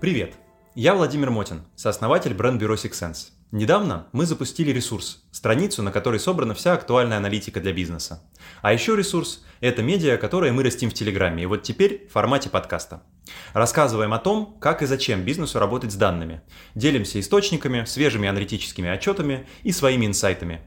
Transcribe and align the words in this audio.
Привет! 0.00 0.32
Я 0.74 0.94
Владимир 0.94 1.30
Мотин, 1.30 1.66
сооснователь 1.76 2.32
бренд-бюро 2.32 2.76
Six 2.76 2.92
Sense. 2.92 3.32
Недавно 3.52 4.06
мы 4.12 4.24
запустили 4.24 4.70
ресурс, 4.70 5.24
страницу, 5.30 5.82
на 5.82 5.92
которой 5.92 6.18
собрана 6.18 6.54
вся 6.54 6.72
актуальная 6.72 7.18
аналитика 7.18 7.60
для 7.60 7.74
бизнеса. 7.74 8.22
А 8.62 8.72
еще 8.72 8.96
ресурс– 8.96 9.44
это 9.60 9.82
медиа, 9.82 10.16
которое 10.16 10.52
мы 10.52 10.62
растим 10.62 10.88
в 10.88 10.94
Телеграме, 10.94 11.42
и 11.42 11.46
вот 11.46 11.64
теперь 11.64 12.06
в 12.08 12.12
формате 12.12 12.48
подкаста. 12.48 13.02
Рассказываем 13.52 14.14
о 14.14 14.18
том, 14.18 14.56
как 14.58 14.80
и 14.80 14.86
зачем 14.86 15.22
бизнесу 15.22 15.58
работать 15.58 15.92
с 15.92 15.96
данными. 15.96 16.40
Делимся 16.74 17.20
источниками, 17.20 17.84
свежими 17.84 18.26
аналитическими 18.26 18.88
отчетами 18.88 19.46
и 19.64 19.70
своими 19.70 20.06
инсайтами. 20.06 20.62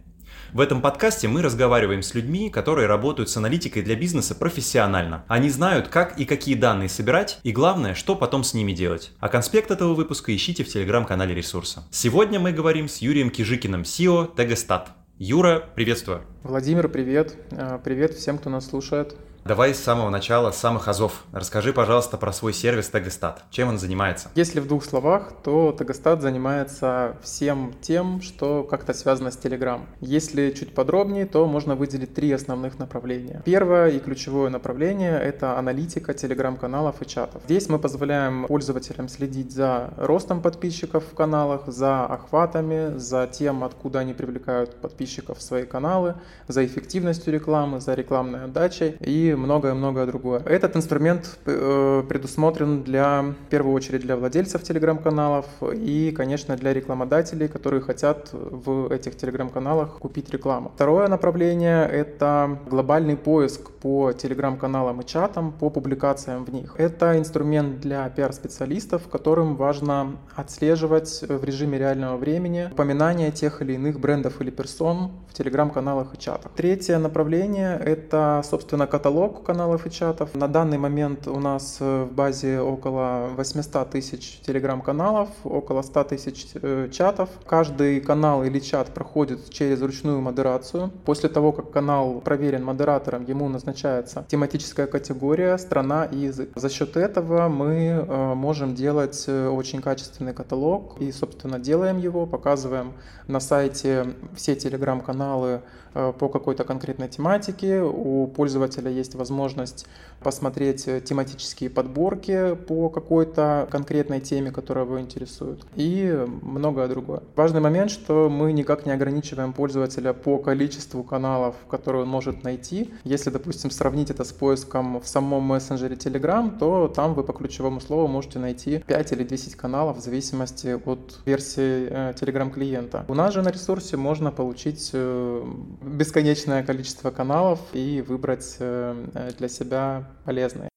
В 0.54 0.60
этом 0.60 0.84
подкасте 0.84 1.28
мы 1.28 1.42
разговариваем 1.42 2.04
с 2.04 2.14
людьми, 2.14 2.52
которые 2.52 2.86
работают 2.86 3.28
с 3.28 3.38
аналитикой 3.38 3.82
для 3.82 3.96
бизнеса 3.96 4.36
профессионально. 4.36 5.26
Они 5.28 5.50
знают, 5.50 5.88
как 5.88 6.20
и 6.20 6.26
какие 6.26 6.54
данные 6.54 6.90
собирать, 6.90 7.40
и 7.42 7.52
главное, 7.52 7.96
что 7.96 8.16
потом 8.16 8.44
с 8.44 8.54
ними 8.54 8.72
делать. 8.72 9.14
А 9.20 9.30
конспект 9.30 9.72
этого 9.72 9.96
выпуска 9.96 10.36
ищите 10.36 10.64
в 10.64 10.68
телеграм-канале 10.68 11.34
ресурса. 11.34 11.86
Сегодня 11.90 12.40
мы 12.40 12.52
говорим 12.52 12.88
с 12.88 12.98
Юрием 12.98 13.32
Кижикиным, 13.32 13.82
SEO 13.82 14.36
Тегестат. 14.36 14.92
Юра, 15.18 15.64
приветствую. 15.74 16.22
Владимир, 16.44 16.88
привет. 16.88 17.36
Э, 17.50 17.80
привет 17.84 18.14
всем, 18.14 18.38
кто 18.38 18.52
нас 18.52 18.68
слушает. 18.68 19.16
Давай 19.46 19.74
с 19.74 19.80
самого 19.84 20.10
начала, 20.10 20.52
с 20.52 20.58
самых 20.58 20.88
азов. 20.88 21.26
Расскажи, 21.34 21.74
пожалуйста, 21.74 22.16
про 22.16 22.32
свой 22.32 22.54
сервис 22.54 22.88
Тегостат. 22.88 23.44
Чем 23.52 23.68
он 23.68 23.78
занимается? 23.78 24.30
Если 24.36 24.62
в 24.62 24.68
двух 24.70 24.86
словах, 24.86 25.34
то 25.44 25.76
Тегостат 25.78 26.22
занимается 26.22 27.18
всем 27.22 27.74
тем, 27.82 28.22
что 28.22 28.64
как-то 28.64 28.94
связано 28.94 29.32
с 29.32 29.38
Telegram. 29.38 29.82
Если 30.00 30.52
чуть 30.52 30.74
подробнее, 30.74 31.26
то 31.26 31.46
можно 31.46 31.76
выделить 31.76 32.14
три 32.14 32.32
основных 32.32 32.80
направления. 32.80 33.42
Первое 33.44 33.90
и 33.90 34.00
ключевое 34.00 34.50
направление— 34.50 35.20
это 35.22 35.58
аналитика 35.60 36.14
телеграм-каналов 36.14 37.02
и 37.02 37.06
чатов. 37.06 37.42
Здесь 37.44 37.68
мы 37.68 37.80
позволяем 37.80 38.46
пользователям 38.46 39.10
следить 39.10 39.52
за 39.52 39.90
ростом 39.98 40.42
подписчиков 40.42 41.04
в 41.04 41.14
каналах, 41.16 41.64
за 41.68 42.06
охватами, 42.06 42.98
за 42.98 43.28
тем, 43.28 43.66
откуда 43.66 44.00
они 44.00 44.14
привлекают 44.14 44.76
подписчиков 44.76 45.40
в 45.40 45.42
свои 45.42 45.66
каналы, 45.66 46.16
за 46.48 46.66
эффективностью 46.66 47.34
рекламы, 47.34 47.82
за 47.82 47.94
рекламной 47.94 48.46
отдачей 48.46 48.96
и 49.02 49.33
многое-многое 49.36 50.06
другое. 50.06 50.42
Этот 50.46 50.76
инструмент 50.76 51.38
э, 51.46 52.04
предусмотрен 52.08 52.84
для, 52.84 53.22
в 53.22 53.50
первую 53.50 53.74
очередь 53.74 54.02
для 54.02 54.16
владельцев 54.16 54.64
телеграм-каналов 54.64 55.46
и, 55.74 56.14
конечно, 56.16 56.56
для 56.56 56.74
рекламодателей, 56.74 57.48
которые 57.48 57.82
хотят 57.82 58.30
в 58.32 58.92
этих 58.92 59.18
телеграм-каналах 59.18 60.00
купить 60.00 60.30
рекламу. 60.32 60.72
Второе 60.76 61.08
направление— 61.08 61.88
это 61.92 62.60
глобальный 62.70 63.18
поиск 63.18 63.72
по 63.72 64.12
телеграм-каналам 64.14 65.02
и 65.02 65.06
чатам, 65.06 65.52
по 65.52 65.70
публикациям 65.70 66.46
в 66.46 66.54
них. 66.54 66.76
Это 66.78 67.18
инструмент 67.18 67.80
для 67.80 68.10
пиар-специалистов, 68.10 69.08
которым 69.12 69.56
важно 69.56 70.18
отслеживать 70.36 71.24
в 71.28 71.44
режиме 71.44 71.78
реального 71.78 72.18
времени 72.18 72.70
упоминания 72.72 73.32
тех 73.32 73.62
или 73.62 73.74
иных 73.74 74.00
брендов 74.00 74.42
или 74.42 74.52
персон 74.52 75.12
в 75.30 75.34
телеграм-каналах 75.34 76.14
и 76.14 76.18
чатах. 76.18 76.52
Третье 76.56 76.98
направление— 76.98 77.80
это, 77.86 78.42
собственно, 78.44 78.88
каталог 78.88 79.23
каталог 79.24 79.44
каналов 79.44 79.86
и 79.86 79.92
чатов. 79.92 80.36
На 80.36 80.48
данный 80.48 80.78
момент 80.78 81.28
у 81.28 81.40
нас 81.40 81.78
э, 81.80 82.04
в 82.04 82.14
базе 82.14 82.60
около 82.60 83.30
800 83.38 83.90
тысяч 83.90 84.42
телеграм-каналов, 84.46 85.30
около 85.44 85.82
100 85.82 86.04
тысяч 86.04 86.48
э, 86.56 86.90
чатов. 86.92 87.30
Каждый 87.46 88.02
канал 88.02 88.44
или 88.44 88.60
чат 88.60 88.88
проходит 88.94 89.50
через 89.50 89.82
ручную 89.82 90.20
модерацию. 90.22 90.92
После 91.06 91.30
того, 91.30 91.52
как 91.54 91.72
канал 91.72 92.22
проверен 92.22 92.66
модератором, 92.66 93.26
ему 93.26 93.48
назначается 93.50 94.26
тематическая 94.28 94.88
категория, 94.88 95.58
страна 95.58 96.06
и 96.06 96.18
язык. 96.18 96.50
За 96.56 96.70
счет 96.70 96.98
этого 96.98 97.48
мы 97.48 97.76
э, 97.76 98.34
можем 98.34 98.76
делать 98.76 99.30
очень 99.30 99.82
качественный 99.82 100.34
каталог 100.34 101.00
и, 101.00 101.12
собственно, 101.12 101.60
делаем 101.60 101.98
его, 101.98 102.26
показываем 102.26 102.94
на 103.28 103.40
сайте 103.40 104.06
все 104.36 104.56
телеграм-каналы 104.56 105.62
по 105.94 106.30
какой-то 106.30 106.64
конкретной 106.64 107.08
тематике. 107.08 107.82
У 107.82 108.28
пользователя 108.28 108.90
есть 108.92 109.14
есть 109.14 109.16
возможность 109.16 109.86
посмотреть 110.24 110.88
э, 110.88 111.02
тематические 111.02 111.70
подборки 111.70 112.56
по 112.68 112.90
какой-то 112.90 113.68
конкретной 113.70 114.20
теме, 114.22 114.52
которая 114.52 114.86
его 114.86 115.00
интересует, 115.00 115.60
и 115.76 116.26
многое 116.42 116.88
другое. 116.88 117.22
Важный 117.36 117.62
момент, 117.62 117.92
что 117.92 118.30
мы 118.30 118.54
никак 118.54 118.86
не 118.86 118.92
ограничиваем 118.92 119.54
пользователя 119.54 120.14
по 120.14 120.38
количеству 120.38 121.04
каналов, 121.04 121.56
которые 121.70 122.04
он 122.04 122.10
может 122.10 122.44
найти. 122.44 122.94
Если, 123.04 123.30
допустим, 123.30 123.72
сравнить 123.72 124.10
это 124.10 124.24
с 124.24 124.32
поиском 124.32 125.00
в 125.00 125.08
самом 125.08 125.44
мессенджере 125.44 125.96
Telegram, 125.96 126.58
то 126.58 126.88
там 126.88 127.14
вы 127.14 127.24
по 127.24 127.34
ключевому 127.34 127.82
слову 127.82 128.08
можете 128.08 128.40
найти 128.40 128.80
5 128.88 129.12
или 129.12 129.24
10 129.24 129.56
каналов 129.56 129.98
в 129.98 130.02
зависимости 130.02 130.80
от 130.86 131.20
версии 131.26 131.88
э, 131.90 132.14
Telegram 132.14 132.50
клиента. 132.50 133.06
У 133.08 133.14
нас 133.14 133.34
же 133.34 133.42
на 133.42 133.50
ресурсе 133.50 133.98
можно 133.98 134.32
получить 134.32 134.92
э, 134.94 135.46
бесконечное 135.82 136.64
количество 136.64 137.12
каналов 137.12 137.60
и 137.74 138.04
выбрать 138.08 138.58
для 138.60 139.48
себя 139.48 140.06
полезные. 140.26 140.70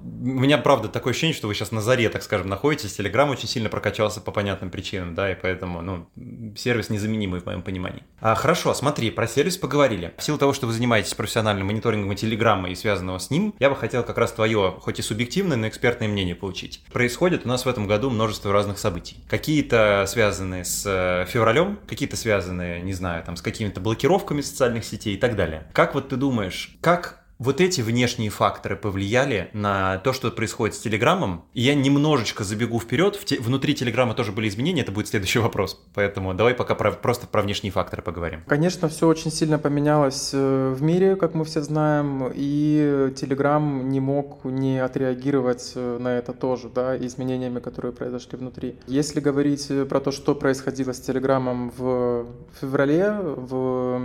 У 0.00 0.28
меня, 0.28 0.58
правда, 0.58 0.88
такое 0.88 1.12
ощущение, 1.12 1.34
что 1.34 1.48
вы 1.48 1.54
сейчас 1.54 1.72
на 1.72 1.80
заре, 1.80 2.08
так 2.08 2.22
скажем, 2.22 2.48
находитесь. 2.48 2.94
Телеграм 2.94 3.30
очень 3.30 3.48
сильно 3.48 3.68
прокачался 3.68 4.20
по 4.20 4.30
понятным 4.30 4.70
причинам, 4.70 5.14
да, 5.14 5.30
и 5.30 5.34
поэтому, 5.34 5.82
ну, 5.82 6.08
сервис 6.56 6.90
незаменимый 6.90 7.40
в 7.40 7.46
моем 7.46 7.62
понимании. 7.62 8.04
А, 8.20 8.34
хорошо, 8.34 8.74
смотри, 8.74 9.10
про 9.10 9.26
сервис 9.26 9.56
поговорили. 9.56 10.14
В 10.16 10.22
силу 10.22 10.38
того, 10.38 10.52
что 10.52 10.66
вы 10.66 10.72
занимаетесь 10.72 11.14
профессиональным 11.14 11.66
мониторингом 11.66 12.14
Телеграма 12.16 12.70
и 12.70 12.74
связанного 12.74 13.18
с 13.18 13.30
ним, 13.30 13.54
я 13.58 13.70
бы 13.70 13.76
хотел 13.76 14.02
как 14.02 14.18
раз 14.18 14.32
твое, 14.32 14.76
хоть 14.80 14.98
и 14.98 15.02
субъективное, 15.02 15.56
но 15.56 15.68
экспертное 15.68 16.08
мнение 16.08 16.34
получить. 16.34 16.84
Происходит 16.92 17.44
у 17.44 17.48
нас 17.48 17.64
в 17.64 17.68
этом 17.68 17.86
году 17.86 18.10
множество 18.10 18.52
разных 18.52 18.78
событий. 18.78 19.16
Какие-то 19.28 20.04
связаны 20.06 20.64
с 20.64 20.84
э, 20.86 21.26
февралем, 21.28 21.78
какие-то 21.86 22.16
связаны, 22.16 22.80
не 22.82 22.92
знаю, 22.92 23.24
там, 23.24 23.36
с 23.36 23.42
какими-то 23.42 23.80
блокировками 23.80 24.40
социальных 24.40 24.84
сетей 24.84 25.14
и 25.14 25.18
так 25.18 25.36
далее. 25.36 25.68
Как 25.72 25.94
вот 25.94 26.08
ты 26.08 26.16
думаешь, 26.16 26.76
как 26.80 27.25
вот 27.38 27.60
эти 27.60 27.80
внешние 27.80 28.30
факторы 28.30 28.76
повлияли 28.76 29.50
на 29.52 29.98
то, 29.98 30.12
что 30.12 30.30
происходит 30.30 30.74
с 30.74 30.78
Телеграмом. 30.78 31.44
И 31.52 31.62
я 31.62 31.74
немножечко 31.74 32.44
забегу 32.44 32.80
вперед. 32.80 33.20
Те, 33.24 33.38
внутри 33.40 33.74
Телеграма 33.74 34.14
тоже 34.14 34.32
были 34.32 34.48
изменения, 34.48 34.82
это 34.82 34.92
будет 34.92 35.08
следующий 35.08 35.38
вопрос. 35.38 35.82
Поэтому 35.94 36.32
давай 36.34 36.54
пока 36.54 36.74
про, 36.74 36.92
просто 36.92 37.26
про 37.26 37.42
внешние 37.42 37.72
факторы 37.72 38.02
поговорим. 38.02 38.42
Конечно, 38.46 38.88
все 38.88 39.06
очень 39.06 39.30
сильно 39.30 39.58
поменялось 39.58 40.30
э, 40.32 40.74
в 40.74 40.82
мире, 40.82 41.16
как 41.16 41.34
мы 41.34 41.44
все 41.44 41.60
знаем, 41.62 42.30
и 42.34 43.12
Телеграм 43.16 43.88
не 43.88 44.00
мог 44.00 44.44
не 44.44 44.78
отреагировать 44.82 45.72
э, 45.74 45.98
на 45.98 46.16
это 46.16 46.32
тоже, 46.32 46.68
да, 46.68 46.96
изменениями, 46.96 47.60
которые 47.60 47.92
произошли 47.92 48.38
внутри. 48.38 48.76
Если 48.86 49.20
говорить 49.20 49.66
э, 49.70 49.84
про 49.84 50.00
то, 50.00 50.10
что 50.10 50.34
происходило 50.34 50.92
с 50.92 51.00
Телеграмом 51.00 51.70
в 51.76 52.26
феврале, 52.60 53.12
в 53.12 54.00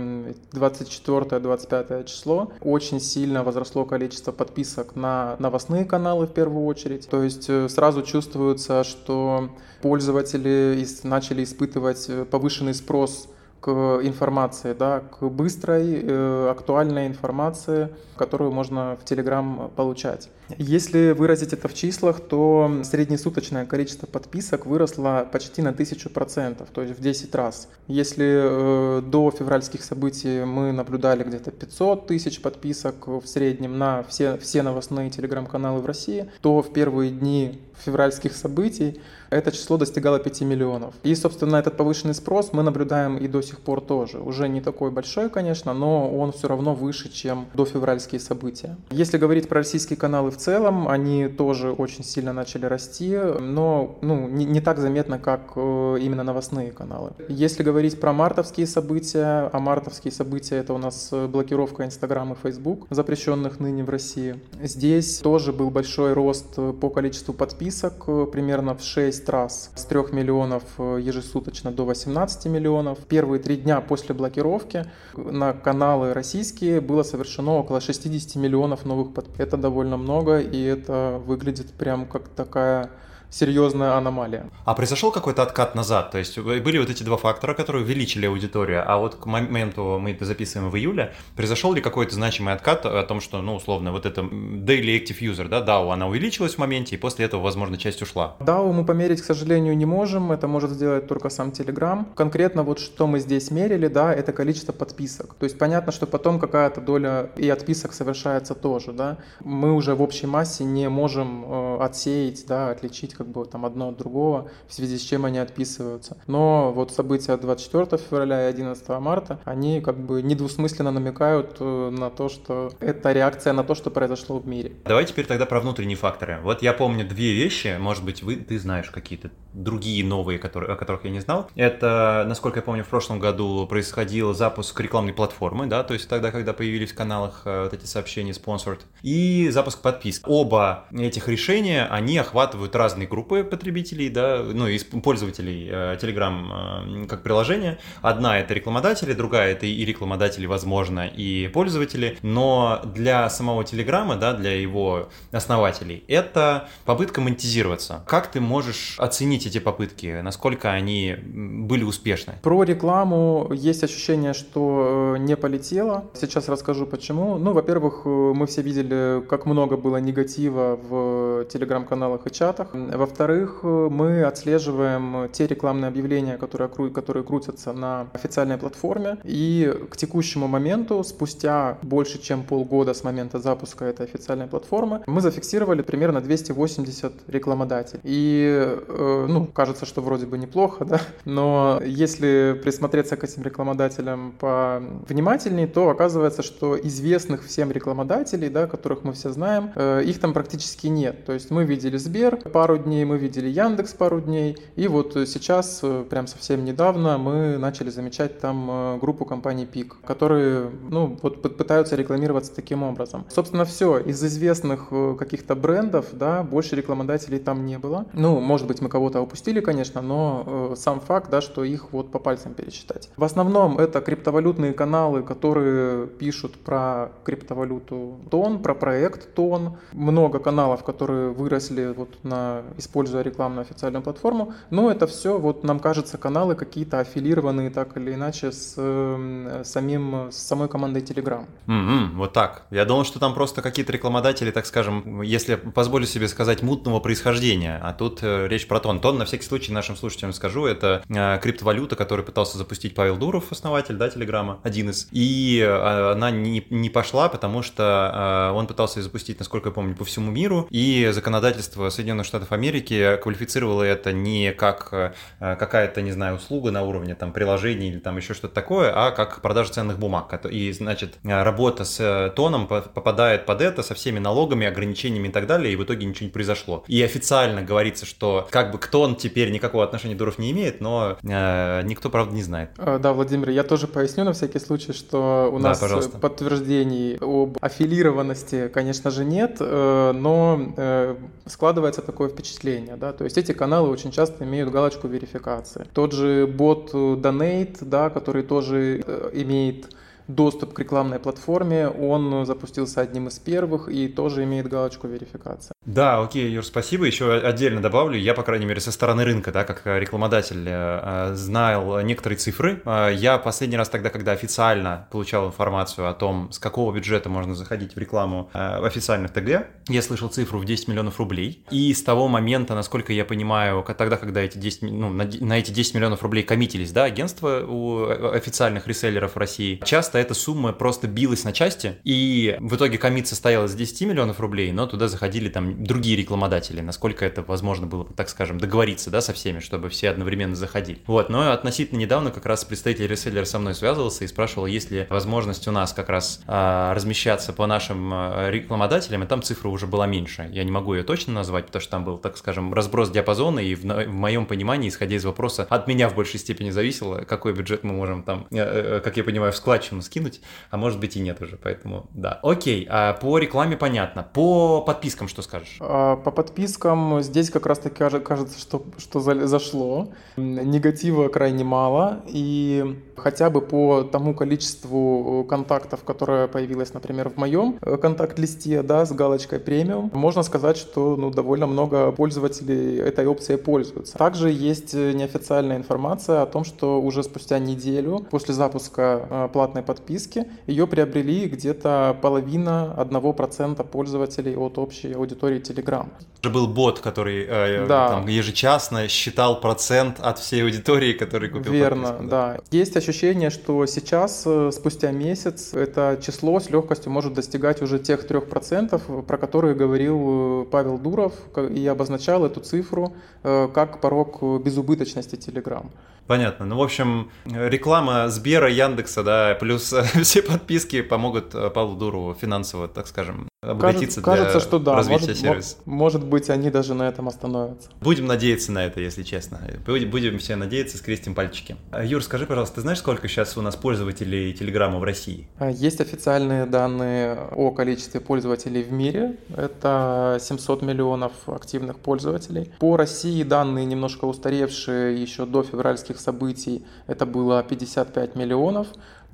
24-25 0.52 2.04
число, 2.04 2.52
очень 2.60 3.00
сильно 3.00 3.21
сильно 3.22 3.44
возросло 3.44 3.84
количество 3.84 4.32
подписок 4.32 4.96
на 4.96 5.36
новостные 5.38 5.84
каналы 5.84 6.26
в 6.26 6.32
первую 6.32 6.66
очередь. 6.66 7.08
То 7.08 7.22
есть 7.22 7.48
э, 7.48 7.68
сразу 7.68 8.02
чувствуется, 8.02 8.82
что 8.82 9.50
пользователи 9.80 10.84
начали 11.04 11.44
испытывать 11.44 12.06
э, 12.08 12.24
повышенный 12.24 12.74
спрос 12.74 13.28
к 13.62 14.00
информации, 14.02 14.74
да, 14.76 15.00
к 15.00 15.22
быстрой, 15.28 16.02
э, 16.02 16.48
актуальной 16.50 17.06
информации, 17.06 17.90
которую 18.16 18.50
можно 18.50 18.98
в 19.00 19.08
Telegram 19.08 19.70
получать. 19.70 20.30
Если 20.58 21.12
выразить 21.12 21.52
это 21.52 21.68
в 21.68 21.74
числах, 21.74 22.18
то 22.18 22.80
среднесуточное 22.82 23.64
количество 23.64 24.06
подписок 24.06 24.66
выросло 24.66 25.28
почти 25.30 25.62
на 25.62 25.72
1000%, 25.72 26.66
то 26.72 26.82
есть 26.82 26.98
в 26.98 27.00
10 27.00 27.34
раз. 27.36 27.68
Если 27.86 28.98
э, 28.98 29.02
до 29.02 29.30
февральских 29.30 29.84
событий 29.84 30.44
мы 30.44 30.72
наблюдали 30.72 31.22
где-то 31.22 31.52
500 31.52 32.08
тысяч 32.08 32.42
подписок 32.42 33.06
в 33.06 33.24
среднем 33.26 33.78
на 33.78 34.02
все, 34.02 34.38
все 34.38 34.62
новостные 34.62 35.08
телеграм-каналы 35.10 35.80
в 35.80 35.86
России, 35.86 36.28
то 36.40 36.62
в 36.62 36.72
первые 36.72 37.12
дни 37.12 37.60
февральских 37.84 38.34
событий 38.34 39.00
это 39.32 39.50
число 39.50 39.78
достигало 39.78 40.18
5 40.18 40.42
миллионов. 40.42 40.94
И, 41.02 41.14
собственно, 41.14 41.56
этот 41.56 41.76
повышенный 41.76 42.14
спрос 42.14 42.50
мы 42.52 42.62
наблюдаем 42.62 43.16
и 43.16 43.28
до 43.28 43.42
сих 43.42 43.60
пор 43.60 43.80
тоже. 43.80 44.18
Уже 44.18 44.48
не 44.48 44.60
такой 44.60 44.90
большой, 44.90 45.30
конечно, 45.30 45.72
но 45.72 46.10
он 46.10 46.32
все 46.32 46.48
равно 46.48 46.74
выше, 46.74 47.10
чем 47.10 47.46
до 47.54 47.64
февральские 47.64 48.20
события. 48.20 48.76
Если 48.90 49.18
говорить 49.18 49.48
про 49.48 49.58
российские 49.58 49.96
каналы 49.96 50.30
в 50.30 50.36
целом, 50.36 50.88
они 50.88 51.28
тоже 51.28 51.72
очень 51.72 52.04
сильно 52.04 52.32
начали 52.32 52.66
расти, 52.66 53.16
но 53.40 53.98
ну, 54.02 54.28
не, 54.28 54.44
не 54.44 54.60
так 54.60 54.78
заметно, 54.78 55.18
как 55.18 55.52
э, 55.56 55.98
именно 56.00 56.22
новостные 56.22 56.70
каналы. 56.70 57.12
Если 57.28 57.62
говорить 57.62 57.98
про 58.00 58.12
мартовские 58.12 58.66
события, 58.66 59.48
а 59.52 59.58
мартовские 59.58 60.12
события 60.12 60.56
это 60.56 60.74
у 60.74 60.78
нас 60.78 61.10
блокировка 61.10 61.84
Инстаграм 61.84 62.32
и 62.32 62.36
Фейсбук, 62.36 62.86
запрещенных 62.90 63.60
ныне 63.60 63.82
в 63.84 63.88
России. 63.88 64.38
Здесь 64.62 65.18
тоже 65.18 65.52
был 65.52 65.70
большой 65.70 66.12
рост 66.12 66.56
по 66.80 66.90
количеству 66.90 67.32
подписок, 67.32 68.04
примерно 68.30 68.74
в 68.74 68.82
6 68.82 69.21
10 69.22 69.28
раз 69.28 69.70
с 69.74 69.84
3 69.84 70.12
миллионов 70.12 70.62
э, 70.78 70.98
ежесуточно 71.00 71.70
до 71.70 71.84
18 71.84 72.46
миллионов. 72.46 72.98
Первые 73.08 73.40
три 73.40 73.56
дня 73.56 73.80
после 73.80 74.14
блокировки 74.14 74.86
на 75.14 75.52
каналы 75.52 76.12
российские 76.12 76.80
было 76.80 77.02
совершено 77.02 77.54
около 77.58 77.80
60 77.80 78.36
миллионов 78.36 78.84
новых 78.84 79.14
подписок. 79.14 79.40
Это 79.40 79.56
довольно 79.56 79.96
много, 79.96 80.40
и 80.40 80.60
это 80.62 81.20
выглядит 81.24 81.70
прям 81.72 82.06
как 82.06 82.28
такая 82.28 82.90
серьезная 83.32 83.96
аномалия. 83.96 84.46
А 84.64 84.74
произошел 84.74 85.10
какой-то 85.10 85.42
откат 85.42 85.74
назад? 85.74 86.10
То 86.12 86.18
есть 86.18 86.38
были 86.38 86.78
вот 86.78 86.90
эти 86.90 87.02
два 87.02 87.16
фактора, 87.16 87.54
которые 87.54 87.82
увеличили 87.82 88.26
аудиторию, 88.26 88.84
а 88.86 88.98
вот 88.98 89.16
к 89.16 89.26
моменту 89.26 89.98
мы 89.98 90.12
это 90.12 90.24
записываем 90.24 90.70
в 90.70 90.76
июле, 90.76 91.12
произошел 91.34 91.72
ли 91.72 91.80
какой-то 91.80 92.14
значимый 92.14 92.54
откат 92.54 92.86
о 92.86 93.02
том, 93.02 93.20
что, 93.20 93.40
ну, 93.42 93.56
условно, 93.56 93.92
вот 93.92 94.06
это 94.06 94.20
daily 94.20 95.02
active 95.02 95.18
user, 95.20 95.48
да, 95.48 95.64
DAO, 95.64 95.92
она 95.92 96.06
увеличилась 96.06 96.54
в 96.54 96.58
моменте, 96.58 96.96
и 96.96 96.98
после 96.98 97.24
этого, 97.24 97.40
возможно, 97.40 97.78
часть 97.78 98.02
ушла? 98.02 98.36
DAO 98.40 98.72
мы 98.72 98.84
померить, 98.84 99.22
к 99.22 99.24
сожалению, 99.24 99.76
не 99.76 99.86
можем, 99.86 100.30
это 100.30 100.46
может 100.46 100.70
сделать 100.70 101.06
только 101.06 101.30
сам 101.30 101.48
Telegram. 101.48 102.04
Конкретно 102.14 102.62
вот 102.62 102.78
что 102.78 103.06
мы 103.06 103.18
здесь 103.18 103.50
мерили, 103.50 103.88
да, 103.88 104.12
это 104.12 104.32
количество 104.32 104.72
подписок. 104.72 105.34
То 105.34 105.44
есть 105.44 105.58
понятно, 105.58 105.92
что 105.92 106.06
потом 106.06 106.38
какая-то 106.38 106.80
доля 106.80 107.30
и 107.36 107.48
отписок 107.48 107.94
совершается 107.94 108.54
тоже, 108.54 108.92
да. 108.92 109.18
Мы 109.40 109.72
уже 109.72 109.94
в 109.94 110.02
общей 110.02 110.26
массе 110.26 110.64
не 110.64 110.88
можем 110.88 111.44
э, 111.44 111.78
отсеять, 111.80 112.44
да, 112.46 112.70
отличить 112.70 113.14
как 113.22 113.30
бы 113.30 113.44
там 113.44 113.64
одно 113.64 113.90
от 113.90 113.98
другого, 113.98 114.50
в 114.66 114.74
связи 114.74 114.98
с 114.98 115.02
чем 115.02 115.24
они 115.24 115.38
отписываются. 115.38 116.16
Но 116.26 116.72
вот 116.72 116.90
события 116.90 117.36
24 117.36 118.02
февраля 118.02 118.48
и 118.48 118.50
11 118.50 118.88
марта, 119.00 119.38
они 119.44 119.80
как 119.80 119.96
бы 119.96 120.22
недвусмысленно 120.22 120.90
намекают 120.90 121.56
э, 121.60 121.90
на 121.90 122.10
то, 122.10 122.28
что 122.28 122.72
это 122.80 123.12
реакция 123.12 123.52
на 123.52 123.62
то, 123.62 123.76
что 123.76 123.90
произошло 123.90 124.38
в 124.38 124.46
мире. 124.46 124.72
Давай 124.84 125.04
теперь 125.04 125.26
тогда 125.26 125.46
про 125.46 125.60
внутренние 125.60 125.96
факторы. 125.96 126.40
Вот 126.42 126.62
я 126.62 126.72
помню 126.72 127.06
две 127.06 127.32
вещи, 127.32 127.76
может 127.78 128.04
быть, 128.04 128.24
вы, 128.24 128.36
ты 128.36 128.58
знаешь 128.58 128.90
какие-то 128.90 129.30
другие 129.52 130.04
новые, 130.04 130.38
которые, 130.38 130.72
о 130.72 130.76
которых 130.76 131.04
я 131.04 131.10
не 131.10 131.20
знал. 131.20 131.48
Это, 131.54 132.24
насколько 132.26 132.58
я 132.58 132.62
помню, 132.62 132.82
в 132.82 132.88
прошлом 132.88 133.20
году 133.20 133.66
происходил 133.68 134.34
запуск 134.34 134.78
рекламной 134.80 135.12
платформы, 135.12 135.66
да, 135.66 135.84
то 135.84 135.94
есть 135.94 136.08
тогда, 136.08 136.32
когда 136.32 136.52
появились 136.52 136.90
в 136.90 136.96
каналах 136.96 137.42
э, 137.44 137.64
вот 137.64 137.72
эти 137.72 137.84
сообщения 137.86 138.32
sponsored, 138.32 138.80
и 139.02 139.48
запуск 139.50 139.80
подписки. 139.80 140.24
Оба 140.26 140.86
этих 140.92 141.28
решения, 141.28 141.86
они 141.88 142.18
охватывают 142.18 142.74
разные 142.74 143.06
группы 143.12 143.44
потребителей, 143.44 144.08
да, 144.08 144.42
ну, 144.42 144.66
и 144.66 144.78
пользователей 144.78 145.68
э, 145.70 145.98
Telegram 146.00 147.02
э, 147.02 147.06
как 147.06 147.22
приложения. 147.22 147.78
Одна 148.00 148.38
это 148.38 148.54
рекламодатели, 148.54 149.12
другая 149.12 149.52
это 149.52 149.66
и 149.66 149.84
рекламодатели, 149.84 150.46
возможно, 150.46 151.06
и 151.06 151.48
пользователи, 151.48 152.16
но 152.22 152.80
для 152.94 153.28
самого 153.28 153.64
Телеграма, 153.64 154.16
да, 154.16 154.32
для 154.32 154.58
его 154.58 155.10
основателей, 155.30 156.04
это 156.08 156.68
попытка 156.86 157.20
монетизироваться. 157.20 158.02
Как 158.06 158.28
ты 158.28 158.40
можешь 158.40 158.94
оценить 158.98 159.44
эти 159.46 159.58
попытки, 159.58 160.22
насколько 160.22 160.72
они 160.72 161.14
были 161.22 161.84
успешны? 161.84 162.32
Про 162.42 162.62
рекламу 162.64 163.50
есть 163.52 163.84
ощущение, 163.84 164.32
что 164.32 165.16
э, 165.16 165.18
не 165.18 165.36
полетело. 165.36 166.04
Сейчас 166.14 166.48
расскажу 166.48 166.86
почему. 166.86 167.36
Ну, 167.36 167.52
во-первых, 167.52 168.06
мы 168.06 168.46
все 168.46 168.62
видели, 168.62 169.22
как 169.28 169.44
много 169.44 169.76
было 169.76 169.98
негатива 169.98 170.78
в 170.82 171.44
телеграм-каналах 171.52 172.26
и 172.26 172.30
чатах. 172.30 172.68
Во-вторых, 173.02 173.64
мы 173.64 174.22
отслеживаем 174.22 175.28
те 175.32 175.48
рекламные 175.48 175.88
объявления, 175.88 176.38
которые, 176.38 176.68
которые 176.68 177.24
крутятся 177.24 177.72
на 177.72 178.06
официальной 178.12 178.58
платформе. 178.58 179.18
И 179.24 179.74
к 179.90 179.96
текущему 179.96 180.46
моменту, 180.46 181.02
спустя 181.02 181.78
больше 181.82 182.22
чем 182.22 182.44
полгода 182.44 182.94
с 182.94 183.02
момента 183.02 183.40
запуска 183.40 183.86
этой 183.86 184.06
официальной 184.06 184.46
платформы, 184.46 185.02
мы 185.08 185.20
зафиксировали 185.20 185.82
примерно 185.82 186.20
280 186.20 187.12
рекламодателей. 187.26 188.00
И, 188.04 188.78
э, 188.88 189.26
ну, 189.28 189.46
кажется, 189.46 189.84
что 189.84 190.00
вроде 190.00 190.26
бы 190.26 190.38
неплохо, 190.38 190.84
да, 190.84 191.00
но 191.24 191.80
если 191.84 192.60
присмотреться 192.62 193.16
к 193.16 193.24
этим 193.24 193.42
рекламодателям 193.42 194.34
повнимательнее, 194.38 195.66
то 195.66 195.88
оказывается, 195.88 196.44
что 196.44 196.78
известных 196.78 197.44
всем 197.44 197.72
рекламодателей, 197.72 198.48
да, 198.48 198.68
которых 198.68 199.02
мы 199.02 199.12
все 199.12 199.30
знаем, 199.32 199.72
э, 199.74 200.04
их 200.04 200.20
там 200.20 200.32
практически 200.32 200.86
нет. 200.86 201.24
То 201.24 201.32
есть 201.32 201.50
мы 201.50 201.64
видели 201.64 201.96
Сбер 201.96 202.36
пару 202.36 202.76
дней, 202.82 203.04
мы 203.04 203.18
видели 203.18 203.48
Яндекс 203.48 203.94
пару 203.94 204.20
дней, 204.20 204.56
и 204.76 204.88
вот 204.88 205.14
сейчас, 205.14 205.80
э, 205.82 206.04
прям 206.08 206.26
совсем 206.26 206.64
недавно, 206.64 207.18
мы 207.18 207.58
начали 207.58 207.90
замечать 207.90 208.38
там 208.38 208.98
группу 209.00 209.24
компаний 209.24 209.66
Пик, 209.66 209.96
которые, 210.04 210.70
ну, 210.90 211.18
вот 211.22 211.42
пытаются 211.42 211.96
рекламироваться 211.96 212.54
таким 212.54 212.82
образом. 212.82 213.24
Собственно, 213.28 213.64
все. 213.64 213.98
Из 213.98 214.22
известных 214.22 214.88
э, 214.90 215.16
каких-то 215.18 215.54
брендов, 215.54 216.06
да, 216.12 216.42
больше 216.42 216.76
рекламодателей 216.76 217.38
там 217.38 217.66
не 217.66 217.78
было. 217.78 218.06
Ну, 218.12 218.40
может 218.40 218.66
быть, 218.66 218.80
мы 218.80 218.88
кого-то 218.88 219.20
упустили, 219.20 219.60
конечно, 219.60 220.02
но 220.02 220.72
э, 220.72 220.74
сам 220.76 221.00
факт, 221.00 221.30
да, 221.30 221.40
что 221.40 221.64
их 221.64 221.92
вот 221.92 222.10
по 222.10 222.18
пальцам 222.18 222.54
пересчитать. 222.54 223.10
В 223.16 223.24
основном 223.24 223.78
это 223.78 224.00
криптовалютные 224.00 224.72
каналы, 224.72 225.22
которые 225.22 226.06
пишут 226.06 226.54
про 226.54 227.12
криптовалюту 227.24 228.18
Тон, 228.30 228.62
про 228.62 228.74
проект 228.74 229.34
Тон. 229.34 229.76
Много 229.92 230.38
каналов, 230.38 230.84
которые 230.84 231.30
выросли 231.30 231.92
вот 231.96 232.10
на, 232.22 232.62
используя 232.76 233.22
рекламную 233.22 233.62
официальную 233.62 234.02
платформу. 234.02 234.54
Но 234.70 234.90
это 234.90 235.06
все, 235.06 235.38
вот 235.38 235.64
нам 235.64 235.80
кажется, 235.80 236.18
каналы 236.18 236.54
какие-то 236.54 237.00
аффилированные 237.00 237.70
так 237.70 237.96
или 237.96 238.14
иначе 238.14 238.52
с 238.52 238.74
э, 238.76 239.62
самим, 239.64 240.30
с 240.30 240.36
самой 240.36 240.68
командой 240.68 241.02
Telegram. 241.02 241.46
Mm-hmm, 241.66 242.14
вот 242.14 242.32
так. 242.32 242.64
Я 242.70 242.84
думал, 242.84 243.04
что 243.04 243.18
там 243.18 243.34
просто 243.34 243.62
какие-то 243.62 243.92
рекламодатели, 243.92 244.50
так 244.50 244.66
скажем, 244.66 245.22
если 245.22 245.56
позволю 245.56 246.06
себе 246.06 246.28
сказать, 246.28 246.62
мутного 246.62 247.00
происхождения, 247.00 247.80
а 247.82 247.92
тут 247.92 248.20
э, 248.22 248.48
речь 248.48 248.66
про 248.66 248.80
тон. 248.80 249.00
Тон, 249.00 249.18
на 249.18 249.24
всякий 249.24 249.44
случай, 249.44 249.72
нашим 249.72 249.96
слушателям 249.96 250.32
скажу, 250.32 250.66
это 250.66 251.02
э, 251.08 251.38
криптовалюта, 251.42 251.96
которую 251.96 252.24
пытался 252.26 252.58
запустить 252.58 252.94
Павел 252.94 253.16
Дуров, 253.16 253.50
основатель, 253.50 253.96
да, 253.96 254.08
Телеграма, 254.08 254.60
один 254.62 254.90
из. 254.90 255.08
И 255.10 255.60
э, 255.60 256.12
она 256.12 256.30
не, 256.30 256.66
не 256.70 256.90
пошла, 256.90 257.28
потому 257.28 257.62
что 257.62 258.52
он 258.54 258.66
пытался 258.66 258.98
ее 258.98 259.04
запустить, 259.04 259.38
насколько 259.38 259.68
я 259.68 259.72
помню, 259.72 259.96
по 259.96 260.04
всему 260.04 260.30
миру, 260.30 260.66
и 260.70 261.10
законодательство 261.12 261.90
Соединенных 261.90 262.26
Штатов 262.26 262.52
Америки 262.52 262.61
квалифицировало 262.70 263.82
это 263.82 264.12
не 264.12 264.52
как 264.52 264.88
э, 264.92 265.12
какая-то, 265.38 266.02
не 266.02 266.12
знаю, 266.12 266.36
услуга 266.36 266.70
на 266.70 266.82
уровне 266.82 267.14
там 267.14 267.32
приложений 267.32 267.88
или 267.88 267.98
там 267.98 268.16
еще 268.16 268.34
что-то 268.34 268.54
такое, 268.54 268.92
а 268.94 269.10
как 269.10 269.40
продажа 269.40 269.72
ценных 269.72 269.98
бумаг. 269.98 270.32
И, 270.50 270.72
значит, 270.72 271.14
работа 271.24 271.84
с 271.84 272.32
тоном 272.36 272.66
попадает 272.66 273.46
под 273.46 273.60
это 273.60 273.82
со 273.82 273.94
всеми 273.94 274.18
налогами, 274.18 274.66
ограничениями 274.66 275.28
и 275.28 275.32
так 275.32 275.46
далее, 275.46 275.72
и 275.72 275.76
в 275.76 275.84
итоге 275.84 276.06
ничего 276.06 276.26
не 276.26 276.32
произошло. 276.32 276.84
И 276.88 277.02
официально 277.02 277.62
говорится, 277.62 278.06
что 278.06 278.46
как 278.50 278.70
бы 278.72 278.78
к 278.78 278.86
тон 278.86 279.16
теперь 279.16 279.50
никакого 279.50 279.84
отношения 279.84 280.14
Дуров 280.14 280.38
не 280.38 280.50
имеет, 280.50 280.80
но 280.80 281.16
э, 281.22 281.82
никто, 281.84 282.10
правда, 282.10 282.34
не 282.34 282.42
знает. 282.42 282.70
А, 282.78 282.98
да, 282.98 283.12
Владимир, 283.12 283.50
я 283.50 283.62
тоже 283.62 283.86
поясню 283.86 284.24
на 284.24 284.32
всякий 284.32 284.58
случай, 284.58 284.92
что 284.92 285.50
у 285.52 285.58
да, 285.58 285.70
нас 285.70 285.78
пожалуйста. 285.78 286.18
подтверждений 286.18 287.16
об 287.20 287.58
аффилированности, 287.60 288.68
конечно 288.68 289.10
же, 289.10 289.24
нет, 289.24 289.56
э, 289.60 290.12
но 290.12 290.74
э, 290.76 291.16
складывается 291.46 292.02
такое 292.02 292.28
впечатление, 292.28 292.51
да, 292.96 293.12
то 293.12 293.24
есть 293.24 293.38
эти 293.38 293.52
каналы 293.52 293.88
очень 293.88 294.10
часто 294.10 294.44
имеют 294.44 294.70
галочку 294.70 295.08
верификации. 295.08 295.86
Тот 295.92 296.12
же 296.12 296.46
бот 296.46 296.92
Donate, 296.92 297.78
да, 297.82 298.10
который 298.10 298.42
тоже 298.42 299.02
э, 299.06 299.30
имеет 299.34 299.94
доступ 300.28 300.72
к 300.72 300.78
рекламной 300.78 301.18
платформе, 301.18 301.88
он 301.88 302.46
запустился 302.46 303.00
одним 303.00 303.28
из 303.28 303.38
первых 303.38 303.88
и 303.88 304.08
тоже 304.08 304.44
имеет 304.44 304.68
галочку 304.68 305.08
верификация. 305.08 305.71
Да, 305.84 306.22
окей, 306.22 306.48
Юр, 306.48 306.64
спасибо. 306.64 307.06
Еще 307.06 307.32
отдельно 307.34 307.82
добавлю, 307.82 308.16
я, 308.16 308.34
по 308.34 308.44
крайней 308.44 308.66
мере, 308.66 308.80
со 308.80 308.92
стороны 308.92 309.24
рынка, 309.24 309.50
да, 309.50 309.64
как 309.64 309.82
рекламодатель, 309.84 310.64
э, 310.64 311.30
э, 311.32 311.34
знал 311.34 312.00
некоторые 312.02 312.38
цифры. 312.38 312.80
Э, 312.84 313.10
я 313.12 313.36
последний 313.38 313.76
раз 313.76 313.88
тогда, 313.88 314.10
когда 314.10 314.30
официально 314.30 315.08
получал 315.10 315.48
информацию 315.48 316.08
о 316.08 316.14
том, 316.14 316.52
с 316.52 316.60
какого 316.60 316.94
бюджета 316.94 317.28
можно 317.28 317.56
заходить 317.56 317.96
в 317.96 317.98
рекламу 317.98 318.50
в 318.52 318.84
официальных 318.84 319.32
ТГ, 319.32 319.66
я 319.88 320.02
слышал 320.02 320.28
цифру 320.28 320.60
в 320.60 320.64
10 320.64 320.86
миллионов 320.86 321.18
рублей. 321.18 321.64
И 321.70 321.92
с 321.92 322.02
того 322.02 322.28
момента, 322.28 322.74
насколько 322.74 323.12
я 323.12 323.24
понимаю, 323.24 323.84
тогда, 323.98 324.16
когда 324.16 324.40
эти 324.40 324.58
10, 324.58 324.82
ну, 324.82 325.10
на 325.10 325.58
эти 325.58 325.72
10 325.72 325.94
миллионов 325.94 326.22
рублей 326.22 326.44
коммитились, 326.44 326.92
да, 326.92 327.04
агентства 327.04 327.64
у 327.66 328.04
официальных 328.30 328.86
реселлеров 328.86 329.36
России, 329.36 329.80
часто 329.84 330.18
эта 330.18 330.34
сумма 330.34 330.72
просто 330.72 331.08
билась 331.08 331.42
на 331.42 331.52
части, 331.52 331.96
и 332.04 332.56
в 332.60 332.76
итоге 332.76 332.98
комит 332.98 333.26
состоял 333.26 333.64
из 333.64 333.74
10 333.74 334.02
миллионов 334.02 334.38
рублей, 334.38 334.70
но 334.70 334.86
туда 334.86 335.08
заходили 335.08 335.48
там 335.48 335.71
другие 335.78 336.16
рекламодатели, 336.16 336.80
насколько 336.80 337.24
это 337.24 337.42
возможно 337.42 337.86
было, 337.86 338.04
так 338.04 338.28
скажем, 338.28 338.58
договориться, 338.58 339.10
да, 339.10 339.20
со 339.20 339.32
всеми, 339.32 339.60
чтобы 339.60 339.88
все 339.88 340.10
одновременно 340.10 340.54
заходили. 340.54 341.00
Вот, 341.06 341.28
но 341.28 341.52
относительно 341.52 341.98
недавно 341.98 342.30
как 342.30 342.46
раз 342.46 342.64
представитель 342.64 343.06
реселлера 343.06 343.44
со 343.44 343.58
мной 343.58 343.74
связывался 343.74 344.24
и 344.24 344.26
спрашивал, 344.26 344.66
есть 344.66 344.90
ли 344.90 345.06
возможность 345.10 345.66
у 345.68 345.72
нас 345.72 345.92
как 345.92 346.08
раз 346.08 346.42
а, 346.46 346.94
размещаться 346.94 347.52
по 347.52 347.66
нашим 347.66 348.10
а, 348.12 348.50
рекламодателям, 348.50 349.22
и 349.22 349.26
там 349.26 349.42
цифра 349.42 349.68
уже 349.68 349.86
была 349.86 350.06
меньше. 350.06 350.48
Я 350.52 350.64
не 350.64 350.70
могу 350.70 350.94
ее 350.94 351.02
точно 351.02 351.32
назвать, 351.32 351.66
потому 351.66 351.82
что 351.82 351.90
там 351.90 352.04
был, 352.04 352.18
так 352.18 352.36
скажем, 352.36 352.74
разброс 352.74 353.10
диапазона, 353.10 353.60
и 353.60 353.74
в, 353.74 353.82
в 353.82 354.12
моем 354.12 354.46
понимании, 354.46 354.88
исходя 354.88 355.16
из 355.16 355.24
вопроса, 355.24 355.66
от 355.68 355.86
меня 355.86 356.08
в 356.08 356.14
большей 356.14 356.40
степени 356.40 356.70
зависело, 356.70 357.18
какой 357.22 357.52
бюджет 357.52 357.84
мы 357.84 357.92
можем 357.92 358.22
там, 358.22 358.46
э, 358.50 358.58
э, 358.58 359.00
как 359.00 359.16
я 359.16 359.24
понимаю, 359.24 359.52
в 359.52 359.56
складчину 359.56 360.02
скинуть, 360.02 360.40
а 360.70 360.76
может 360.76 361.00
быть 361.00 361.16
и 361.16 361.20
нет 361.20 361.40
уже, 361.40 361.56
поэтому 361.56 362.08
да. 362.12 362.40
Окей, 362.42 362.86
а 362.88 363.14
по 363.14 363.38
рекламе 363.38 363.76
понятно. 363.76 364.22
По 364.22 364.80
подпискам 364.80 365.28
что 365.28 365.42
скажешь? 365.42 365.61
Скажешь? 365.62 365.76
А, 365.80 366.16
по 366.16 366.30
подпискам 366.30 367.22
здесь 367.22 367.50
как 367.50 367.66
раз 367.66 367.78
таки 367.78 368.02
кажется, 368.20 368.58
что, 368.58 368.82
что 368.98 369.20
зашло. 369.20 370.08
Негатива 370.36 371.28
крайне 371.28 371.64
мало. 371.64 372.22
И 372.26 373.00
хотя 373.16 373.50
бы 373.50 373.60
по 373.60 374.02
тому 374.02 374.34
количеству 374.34 375.44
контактов, 375.48 376.04
которое 376.04 376.48
появилось, 376.48 376.94
например, 376.94 377.30
в 377.30 377.36
моем 377.36 377.78
контакт-листе, 377.78 378.82
да, 378.82 379.06
с 379.06 379.12
галочкой 379.12 379.60
премиум, 379.60 380.10
можно 380.12 380.42
сказать, 380.42 380.76
что 380.76 381.16
ну, 381.16 381.30
довольно 381.30 381.66
много 381.66 382.12
пользователей 382.12 382.98
этой 382.98 383.26
опцией 383.26 383.58
пользуются. 383.58 384.18
Также 384.18 384.50
есть 384.50 384.94
неофициальная 384.94 385.76
информация 385.76 386.42
о 386.42 386.46
том, 386.46 386.64
что 386.64 387.00
уже 387.00 387.22
спустя 387.22 387.58
неделю 387.58 388.26
после 388.30 388.54
запуска 388.54 389.50
платной 389.52 389.82
подписки 389.82 390.46
ее 390.66 390.86
приобрели 390.86 391.46
где-то 391.46 392.16
половина, 392.20 392.94
одного 392.94 393.32
процента 393.32 393.84
пользователей 393.84 394.56
от 394.56 394.78
общей 394.78 395.12
аудитории 395.12 395.51
Telegram. 395.60 396.08
Уже 396.42 396.50
был 396.50 396.66
бот, 396.66 396.98
который 396.98 397.46
э, 397.48 397.86
да. 397.86 398.08
там, 398.08 398.26
ежечасно 398.26 399.06
считал 399.06 399.60
процент 399.60 400.18
от 400.18 400.40
всей 400.40 400.64
аудитории, 400.64 401.12
который 401.12 401.48
купил 401.48 401.72
Верно, 401.72 402.08
подписку. 402.08 402.28
Да. 402.28 402.54
да. 402.54 402.60
Есть 402.72 402.96
ощущение, 402.96 403.50
что 403.50 403.86
сейчас, 403.86 404.42
э, 404.44 404.70
спустя 404.72 405.12
месяц, 405.12 405.72
это 405.72 406.18
число 406.20 406.58
с 406.58 406.68
легкостью 406.68 407.12
может 407.12 407.34
достигать 407.34 407.80
уже 407.80 408.00
тех 408.00 408.26
трех 408.26 408.48
процентов, 408.48 409.02
про 409.26 409.38
которые 409.38 409.76
говорил 409.76 410.62
э, 410.62 410.64
Павел 410.64 410.98
Дуров 410.98 411.32
и 411.70 411.86
обозначал 411.86 412.44
эту 412.44 412.58
цифру 412.58 413.14
э, 413.44 413.68
как 413.72 414.00
порог 414.00 414.42
безубыточности 414.64 415.36
Telegram. 415.36 415.86
Понятно. 416.26 416.66
Ну, 416.66 416.76
в 416.76 416.82
общем, 416.82 417.30
реклама 417.44 418.28
Сбера, 418.28 418.68
Яндекса, 418.68 419.22
да, 419.22 419.56
плюс 419.60 419.94
все 420.22 420.42
подписки 420.42 421.02
помогут 421.02 421.54
Павлу 421.72 421.96
Дурову 421.96 422.34
финансово, 422.34 422.88
так 422.88 423.06
скажем, 423.06 423.51
обогатиться 423.62 424.20
кажется, 424.20 424.58
для 424.58 424.60
что 424.60 424.78
да. 424.80 424.96
развития 424.96 425.20
может, 425.20 425.38
сервиса. 425.38 425.76
Может 425.84 426.24
быть, 426.24 426.50
они 426.50 426.68
даже 426.68 426.94
на 426.94 427.04
этом 427.04 427.28
остановятся. 427.28 427.88
Будем 428.00 428.26
надеяться 428.26 428.72
на 428.72 428.84
это, 428.84 429.00
если 429.00 429.22
честно. 429.22 429.60
Будем 429.86 430.38
все 430.38 430.56
надеяться, 430.56 430.98
скрестим 430.98 431.34
пальчики. 431.36 431.76
Юр, 432.02 432.24
скажи, 432.24 432.46
пожалуйста, 432.46 432.76
ты 432.76 432.80
знаешь, 432.80 432.98
сколько 432.98 433.28
сейчас 433.28 433.56
у 433.56 433.62
нас 433.62 433.76
пользователей 433.76 434.52
Телеграма 434.52 434.98
в 434.98 435.04
России? 435.04 435.46
А, 435.58 435.70
есть 435.70 436.00
официальные 436.00 436.66
данные 436.66 437.38
о 437.52 437.70
количестве 437.70 438.20
пользователей 438.20 438.82
в 438.82 438.90
мире. 438.90 439.36
Это 439.56 440.38
700 440.40 440.82
миллионов 440.82 441.32
активных 441.46 442.00
пользователей. 442.00 442.68
По 442.80 442.96
России 442.96 443.44
данные 443.44 443.84
немножко 443.84 444.24
устаревшие 444.24 445.22
еще 445.22 445.46
до 445.46 445.62
февральских 445.62 446.18
событий. 446.18 446.84
Это 447.06 447.26
было 447.26 447.62
55 447.62 448.34
миллионов. 448.34 448.88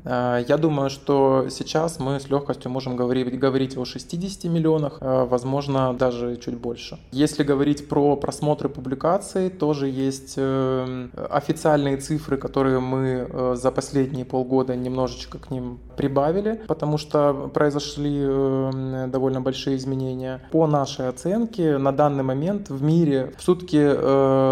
Э, 0.05 0.45
я 0.49 0.57
думаю, 0.57 0.91
что 0.91 1.47
сейчас 1.51 1.99
мы 1.99 2.21
с 2.21 2.29
легкостью 2.29 2.71
можем 2.71 2.97
говорить, 2.97 3.39
говорить 3.39 3.77
о 3.77 3.85
60 3.85 4.45
миллионах, 4.45 4.99
э, 5.01 5.25
возможно, 5.25 5.95
даже 5.95 6.37
чуть 6.37 6.57
больше. 6.57 6.99
Если 7.13 7.43
говорить 7.43 7.89
про 7.89 8.17
просмотры 8.17 8.69
публикаций, 8.69 9.51
тоже 9.51 9.89
есть 9.89 10.35
э, 10.37 11.09
официальные 11.31 11.97
цифры, 11.97 12.37
которые 12.37 12.81
мы 12.81 13.29
за 13.55 13.71
последние 13.71 14.25
полгода 14.25 14.77
немножечко 14.77 15.39
к 15.39 15.51
ним 15.51 15.79
прибавили, 15.97 16.61
потому 16.67 16.99
что 16.99 17.51
произошли 17.53 18.19
довольно 19.09 19.41
большие 19.41 19.77
изменения. 19.77 20.41
По 20.51 20.67
нашей 20.67 21.09
оценке, 21.09 21.79
на 21.79 21.93
данный 21.93 22.23
момент 22.23 22.71
в 22.71 22.83
мире 22.83 23.33
в 23.39 23.43
сутки 23.43 23.79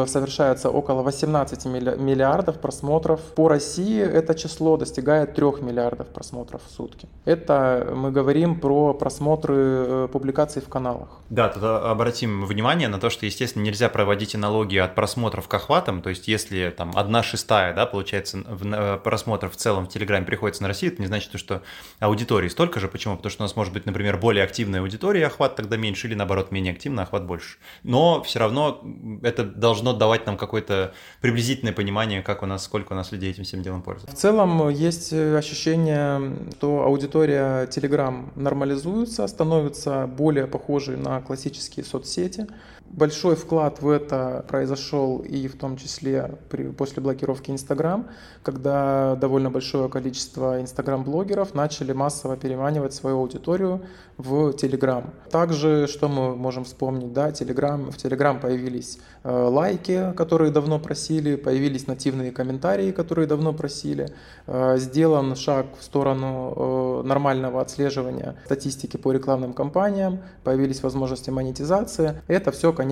совершается 0.06 0.70
около 0.70 1.02
18 1.02 1.66
миллиардов 1.66 2.58
просмотров. 2.58 3.20
По 3.34 3.48
России 3.48 4.00
это 4.00 4.34
число 4.34 4.76
достигает 4.76 5.35
3 5.36 5.62
миллиардов 5.62 6.08
просмотров 6.08 6.62
в 6.66 6.70
сутки. 6.70 7.08
Это 7.26 7.92
мы 7.94 8.10
говорим 8.10 8.58
про 8.58 8.94
просмотры 8.94 9.54
э, 9.56 10.08
публикаций 10.10 10.62
в 10.62 10.68
каналах. 10.68 11.20
Да, 11.28 11.48
тут 11.50 11.62
обратим 11.62 12.46
внимание 12.46 12.88
на 12.88 12.98
то, 12.98 13.10
что, 13.10 13.26
естественно, 13.26 13.62
нельзя 13.62 13.90
проводить 13.90 14.34
аналогии 14.34 14.78
от 14.78 14.94
просмотров 14.94 15.46
к 15.46 15.52
охватам. 15.54 16.00
То 16.00 16.08
есть, 16.08 16.26
если 16.26 16.70
там 16.70 16.92
одна 16.96 17.22
шестая, 17.22 17.74
да, 17.74 17.84
получается, 17.84 18.38
э, 18.46 18.98
просмотров 19.04 19.52
в 19.52 19.56
целом 19.56 19.84
в 19.84 19.88
Телеграме 19.90 20.24
приходится 20.24 20.62
на 20.62 20.68
Россию, 20.68 20.92
это 20.92 21.02
не 21.02 21.08
значит, 21.08 21.38
что 21.38 21.60
аудитории 22.00 22.48
столько 22.48 22.80
же. 22.80 22.88
Почему? 22.88 23.16
Потому 23.16 23.30
что 23.30 23.42
у 23.42 23.44
нас 23.44 23.56
может 23.56 23.74
быть, 23.74 23.84
например, 23.84 24.16
более 24.16 24.42
активная 24.42 24.80
аудитория, 24.80 25.26
охват 25.26 25.54
тогда 25.54 25.76
меньше, 25.76 26.06
или 26.06 26.14
наоборот, 26.14 26.50
менее 26.50 26.72
активная, 26.72 27.04
охват 27.04 27.26
больше. 27.26 27.58
Но 27.82 28.22
все 28.22 28.38
равно 28.38 28.80
это 29.22 29.44
должно 29.44 29.92
давать 29.92 30.24
нам 30.24 30.38
какое-то 30.38 30.94
приблизительное 31.20 31.74
понимание, 31.74 32.22
как 32.22 32.42
у 32.42 32.46
нас, 32.46 32.64
сколько 32.64 32.94
у 32.94 32.96
нас 32.96 33.12
людей 33.12 33.32
этим 33.32 33.44
всем 33.44 33.62
делом 33.62 33.82
пользуются. 33.82 34.16
В 34.16 34.18
целом 34.18 34.70
есть 34.70 35.12
э, 35.12 35.25
ощущение, 35.34 36.32
что 36.56 36.82
аудитория 36.82 37.66
Telegram 37.66 38.28
нормализуется, 38.36 39.26
становится 39.26 40.06
более 40.06 40.46
похожей 40.46 40.96
на 40.96 41.20
классические 41.20 41.84
соцсети. 41.84 42.46
Большой 42.96 43.36
вклад 43.36 43.82
в 43.82 43.90
это 43.90 44.42
произошел 44.48 45.18
и 45.18 45.48
в 45.48 45.58
том 45.58 45.76
числе 45.76 46.38
при, 46.48 46.68
после 46.68 47.02
блокировки 47.02 47.50
Instagram, 47.50 48.06
когда 48.42 49.16
довольно 49.16 49.50
большое 49.50 49.90
количество 49.90 50.62
Instagram-блогеров 50.62 51.52
начали 51.52 51.92
массово 51.92 52.38
переманивать 52.38 52.94
свою 52.94 53.18
аудиторию 53.18 53.82
в 54.16 54.48
Telegram. 54.52 55.10
Также, 55.30 55.86
что 55.88 56.08
мы 56.08 56.36
можем 56.36 56.64
вспомнить, 56.64 57.12
да, 57.12 57.28
Telegram, 57.28 57.90
в 57.90 57.96
Telegram 57.96 58.40
появились 58.40 58.98
э, 59.24 59.30
лайки, 59.30 60.14
которые 60.16 60.50
давно 60.50 60.78
просили, 60.78 61.36
появились 61.36 61.86
нативные 61.86 62.32
комментарии, 62.32 62.92
которые 62.92 63.26
давно 63.26 63.52
просили, 63.52 64.08
э, 64.46 64.78
сделан 64.78 65.36
шаг 65.36 65.66
в 65.78 65.84
сторону 65.84 67.02
э, 67.04 67.06
нормального 67.06 67.60
отслеживания 67.60 68.36
статистики 68.46 68.96
по 68.96 69.12
рекламным 69.12 69.52
кампаниям, 69.52 70.20
появились 70.44 70.82
возможности 70.82 71.28
монетизации. 71.28 72.22
Это 72.26 72.52
все, 72.52 72.72
конечно, 72.72 72.85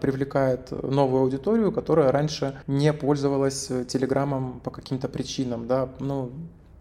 привлекает 0.00 0.70
новую 0.70 1.22
аудиторию, 1.22 1.72
которая 1.72 2.10
раньше 2.12 2.60
не 2.66 2.92
пользовалась 2.92 3.70
Телеграмом 3.88 4.60
по 4.60 4.70
каким-то 4.70 5.08
причинам. 5.08 5.66
Да? 5.66 5.88
Ну, 6.00 6.30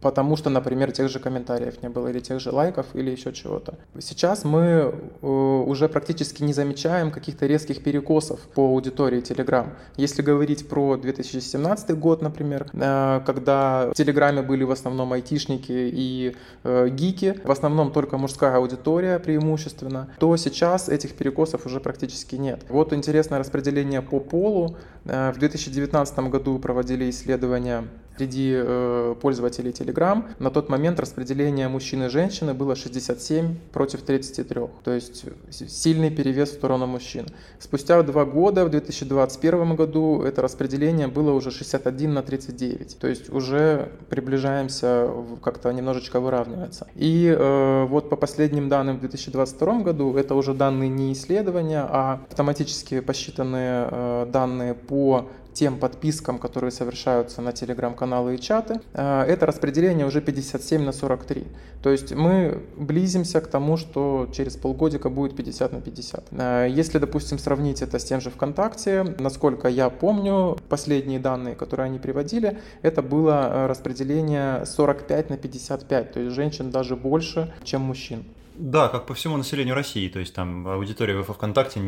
потому 0.05 0.37
что, 0.37 0.51
например, 0.51 0.91
тех 0.91 1.09
же 1.09 1.19
комментариев 1.19 1.81
не 1.81 1.89
было, 1.89 2.09
или 2.09 2.19
тех 2.19 2.39
же 2.39 2.51
лайков, 2.51 2.85
или 2.93 3.09
еще 3.09 3.33
чего-то. 3.33 3.73
Сейчас 3.99 4.45
мы 4.45 4.93
э, 5.23 5.27
уже 5.27 5.89
практически 5.89 6.43
не 6.43 6.53
замечаем 6.53 7.09
каких-то 7.09 7.47
резких 7.47 7.81
перекосов 7.81 8.39
по 8.53 8.61
аудитории 8.61 9.19
Telegram. 9.23 9.65
Если 9.97 10.21
говорить 10.21 10.69
про 10.69 10.97
2017 10.97 11.97
год, 11.97 12.21
например, 12.21 12.67
э, 12.73 13.21
когда 13.25 13.89
в 13.89 13.95
Телеграме 13.95 14.43
были 14.43 14.63
в 14.63 14.69
основном 14.69 15.11
айтишники 15.11 15.71
и 15.71 16.35
э, 16.63 16.89
гики, 16.89 17.41
в 17.43 17.49
основном 17.49 17.91
только 17.91 18.19
мужская 18.19 18.57
аудитория 18.57 19.17
преимущественно, 19.17 20.09
то 20.19 20.37
сейчас 20.37 20.87
этих 20.87 21.15
перекосов 21.15 21.65
уже 21.65 21.79
практически 21.79 22.35
нет. 22.35 22.61
Вот 22.69 22.93
интересное 22.93 23.39
распределение 23.39 24.03
по 24.03 24.19
полу. 24.19 24.77
В 25.03 25.33
2019 25.37 26.19
году 26.29 26.59
проводили 26.59 27.09
исследования 27.09 27.85
среди 28.17 28.53
э, 28.55 29.15
пользователей 29.21 29.71
Telegram 29.71 30.23
на 30.39 30.49
тот 30.49 30.69
момент 30.69 30.99
распределение 30.99 31.67
мужчин 31.67 32.03
и 32.03 32.09
женщины 32.09 32.53
было 32.53 32.75
67 32.75 33.55
против 33.73 34.01
33. 34.01 34.61
То 34.83 34.91
есть 34.91 35.25
сильный 35.51 36.09
перевес 36.09 36.49
в 36.51 36.53
сторону 36.53 36.87
мужчин. 36.87 37.25
Спустя 37.59 38.01
два 38.03 38.25
года, 38.25 38.65
в 38.65 38.69
2021 38.69 39.75
году, 39.75 40.21
это 40.21 40.41
распределение 40.41 41.07
было 41.07 41.31
уже 41.31 41.51
61 41.51 42.13
на 42.13 42.21
39. 42.21 42.97
То 42.99 43.07
есть 43.07 43.29
уже 43.29 43.91
приближаемся, 44.09 45.09
как-то 45.43 45.71
немножечко 45.71 46.19
выравнивается. 46.19 46.87
И 46.95 47.27
э, 47.27 47.85
вот 47.85 48.09
по 48.09 48.15
последним 48.15 48.69
данным 48.69 48.97
в 48.97 48.99
2022 49.01 49.79
году, 49.81 50.15
это 50.15 50.35
уже 50.35 50.53
данные 50.53 50.89
не 50.89 51.13
исследования, 51.13 51.85
а 51.87 52.21
автоматически 52.29 52.99
посчитанные 53.01 53.87
э, 53.91 54.27
данные 54.31 54.73
по 54.73 55.27
тем 55.55 55.79
подпискам, 55.79 56.37
которые 56.37 56.69
совершаются 56.69 57.41
на 57.41 57.53
телеграм-каналы 57.53 58.35
и 58.35 58.39
чаты, 58.39 58.81
э, 58.93 59.21
это 59.23 59.45
распределение 59.45 60.05
уже 60.05 60.21
57 60.21 60.83
на 60.83 60.91
43. 60.91 61.47
То 61.81 61.89
есть 61.91 62.13
мы 62.13 62.61
близимся 62.77 63.39
к 63.39 63.47
тому, 63.47 63.77
что 63.77 64.27
через 64.33 64.57
полгодика 64.57 65.09
будет 65.09 65.35
50 65.35 65.71
на 65.71 65.81
50. 65.81 66.25
Э, 66.31 66.67
если, 66.69 66.99
допустим, 66.99 67.39
сравнить 67.39 67.81
это 67.81 67.97
с 67.99 68.03
тем 68.03 68.19
же 68.21 68.29
ВКонтакте, 68.29 69.15
насколько 69.17 69.69
я 69.69 69.89
помню, 69.89 70.57
последние 70.69 71.19
данные, 71.19 71.55
которые 71.55 71.85
они 71.85 71.99
приводили, 71.99 72.59
это 72.81 73.01
было 73.01 73.49
э, 73.49 73.67
распределение 73.67 74.65
45 74.65 75.29
на 75.29 75.37
55, 75.37 76.11
то 76.11 76.19
есть 76.19 76.35
женщин 76.35 76.69
даже 76.69 76.97
больше, 76.97 77.53
чем 77.63 77.81
мужчин. 77.81 78.25
Да, 78.57 78.87
как 78.87 79.05
по 79.05 79.13
всему 79.13 79.37
населению 79.37 79.75
России, 79.75 80.07
то 80.07 80.19
есть 80.19 80.33
там 80.33 80.67
аудитория 80.67 81.17
в 81.17 81.33
ВКонтакте 81.33 81.79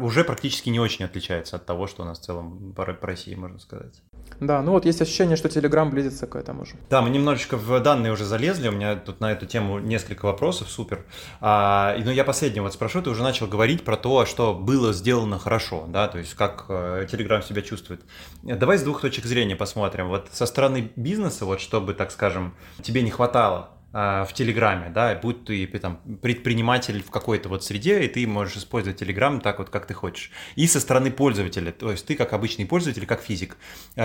уже 0.00 0.24
практически 0.24 0.68
не 0.68 0.78
очень 0.78 1.04
отличается 1.04 1.56
от 1.56 1.66
того, 1.66 1.86
что 1.86 2.02
у 2.02 2.06
нас 2.06 2.20
в 2.20 2.22
целом 2.22 2.72
по, 2.72 2.84
России, 2.84 3.34
можно 3.34 3.58
сказать. 3.58 3.94
Да, 4.40 4.62
ну 4.62 4.72
вот 4.72 4.84
есть 4.84 5.00
ощущение, 5.00 5.36
что 5.36 5.48
Telegram 5.48 5.88
близится 5.90 6.26
к 6.26 6.36
этому 6.36 6.64
же. 6.64 6.74
Да, 6.88 7.02
мы 7.02 7.10
немножечко 7.10 7.56
в 7.56 7.80
данные 7.80 8.12
уже 8.12 8.24
залезли, 8.24 8.68
у 8.68 8.72
меня 8.72 8.96
тут 8.96 9.20
на 9.20 9.32
эту 9.32 9.46
тему 9.46 9.78
несколько 9.78 10.26
вопросов, 10.26 10.70
супер. 10.70 11.04
А, 11.40 11.96
но 11.98 12.10
я 12.10 12.24
последний 12.24 12.60
вот 12.60 12.72
спрошу, 12.72 13.02
ты 13.02 13.10
уже 13.10 13.22
начал 13.22 13.46
говорить 13.46 13.84
про 13.84 13.96
то, 13.96 14.24
что 14.24 14.54
было 14.54 14.92
сделано 14.92 15.38
хорошо, 15.38 15.86
да, 15.88 16.08
то 16.08 16.18
есть 16.18 16.34
как 16.34 16.66
э, 16.68 17.06
Telegram 17.10 17.44
себя 17.44 17.62
чувствует. 17.62 18.02
Давай 18.42 18.78
с 18.78 18.82
двух 18.82 19.00
точек 19.00 19.24
зрения 19.24 19.56
посмотрим. 19.56 20.08
Вот 20.08 20.28
со 20.32 20.46
стороны 20.46 20.92
бизнеса, 20.96 21.44
вот 21.44 21.60
чтобы, 21.60 21.94
так 21.94 22.10
скажем, 22.10 22.54
тебе 22.82 23.02
не 23.02 23.10
хватало 23.10 23.73
в 23.94 24.28
Телеграме, 24.34 24.90
да, 24.92 25.14
будь 25.14 25.44
ты 25.44 25.66
там 25.78 26.00
предприниматель 26.20 27.00
в 27.00 27.10
какой-то 27.10 27.48
вот 27.48 27.62
среде, 27.62 28.02
и 28.02 28.08
ты 28.08 28.26
можешь 28.26 28.56
использовать 28.56 28.98
Телеграм 28.98 29.40
так 29.40 29.58
вот, 29.60 29.70
как 29.70 29.86
ты 29.86 29.94
хочешь. 29.94 30.32
И 30.56 30.66
со 30.66 30.80
стороны 30.80 31.12
пользователя, 31.12 31.70
то 31.70 31.92
есть 31.92 32.04
ты 32.04 32.16
как 32.16 32.32
обычный 32.32 32.66
пользователь, 32.66 33.06
как 33.06 33.22
физик, 33.22 33.56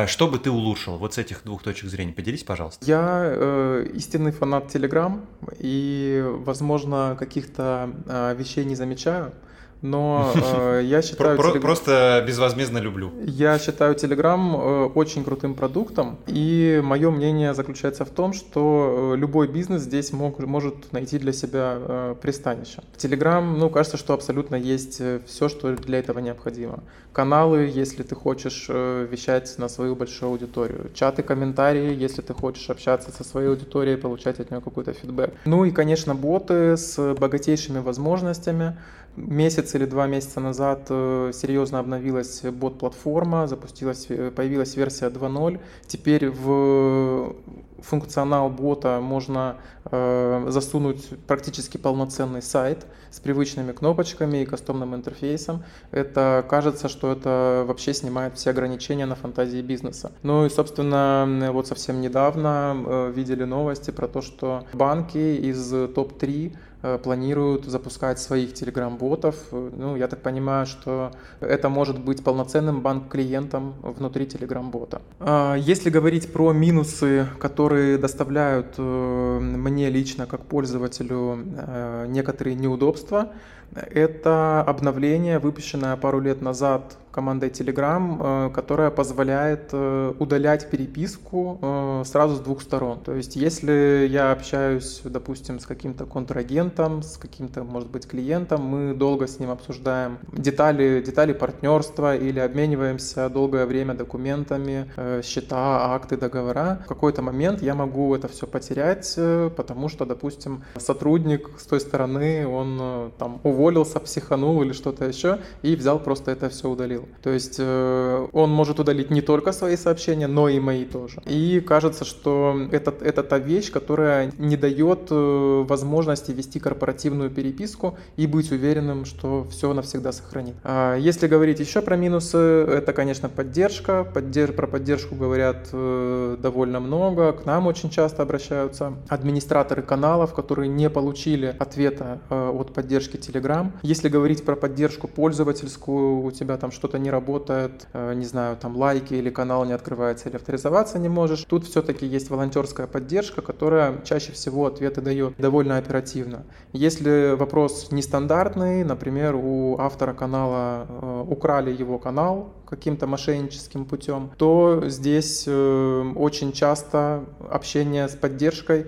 что 0.06 0.28
бы 0.28 0.38
ты 0.38 0.52
улучшил? 0.52 0.98
Вот 0.98 1.16
с 1.16 1.18
этих 1.18 1.44
двух 1.44 1.64
точек 1.64 1.90
зрения 1.90 2.14
поделись, 2.14 2.44
пожалуйста. 2.44 2.86
Я 2.86 3.22
э, 3.24 3.88
истинный 3.96 4.32
фанат 4.32 4.68
Телеграм, 4.68 5.26
и, 5.58 6.24
возможно, 6.24 7.16
каких-то 7.18 7.90
э, 8.06 8.36
вещей 8.38 8.66
не 8.66 8.76
замечаю 8.76 9.34
но 9.82 10.34
э, 10.36 10.82
я 10.84 11.02
считаю... 11.02 11.38
Про- 11.38 11.50
телег... 11.50 11.62
Просто 11.62 12.24
безвозмездно 12.28 12.80
люблю. 12.80 13.12
Я 13.26 13.58
считаю 13.60 13.96
Telegram 13.96 14.40
э, 14.56 14.86
очень 14.96 15.24
крутым 15.24 15.56
продуктом, 15.56 16.18
и 16.28 16.82
мое 16.84 17.10
мнение 17.12 17.54
заключается 17.54 18.06
в 18.06 18.10
том, 18.10 18.34
что 18.34 19.14
э, 19.14 19.18
любой 19.18 19.48
бизнес 19.48 19.84
здесь 19.84 20.12
мог, 20.12 20.40
может 20.40 20.92
найти 20.92 21.18
для 21.18 21.34
себя 21.34 21.78
э, 21.80 22.16
пристанище. 22.22 22.82
Telegram, 22.98 23.42
ну, 23.42 23.70
кажется, 23.70 23.98
что 23.98 24.14
абсолютно 24.14 24.56
есть 24.56 24.98
э, 25.00 25.20
все, 25.26 25.50
что 25.50 25.76
для 25.76 26.00
этого 26.00 26.20
необходимо. 26.20 26.80
Каналы, 27.14 27.72
если 27.74 28.04
ты 28.04 28.16
хочешь 28.16 28.68
э, 28.70 29.08
вещать 29.10 29.58
на 29.58 29.70
свою 29.70 29.96
большую 29.96 30.32
аудиторию. 30.32 30.92
Чаты, 30.94 31.24
комментарии, 31.24 31.96
если 31.96 32.22
ты 32.22 32.34
хочешь 32.34 32.70
общаться 32.70 33.12
со 33.12 33.24
своей 33.24 33.50
аудиторией, 33.50 33.98
получать 33.98 34.40
от 34.40 34.52
нее 34.52 34.62
какой-то 34.62 34.94
фидбэк. 34.94 35.34
Ну 35.46 35.66
и, 35.66 35.72
конечно, 35.72 36.16
боты 36.16 36.78
с 36.78 37.16
богатейшими 37.16 37.80
возможностями, 37.80 38.78
Месяц 39.16 39.76
или 39.76 39.86
два 39.86 40.08
месяца 40.08 40.40
назад 40.40 40.88
э, 40.90 41.32
серьезно 41.34 41.80
обновилась 41.80 42.42
бот-платформа, 42.44 43.48
запустилась, 43.48 44.06
э, 44.10 44.32
появилась 44.32 44.76
версия 44.78 45.08
2.0. 45.08 45.60
Теперь 45.88 46.30
в 46.30 47.36
функционал 47.82 48.50
бота 48.50 49.00
можно 49.02 49.58
э, 49.86 50.46
засунуть 50.50 51.10
практически 51.28 51.78
полноценный 51.78 52.42
сайт 52.42 52.86
с 53.12 53.20
привычными 53.20 53.72
кнопочками 53.72 54.44
и 54.44 54.46
кастомным 54.46 54.96
интерфейсом. 54.96 55.64
Это 55.92 56.46
кажется, 56.48 56.88
что 56.88 57.12
это 57.12 57.66
вообще 57.68 57.94
снимает 57.94 58.38
все 58.38 58.52
ограничения 58.52 59.06
на 59.06 59.16
фантазии 59.16 59.62
бизнеса. 59.62 60.12
Ну 60.24 60.46
и, 60.46 60.50
собственно, 60.50 61.50
вот 61.52 61.68
совсем 61.68 62.00
недавно 62.02 62.76
э, 62.86 63.12
видели 63.16 63.44
новости 63.44 63.92
про 63.92 64.08
то, 64.08 64.22
что 64.22 64.66
банки 64.74 65.18
из 65.18 65.70
топ-3 65.94 66.30
Э, 66.50 66.69
планируют 67.04 67.66
запускать 67.66 68.20
своих 68.20 68.54
телеграм-ботов. 68.54 69.36
Ну, 69.52 69.96
я 69.96 70.08
так 70.08 70.22
понимаю, 70.22 70.66
что 70.66 71.12
это 71.40 71.70
может 71.70 72.00
быть 72.00 72.24
полноценным 72.24 72.82
банк-клиентом 72.82 73.74
внутри 73.82 74.26
телеграм-бота. 74.26 75.02
А, 75.20 75.56
если 75.56 75.90
говорить 75.90 76.32
про 76.32 76.54
минусы, 76.54 77.28
которые 77.40 77.98
доставляют 77.98 78.76
э, 78.78 79.40
мне 79.40 79.90
лично 79.90 80.26
как 80.26 80.42
пользователю 80.46 81.40
э, 81.56 82.06
некоторые 82.08 82.56
неудобства, 82.56 83.32
это 83.76 84.62
обновление, 84.62 85.40
выпущенное 85.40 85.96
пару 85.96 86.20
лет 86.20 86.42
назад 86.42 86.98
командой 87.12 87.50
Telegram, 87.50 88.48
э, 88.48 88.50
которая 88.54 88.92
позволяет 88.92 89.70
э, 89.74 90.14
удалять 90.20 90.70
переписку 90.70 91.60
э, 91.62 92.04
сразу 92.06 92.36
с 92.36 92.40
двух 92.40 92.62
сторон. 92.62 93.00
То 93.00 93.14
есть, 93.16 93.36
если 93.36 94.08
я 94.10 94.32
общаюсь, 94.32 95.02
допустим, 95.04 95.60
с 95.60 95.66
каким-то 95.66 96.06
контрагентом, 96.06 97.04
с 97.04 97.18
каким-то, 97.18 97.64
может 97.64 97.90
быть, 97.90 98.08
клиентом, 98.08 98.62
мы 98.62 98.94
долго 98.94 99.28
с 99.28 99.40
ним 99.40 99.50
обсуждаем 99.50 100.20
детали, 100.32 101.02
детали 101.06 101.34
партнерства 101.34 102.16
или 102.16 102.40
обмениваемся 102.40 103.30
долгое 103.30 103.66
время 103.66 103.94
документами, 103.94 104.90
счета, 105.24 105.94
акты, 105.94 106.18
договора. 106.18 106.80
В 106.86 106.88
какой-то 106.88 107.22
момент 107.22 107.62
я 107.62 107.76
могу 107.76 108.16
это 108.16 108.28
все 108.28 108.48
потерять, 108.48 109.16
потому 109.56 109.90
что, 109.90 110.06
допустим, 110.06 110.64
сотрудник 110.78 111.50
с 111.58 111.66
той 111.66 111.80
стороны, 111.80 112.48
он 112.48 113.12
там 113.18 113.40
уволился, 113.44 114.00
психанул 114.00 114.62
или 114.62 114.74
что-то 114.74 115.06
еще 115.06 115.40
и 115.62 115.76
взял 115.76 116.00
просто 116.00 116.32
это 116.32 116.50
все 116.50 116.70
удалил. 116.70 117.09
То 117.22 117.30
есть 117.32 117.56
э, 117.60 118.28
он 118.34 118.52
может 118.52 118.80
удалить 118.80 119.12
не 119.12 119.22
только 119.22 119.52
свои 119.52 119.76
сообщения, 119.76 120.28
но 120.28 120.50
и 120.50 120.60
мои 120.60 120.86
тоже. 120.86 121.22
И 121.26 121.60
кажется, 121.60 122.06
что 122.06 122.56
это, 122.72 122.94
это 123.02 123.24
та 123.24 123.40
вещь, 123.40 123.72
которая 123.72 124.32
не 124.38 124.58
дает 124.58 125.08
э, 125.10 125.66
возможности 125.68 126.32
вести 126.32 126.60
корпоративную 126.60 127.30
переписку 127.30 127.98
и 128.18 128.28
быть 128.28 128.52
уверенным, 128.52 129.06
что 129.06 129.48
все 129.50 129.74
навсегда 129.74 130.12
сохранит. 130.12 130.56
А 130.64 130.96
если 130.96 131.28
говорить 131.28 131.60
еще 131.60 131.82
про 131.82 131.96
минусы, 131.96 132.38
это, 132.38 132.94
конечно, 132.94 133.30
поддержка. 133.30 134.04
Поддерж... 134.04 134.54
Про 134.54 134.68
поддержку 134.68 135.16
говорят 135.16 135.70
э, 135.72 136.38
довольно 136.40 136.80
много. 136.80 137.34
К 137.34 137.46
нам 137.46 137.68
очень 137.68 137.90
часто 137.90 138.24
обращаются 138.24 138.94
администраторы 139.08 139.82
каналов, 139.82 140.34
которые 140.34 140.70
не 140.70 140.90
получили 140.90 141.56
ответа 141.60 142.20
от 142.30 142.74
поддержки 142.74 143.18
Telegram. 143.18 143.72
Если 143.82 144.10
говорить 144.10 144.44
про 144.44 144.56
поддержку 144.56 145.08
пользовательскую, 145.08 146.22
у 146.24 146.32
тебя 146.32 146.58
там 146.58 146.72
что-то 146.90 146.98
не 146.98 147.12
работает, 147.12 147.88
э, 147.94 148.14
не 148.16 148.26
знаю, 148.26 148.58
там 148.58 148.76
лайки 148.76 149.14
или 149.14 149.30
канал 149.30 149.66
не 149.66 149.74
открывается 149.74 150.30
или 150.30 150.38
авторизоваться 150.38 150.98
не 150.98 151.10
можешь. 151.10 151.46
Тут 151.48 151.66
все-таки 151.66 152.06
есть 152.08 152.32
волонтерская 152.32 152.88
поддержка, 152.88 153.42
которая 153.42 154.02
чаще 154.04 154.32
всего 154.32 154.66
ответы 154.66 155.02
дает 155.02 155.34
довольно 155.38 155.78
оперативно. 155.78 156.44
Если 156.74 157.36
вопрос 157.36 157.92
нестандартный, 157.92 158.84
например, 158.84 159.36
у 159.36 159.78
автора 159.80 160.14
канала 160.14 160.88
э, 160.90 161.26
украли 161.30 161.72
его 161.72 162.00
канал 162.00 162.54
каким-то 162.66 163.08
мошенническим 163.08 163.86
путем, 163.86 164.32
то 164.38 164.84
здесь 164.88 165.46
э, 165.48 166.14
очень 166.16 166.52
часто 166.54 167.26
общение 167.52 168.08
с 168.08 168.16
поддержкой 168.16 168.86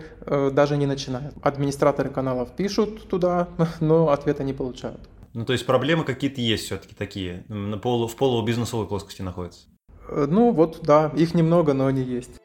даже 0.52 0.78
не 0.78 0.86
начинает. 0.86 1.34
Администраторы 1.42 2.10
каналов 2.10 2.50
пишут 2.52 3.08
туда, 3.10 3.48
но 3.80 4.10
ответа 4.10 4.44
не 4.44 4.54
получают. 4.54 5.00
Ну, 5.34 5.46
то 5.46 5.54
есть 5.54 5.66
проблемы 5.66 6.04
какие-то 6.04 6.42
есть 6.42 6.66
все-таки 6.66 6.94
такие, 6.94 7.46
на 7.48 7.78
полу, 7.78 8.08
в 8.08 8.16
полубизнесовой 8.16 8.88
плоскости 8.88 9.22
находятся? 9.22 9.68
Э, 10.10 10.26
ну, 10.30 10.52
вот, 10.52 10.82
да, 10.84 11.12
их 11.16 11.34
немного, 11.34 11.74
но 11.74 11.88
они 11.88 12.02
есть. 12.02 12.42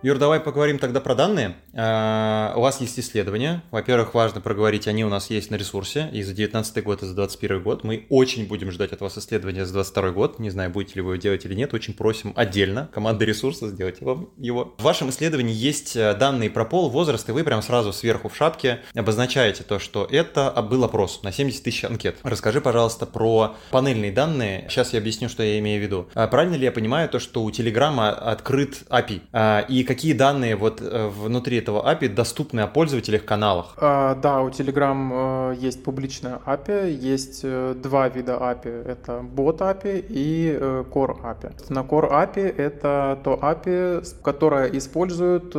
Юр, 0.00 0.16
давай 0.16 0.38
поговорим 0.38 0.78
тогда 0.78 1.00
про 1.00 1.16
данные. 1.16 1.56
А, 1.74 2.54
у 2.56 2.60
вас 2.60 2.80
есть 2.80 3.00
исследования. 3.00 3.64
Во-первых, 3.72 4.14
важно 4.14 4.40
проговорить, 4.40 4.86
они 4.86 5.04
у 5.04 5.08
нас 5.08 5.28
есть 5.28 5.50
на 5.50 5.56
ресурсе 5.56 6.08
и 6.12 6.22
за 6.22 6.34
19 6.34 6.84
год, 6.84 7.02
и 7.02 7.06
за 7.06 7.14
21 7.16 7.60
год. 7.64 7.82
Мы 7.82 8.06
очень 8.08 8.46
будем 8.46 8.70
ждать 8.70 8.92
от 8.92 9.00
вас 9.00 9.18
исследования 9.18 9.66
за 9.66 9.72
22 9.72 10.10
год. 10.10 10.38
Не 10.38 10.50
знаю, 10.50 10.70
будете 10.70 10.94
ли 10.94 11.00
вы 11.00 11.14
его 11.14 11.20
делать 11.20 11.44
или 11.44 11.54
нет. 11.54 11.74
Очень 11.74 11.94
просим 11.94 12.32
отдельно 12.36 12.88
команды 12.94 13.24
ресурса 13.24 13.70
сделать 13.70 14.00
вам 14.00 14.28
его. 14.36 14.76
В 14.78 14.84
вашем 14.84 15.10
исследовании 15.10 15.52
есть 15.52 15.96
э, 15.96 16.14
данные 16.14 16.48
про 16.48 16.64
пол, 16.64 16.90
возраст, 16.90 17.28
и 17.28 17.32
вы 17.32 17.42
прям 17.42 17.60
сразу 17.60 17.92
сверху 17.92 18.28
в 18.28 18.36
шапке 18.36 18.78
обозначаете 18.94 19.64
то, 19.64 19.80
что 19.80 20.06
это 20.08 20.52
был 20.62 20.84
опрос 20.84 21.24
на 21.24 21.32
70 21.32 21.64
тысяч 21.64 21.84
анкет. 21.84 22.18
Расскажи, 22.22 22.60
пожалуйста, 22.60 23.04
про 23.04 23.56
панельные 23.72 24.12
данные. 24.12 24.68
Сейчас 24.68 24.92
я 24.92 25.00
объясню, 25.00 25.28
что 25.28 25.42
я 25.42 25.58
имею 25.58 25.80
в 25.80 25.82
виду. 25.82 26.08
А 26.14 26.28
правильно 26.28 26.54
ли 26.54 26.62
я 26.62 26.70
понимаю 26.70 27.08
то, 27.08 27.18
что 27.18 27.42
у 27.42 27.50
Телеграма 27.50 28.10
открыт 28.10 28.84
API? 28.90 29.22
А, 29.32 29.66
и 29.68 29.87
какие 29.88 30.12
данные 30.12 30.54
вот 30.54 30.82
э, 30.82 31.08
внутри 31.08 31.56
этого 31.56 31.80
API 31.90 32.08
доступны 32.08 32.60
о 32.60 32.66
пользователях 32.66 33.24
каналах? 33.24 33.74
А, 33.78 34.14
да, 34.16 34.42
у 34.42 34.50
Telegram 34.50 35.52
э, 35.52 35.66
есть 35.66 35.82
публичная 35.82 36.40
API, 36.46 36.90
есть 36.90 37.40
э, 37.42 37.74
два 37.82 38.08
вида 38.08 38.34
API. 38.34 38.84
Это 38.86 39.24
bot 39.36 39.58
API 39.58 40.04
и 40.10 40.58
Core 40.92 41.16
API. 41.22 41.52
На 41.70 41.80
Core 41.80 42.10
API 42.10 42.54
это 42.58 43.18
то 43.24 43.38
API, 43.40 44.04
которое 44.22 44.66
использует 44.78 45.56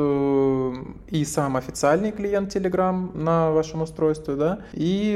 и 1.07 1.25
сам 1.25 1.57
официальный 1.57 2.11
клиент 2.11 2.55
Telegram 2.55 3.17
на 3.17 3.51
вашем 3.51 3.81
устройстве, 3.81 4.35
да, 4.35 4.59
и 4.73 5.15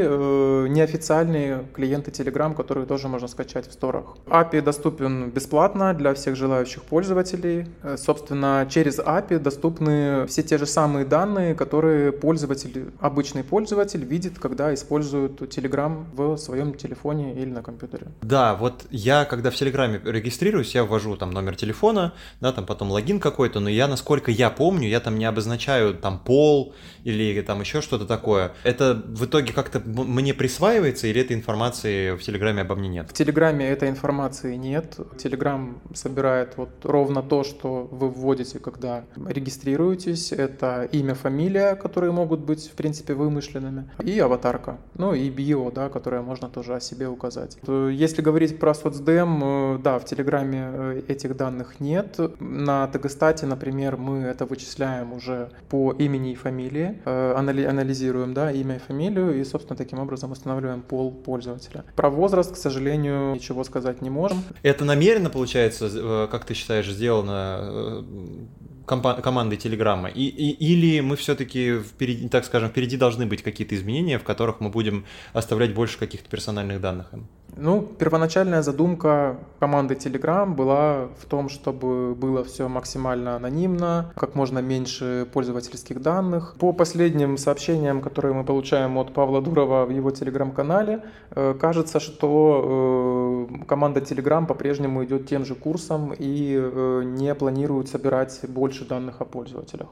неофициальные 0.69 1.65
клиенты 1.76 2.10
Telegram, 2.10 2.56
которые 2.56 2.88
тоже 2.88 3.08
можно 3.08 3.28
скачать 3.28 3.67
в 3.67 3.73
сторах. 3.73 4.17
API 4.26 4.62
доступен 4.62 5.30
бесплатно 5.30 5.93
для 5.93 6.13
всех 6.13 6.36
желающих 6.36 6.82
пользователей. 6.82 7.67
Собственно, 7.97 8.65
через 8.69 9.02
API 9.05 9.39
доступны 9.39 10.25
все 10.27 10.43
те 10.43 10.57
же 10.57 10.65
самые 10.65 11.05
данные, 11.05 11.55
которые 11.55 12.11
пользователь, 12.11 12.91
обычный 12.99 13.43
пользователь 13.43 14.03
видит, 14.03 14.39
когда 14.39 14.73
использует 14.73 15.41
Telegram 15.41 16.05
в 16.13 16.37
своем 16.37 16.73
телефоне 16.73 17.33
или 17.35 17.49
на 17.49 17.61
компьютере. 17.61 18.07
Да, 18.21 18.55
вот 18.55 18.85
я, 18.89 19.25
когда 19.25 19.49
в 19.49 19.55
Телеграме 19.55 20.01
регистрируюсь, 20.03 20.75
я 20.75 20.83
ввожу 20.83 21.15
там 21.15 21.31
номер 21.31 21.55
телефона, 21.55 22.13
да, 22.41 22.51
там 22.51 22.65
потом 22.65 22.91
логин 22.91 23.19
какой-то, 23.19 23.59
но 23.59 23.69
я, 23.69 23.87
насколько 23.87 24.31
я 24.31 24.49
помню, 24.49 24.87
я 24.87 24.99
там 24.99 25.17
не 25.17 25.25
обозначаю 25.25 25.93
там 25.93 26.19
пол 26.19 26.73
или 27.03 27.41
там 27.41 27.61
еще 27.61 27.81
что-то 27.81 28.05
такое. 28.05 28.53
Это 28.63 29.01
в 29.05 29.25
итоге 29.25 29.53
как-то 29.53 29.81
мне 29.85 30.33
присваивается 30.33 31.07
или 31.07 31.21
этой 31.21 31.35
информации 31.35 32.15
в 32.15 32.21
Телеграме 32.21 32.61
обо 32.61 32.75
мне 32.75 32.89
нет? 32.89 33.09
В 33.09 33.13
Телеграме 33.13 33.67
этой 33.67 33.89
информации 33.89 34.55
нет. 34.55 34.97
Телеграм 35.17 35.81
собирает 35.93 36.53
вот 36.57 36.69
ровно 36.83 37.21
то, 37.21 37.43
что 37.43 37.87
вы 37.91 38.09
вводите, 38.09 38.59
когда 38.59 38.92
туда 38.93 39.32
регистрируетесь. 39.32 40.32
Это 40.32 40.88
имя, 40.91 41.15
фамилия, 41.15 41.75
которые 41.75 42.12
могут 42.12 42.41
быть, 42.41 42.67
в 42.67 42.71
принципе, 42.71 43.13
вымышленными, 43.13 43.89
и 44.03 44.19
аватарка. 44.19 44.77
Ну 44.95 45.13
и 45.13 45.29
био, 45.29 45.71
да, 45.71 45.89
которое 45.89 46.21
можно 46.21 46.49
тоже 46.49 46.75
о 46.75 46.79
себе 46.79 47.08
указать. 47.08 47.58
Если 47.67 48.21
говорить 48.21 48.60
про 48.60 48.73
соцдем, 48.73 49.41
э, 49.43 49.79
да, 49.84 49.99
в 49.99 50.06
Телеграме 50.06 50.69
э, 50.73 51.01
этих 51.08 51.36
данных 51.36 51.79
нет. 51.79 52.19
На 52.39 52.88
Тегостате, 52.88 53.45
например, 53.45 53.97
мы 53.97 54.19
это 54.19 54.45
вычисляем 54.45 55.13
уже 55.13 55.49
по 55.69 55.93
имени 55.93 56.32
и 56.32 56.36
фамилии, 56.36 57.01
э, 57.06 57.34
анализируем, 57.36 58.34
да, 58.34 58.51
имя 58.51 58.75
и 58.75 58.79
фамилию, 58.79 59.39
и, 59.39 59.43
собственно, 59.43 59.77
таким 59.77 59.99
образом 59.99 60.32
устанавливаем 60.32 60.82
пол 60.82 61.12
пользователя. 61.12 61.84
Про 61.95 62.10
возраст, 62.10 62.53
к 62.53 62.58
сожалению, 62.58 63.34
ничего 63.34 63.63
сказать 63.63 64.01
не 64.01 64.10
можем. 64.10 64.43
Это 64.63 64.86
намеренно, 64.86 65.29
получается, 65.29 66.27
как 66.32 66.45
ты 66.45 66.53
считаешь, 66.53 66.89
сделано 66.89 68.03
командой 68.86 69.58
Телеграма? 69.58 70.10
И, 70.10 70.24
и, 70.24 70.52
или 70.52 71.00
мы 71.02 71.15
все-таки, 71.15 71.80
впереди, 71.80 72.30
так 72.30 72.46
скажем, 72.46 72.69
впереди 72.69 72.98
должны 72.98 73.26
быть 73.26 73.43
какие-то 73.43 73.76
изменения, 73.76 74.19
в 74.19 74.24
которых 74.24 74.60
мы 74.60 74.69
будем 74.69 75.06
оставлять 75.34 75.74
больше 75.74 75.98
каких-то 75.98 76.30
персональных 76.30 76.82
данных 76.82 77.13
им? 77.13 77.28
Ну, 77.55 77.81
первоначальная 77.81 78.61
задумка 78.61 79.37
команды 79.59 79.93
Telegram 79.93 80.53
была 80.53 81.07
в 81.19 81.25
том, 81.25 81.49
чтобы 81.49 82.15
было 82.15 82.43
все 82.43 82.67
максимально 82.67 83.35
анонимно, 83.35 84.11
как 84.15 84.35
можно 84.35 84.59
меньше 84.59 85.27
пользовательских 85.31 86.01
данных. 86.01 86.55
По 86.59 86.73
последним 86.73 87.37
сообщениям, 87.37 88.01
которые 88.01 88.33
мы 88.33 88.43
получаем 88.43 88.97
от 88.97 89.13
Павла 89.13 89.41
Дурова 89.41 89.85
в 89.85 89.91
его 89.91 90.09
Telegram-канале, 90.09 91.03
э, 91.31 91.53
кажется, 91.59 91.99
что 91.99 93.47
э, 93.49 93.65
команда 93.65 93.99
Telegram 93.99 94.45
по-прежнему 94.47 95.03
идет 95.05 95.27
тем 95.27 95.45
же 95.45 95.53
курсом 95.55 96.13
и 96.17 96.55
э, 96.57 97.03
не 97.05 97.35
планирует 97.35 97.87
собирать 97.87 98.39
больше 98.47 98.85
данных 98.85 99.21
о 99.21 99.25
пользователях 99.25 99.89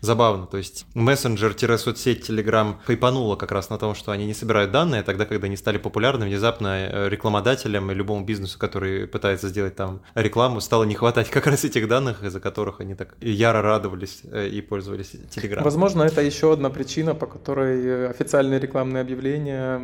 забавно. 0.00 0.46
То 0.46 0.56
есть 0.56 0.86
мессенджер-соцсеть 0.94 2.28
Telegram 2.28 2.74
хайпанула 2.84 3.36
как 3.36 3.52
раз 3.52 3.70
на 3.70 3.78
том, 3.78 3.94
что 3.94 4.12
они 4.12 4.26
не 4.26 4.34
собирают 4.34 4.70
данные, 4.70 5.02
тогда, 5.02 5.24
когда 5.24 5.46
они 5.46 5.56
стали 5.56 5.78
популярны, 5.78 6.26
внезапно 6.26 6.88
э, 6.90 7.08
рекламодателям 7.08 7.90
и 7.90 7.94
любому 7.94 8.24
бизнесу, 8.24 8.58
который 8.58 9.06
пытается 9.06 9.48
сделать 9.48 9.76
там 9.76 10.02
рекламу, 10.14 10.60
стало 10.60 10.84
не 10.84 10.94
хватать 10.94 11.30
как 11.30 11.46
раз 11.46 11.64
этих 11.64 11.88
данных, 11.88 12.22
из-за 12.22 12.40
которых 12.40 12.80
они 12.80 12.94
так 12.94 13.16
яро 13.20 13.62
радовались 13.62 14.22
э, 14.24 14.48
и 14.48 14.60
пользовались 14.60 15.12
Telegram. 15.34 15.62
Возможно, 15.62 16.02
это 16.02 16.22
еще 16.22 16.52
одна 16.52 16.70
причина, 16.70 17.14
по 17.14 17.26
которой 17.26 17.84
э, 17.84 18.10
официальные 18.10 18.60
рекламные 18.60 19.00
объявления 19.00 19.80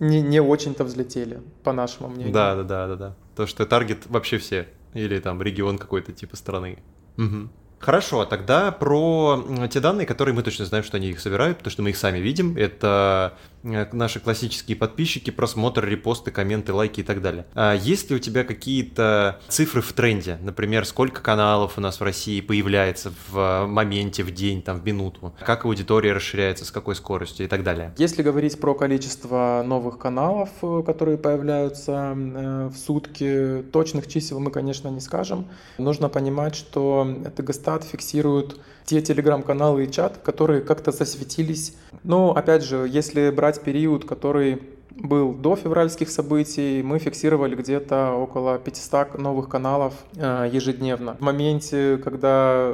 не, 0.00 0.22
не 0.22 0.40
очень-то 0.40 0.84
взлетели, 0.84 1.40
по 1.62 1.72
нашему 1.72 2.08
мнению. 2.08 2.32
Да, 2.32 2.54
да, 2.54 2.62
да, 2.62 2.88
да, 2.88 2.96
да. 2.96 3.16
То, 3.36 3.46
что 3.46 3.66
таргет 3.66 4.06
вообще 4.06 4.38
все, 4.38 4.68
или 4.94 5.18
там 5.18 5.42
регион 5.42 5.78
какой-то 5.78 6.12
типа 6.12 6.36
страны. 6.36 6.78
Угу. 7.16 7.48
Хорошо, 7.84 8.24
тогда 8.24 8.72
про 8.72 9.44
те 9.70 9.78
данные, 9.78 10.06
которые 10.06 10.34
мы 10.34 10.42
точно 10.42 10.64
знаем, 10.64 10.84
что 10.84 10.96
они 10.96 11.10
их 11.10 11.20
собирают, 11.20 11.58
потому 11.58 11.70
что 11.70 11.82
мы 11.82 11.90
их 11.90 11.98
сами 11.98 12.16
видим. 12.16 12.56
Это 12.56 13.34
наши 13.64 14.20
классические 14.20 14.76
подписчики, 14.76 15.30
просмотр, 15.30 15.84
репосты, 15.84 16.30
комменты, 16.30 16.72
лайки 16.72 17.00
и 17.00 17.02
так 17.02 17.20
далее. 17.20 17.46
А 17.54 17.74
есть 17.74 18.10
ли 18.10 18.16
у 18.16 18.18
тебя 18.18 18.44
какие-то 18.44 19.40
цифры 19.48 19.82
в 19.82 19.92
тренде? 19.92 20.38
Например, 20.42 20.86
сколько 20.86 21.20
каналов 21.20 21.76
у 21.76 21.80
нас 21.80 22.00
в 22.00 22.02
России 22.02 22.40
появляется 22.40 23.12
в 23.28 23.66
моменте, 23.66 24.22
в 24.22 24.30
день, 24.32 24.62
там, 24.62 24.80
в 24.80 24.86
минуту? 24.86 25.34
Как 25.44 25.66
аудитория 25.66 26.12
расширяется, 26.12 26.64
с 26.64 26.70
какой 26.70 26.94
скоростью 26.94 27.44
и 27.46 27.48
так 27.48 27.62
далее? 27.62 27.92
Если 27.98 28.22
говорить 28.22 28.58
про 28.58 28.74
количество 28.74 29.62
новых 29.66 29.98
каналов, 29.98 30.48
э, 30.62 30.82
которые 30.86 31.18
появляются 31.18 32.14
э, 32.16 32.70
в 32.72 32.76
сутки, 32.76 33.62
точных 33.72 34.06
чисел 34.08 34.40
мы, 34.40 34.50
конечно, 34.50 34.88
не 34.88 35.00
скажем. 35.00 35.48
Нужно 35.76 36.08
понимать, 36.08 36.54
что 36.54 37.06
ТГСТА 37.36 37.74
чат 37.74 37.84
фиксируют 37.84 38.60
те 38.84 39.00
телеграм-каналы 39.00 39.84
и 39.84 39.90
чат, 39.90 40.18
которые 40.18 40.60
как-то 40.60 40.92
засветились. 40.92 41.74
Но, 42.04 42.36
опять 42.36 42.62
же, 42.62 42.86
если 42.88 43.30
брать 43.30 43.62
период, 43.62 44.04
который 44.04 44.62
был 44.96 45.32
до 45.32 45.56
февральских 45.56 46.08
событий, 46.10 46.82
мы 46.82 46.98
фиксировали 46.98 47.54
где-то 47.54 48.12
около 48.12 48.58
500 48.58 49.18
новых 49.18 49.48
каналов 49.48 49.94
э, 50.16 50.48
ежедневно. 50.52 51.16
В 51.18 51.20
моменте, 51.20 51.98
когда 51.98 52.72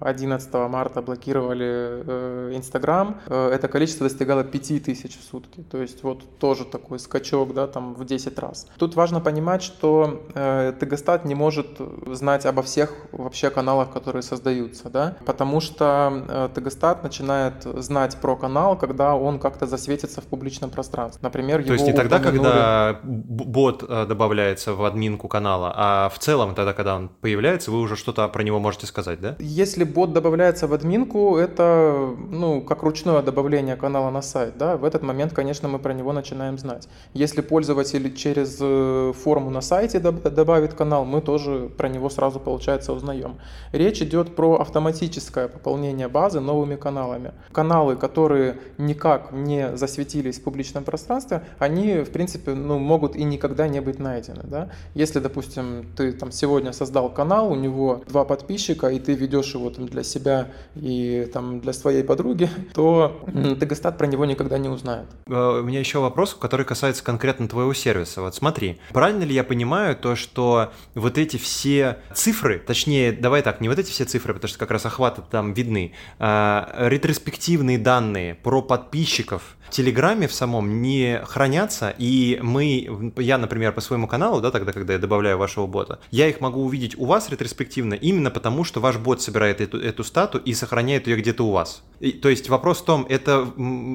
11 0.00 0.48
э, 0.52 0.68
марта 0.68 1.02
блокировали 1.02 2.02
э, 2.06 2.52
Инстаграм, 2.54 3.20
это 3.26 3.68
количество 3.68 4.08
достигало 4.08 4.44
5000 4.44 5.18
в 5.18 5.22
сутки. 5.22 5.64
То 5.70 5.78
есть 5.78 6.02
вот 6.02 6.22
тоже 6.38 6.64
такой 6.64 6.98
скачок, 6.98 7.54
да, 7.54 7.66
там 7.66 7.94
в 7.94 8.04
10 8.04 8.38
раз. 8.38 8.66
Тут 8.78 8.94
важно 8.94 9.20
понимать, 9.20 9.62
что 9.62 10.22
Тегостат 10.34 11.24
не 11.24 11.34
может 11.34 11.78
знать 12.06 12.46
обо 12.46 12.62
всех 12.62 12.92
вообще 13.12 13.50
каналах, 13.50 13.90
которые 13.90 14.22
создаются, 14.22 14.88
да, 14.90 15.16
потому 15.26 15.60
что 15.60 16.50
Тегостат 16.54 17.02
начинает 17.02 17.62
знать 17.64 18.16
про 18.20 18.36
канал, 18.36 18.76
когда 18.76 19.14
он 19.14 19.38
как-то 19.38 19.66
засветится 19.66 20.20
в 20.20 20.24
публичном 20.24 20.70
пространстве. 20.70 21.20
Например, 21.22 21.37
например, 21.38 21.64
То 21.64 21.72
есть 21.72 21.86
не 21.86 21.92
тогда, 21.92 22.18
когда 22.18 23.00
бот 23.02 23.84
э, 23.88 24.06
добавляется 24.06 24.74
в 24.74 24.84
админку 24.84 25.28
канала, 25.28 25.72
а 25.76 26.08
в 26.08 26.18
целом 26.18 26.54
тогда, 26.54 26.72
когда 26.72 26.96
он 26.96 27.08
появляется, 27.08 27.70
вы 27.70 27.80
уже 27.80 27.96
что-то 27.96 28.28
про 28.28 28.42
него 28.42 28.58
можете 28.58 28.86
сказать, 28.86 29.20
да? 29.20 29.36
Если 29.38 29.84
бот 29.84 30.12
добавляется 30.12 30.66
в 30.66 30.72
админку, 30.72 31.36
это, 31.36 32.14
ну, 32.30 32.60
как 32.60 32.82
ручное 32.82 33.22
добавление 33.22 33.76
канала 33.76 34.10
на 34.10 34.22
сайт, 34.22 34.58
да, 34.58 34.76
в 34.76 34.84
этот 34.84 35.02
момент, 35.02 35.32
конечно, 35.32 35.68
мы 35.68 35.78
про 35.78 35.92
него 35.92 36.12
начинаем 36.12 36.58
знать. 36.58 36.88
Если 37.14 37.40
пользователь 37.40 38.14
через 38.14 38.58
э, 38.60 39.12
форму 39.22 39.50
на 39.50 39.60
сайте 39.60 40.00
добавит 40.00 40.74
канал, 40.74 41.04
мы 41.04 41.20
тоже 41.20 41.70
про 41.76 41.88
него 41.88 42.10
сразу, 42.10 42.40
получается, 42.40 42.92
узнаем. 42.92 43.36
Речь 43.72 44.02
идет 44.02 44.34
про 44.34 44.56
автоматическое 44.56 45.48
пополнение 45.48 46.08
базы 46.08 46.40
новыми 46.40 46.76
каналами. 46.76 47.32
Каналы, 47.52 47.96
которые 47.96 48.58
никак 48.78 49.32
не 49.32 49.76
засветились 49.76 50.38
в 50.38 50.42
публичном 50.42 50.84
пространстве, 50.84 51.27
они, 51.58 51.98
в 51.98 52.10
принципе, 52.10 52.54
ну, 52.54 52.78
могут 52.78 53.16
и 53.16 53.24
никогда 53.24 53.68
не 53.68 53.80
быть 53.80 53.98
найдены. 53.98 54.42
Да? 54.44 54.70
Если, 54.94 55.20
допустим, 55.20 55.86
ты 55.96 56.12
там 56.12 56.32
сегодня 56.32 56.72
создал 56.72 57.12
канал, 57.12 57.52
у 57.52 57.56
него 57.56 58.02
два 58.08 58.24
подписчика, 58.24 58.88
и 58.88 58.98
ты 58.98 59.14
ведешь 59.14 59.54
его 59.54 59.70
там 59.70 59.86
для 59.86 60.02
себя 60.02 60.48
и 60.74 61.28
там 61.32 61.60
для 61.60 61.72
своей 61.72 62.02
подруги, 62.02 62.48
то 62.74 63.20
Тегостат 63.60 63.98
про 63.98 64.06
него 64.06 64.24
никогда 64.24 64.58
не 64.58 64.68
узнает. 64.68 65.06
Э, 65.26 65.60
у 65.60 65.62
меня 65.62 65.80
еще 65.80 65.98
вопрос, 65.98 66.34
который 66.34 66.66
касается 66.66 67.04
конкретно 67.04 67.48
твоего 67.48 67.74
сервиса. 67.74 68.22
Вот 68.22 68.34
смотри, 68.34 68.80
правильно 68.92 69.24
ли 69.24 69.34
я 69.34 69.44
понимаю 69.44 69.96
то, 69.96 70.16
что 70.16 70.72
вот 70.94 71.18
эти 71.18 71.36
все 71.36 71.98
цифры, 72.14 72.58
точнее, 72.58 73.12
давай 73.12 73.42
так, 73.42 73.60
не 73.60 73.68
вот 73.68 73.78
эти 73.78 73.90
все 73.90 74.04
цифры, 74.04 74.34
потому 74.34 74.48
что 74.48 74.58
как 74.58 74.70
раз 74.70 74.86
охваты 74.86 75.22
там 75.30 75.52
видны, 75.52 75.92
а 76.18 76.74
ретроспективные 76.88 77.78
данные 77.78 78.34
про 78.34 78.62
подписчиков 78.62 79.56
Телеграме 79.70 80.26
в 80.28 80.32
самом 80.32 80.82
не 80.82 81.20
хранятся, 81.24 81.94
и 81.98 82.38
мы, 82.42 83.12
я, 83.16 83.38
например, 83.38 83.72
по 83.72 83.80
своему 83.80 84.06
каналу, 84.06 84.40
да, 84.40 84.50
тогда, 84.50 84.72
когда 84.72 84.94
я 84.94 84.98
добавляю 84.98 85.38
вашего 85.38 85.66
бота, 85.66 85.98
я 86.10 86.28
их 86.28 86.40
могу 86.40 86.64
увидеть 86.64 86.98
у 86.98 87.04
вас 87.04 87.30
ретроспективно 87.30 87.94
именно 87.94 88.30
потому, 88.30 88.64
что 88.64 88.80
ваш 88.80 88.96
бот 88.96 89.22
собирает 89.22 89.60
эту, 89.60 89.78
эту 89.80 90.04
стату 90.04 90.38
и 90.38 90.54
сохраняет 90.54 91.06
ее 91.06 91.16
где-то 91.16 91.44
у 91.44 91.50
вас. 91.50 91.82
И, 92.00 92.12
то 92.12 92.28
есть 92.28 92.48
вопрос 92.48 92.80
в 92.80 92.84
том, 92.84 93.06
это 93.08 93.48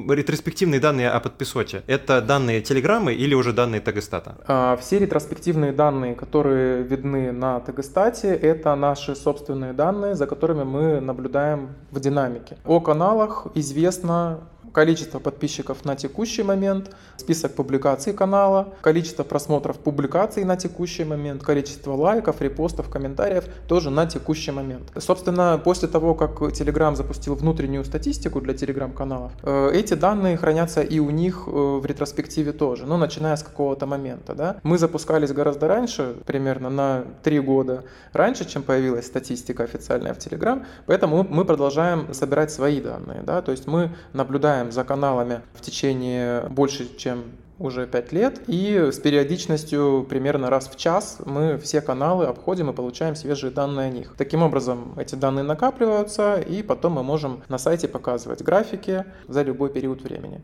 ретроспективные 0.08 0.80
данные 0.80 1.10
о 1.10 1.20
подписоте, 1.20 1.82
это 1.86 2.20
данные 2.20 2.60
Телеграммы 2.60 3.14
или 3.14 3.34
уже 3.34 3.52
данные 3.52 3.80
Тегостата? 3.80 4.36
А, 4.46 4.76
все 4.76 4.98
ретроспективные 4.98 5.72
данные, 5.72 6.14
которые 6.14 6.82
видны 6.82 7.32
на 7.32 7.60
Тегостате, 7.60 8.34
это 8.34 8.74
наши 8.74 9.14
собственные 9.14 9.72
данные, 9.72 10.14
за 10.14 10.26
которыми 10.26 10.64
мы 10.64 11.00
наблюдаем 11.00 11.70
в 11.90 12.00
динамике. 12.00 12.58
О 12.64 12.80
каналах 12.80 13.46
известно 13.54 14.40
количество 14.74 15.20
подписчиков 15.20 15.84
на 15.84 15.94
текущий 15.94 16.42
момент, 16.42 16.90
список 17.16 17.54
публикаций 17.54 18.12
канала, 18.12 18.74
количество 18.80 19.24
просмотров 19.24 19.78
публикаций 19.78 20.44
на 20.44 20.56
текущий 20.56 21.04
момент, 21.04 21.42
количество 21.42 21.92
лайков, 21.94 22.40
репостов, 22.40 22.88
комментариев 22.88 23.44
тоже 23.68 23.90
на 23.90 24.06
текущий 24.06 24.50
момент. 24.50 24.92
Собственно, 24.98 25.60
после 25.62 25.88
того, 25.88 26.14
как 26.14 26.40
Telegram 26.40 26.94
запустил 26.94 27.34
внутреннюю 27.34 27.84
статистику 27.84 28.40
для 28.40 28.54
Telegram-каналов, 28.54 29.32
э, 29.42 29.70
эти 29.72 29.94
данные 29.94 30.36
хранятся 30.36 30.82
и 30.82 30.98
у 30.98 31.10
них 31.10 31.44
э, 31.46 31.50
в 31.50 31.84
ретроспективе 31.86 32.52
тоже, 32.52 32.86
ну, 32.86 32.96
начиная 32.96 33.36
с 33.36 33.42
какого-то 33.42 33.86
момента. 33.86 34.34
Да? 34.34 34.56
Мы 34.62 34.78
запускались 34.78 35.32
гораздо 35.32 35.68
раньше, 35.68 36.16
примерно 36.26 36.70
на 36.70 37.04
3 37.22 37.40
года 37.40 37.84
раньше, 38.12 38.44
чем 38.44 38.62
появилась 38.62 39.06
статистика 39.06 39.64
официальная 39.64 40.14
в 40.14 40.18
Telegram, 40.18 40.64
поэтому 40.86 41.26
мы 41.28 41.44
продолжаем 41.44 42.12
собирать 42.14 42.50
свои 42.50 42.80
данные. 42.80 43.22
Да? 43.22 43.42
То 43.42 43.52
есть 43.52 43.66
мы 43.66 43.90
наблюдаем 44.12 44.72
за 44.72 44.84
каналами 44.84 45.40
в 45.54 45.60
течение 45.60 46.42
больше, 46.48 46.88
чем 47.04 47.24
уже 47.58 47.86
5 47.86 48.12
лет, 48.12 48.40
и 48.48 48.90
с 48.90 48.98
периодичностью 48.98 50.06
примерно 50.08 50.50
раз 50.50 50.68
в 50.68 50.76
час 50.76 51.18
мы 51.24 51.58
все 51.58 51.80
каналы 51.80 52.24
обходим 52.24 52.70
и 52.70 52.72
получаем 52.72 53.14
свежие 53.14 53.52
данные 53.52 53.88
о 53.88 53.90
них. 53.90 54.14
Таким 54.16 54.42
образом, 54.42 54.94
эти 54.96 55.14
данные 55.14 55.44
накапливаются, 55.44 56.40
и 56.40 56.62
потом 56.62 56.94
мы 56.94 57.02
можем 57.02 57.42
на 57.48 57.58
сайте 57.58 57.86
показывать 57.88 58.42
графики 58.42 59.04
за 59.28 59.42
любой 59.42 59.68
период 59.68 60.02
времени. 60.02 60.42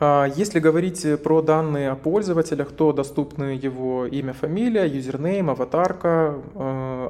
А 0.00 0.26
если 0.36 0.60
говорить 0.60 1.06
про 1.22 1.42
данные 1.42 1.90
о 1.90 1.96
пользователях, 1.96 2.72
то 2.72 2.92
доступны 2.92 3.58
его 3.62 4.06
имя, 4.06 4.32
фамилия, 4.32 4.86
юзернейм, 4.86 5.50
аватарка, 5.50 6.34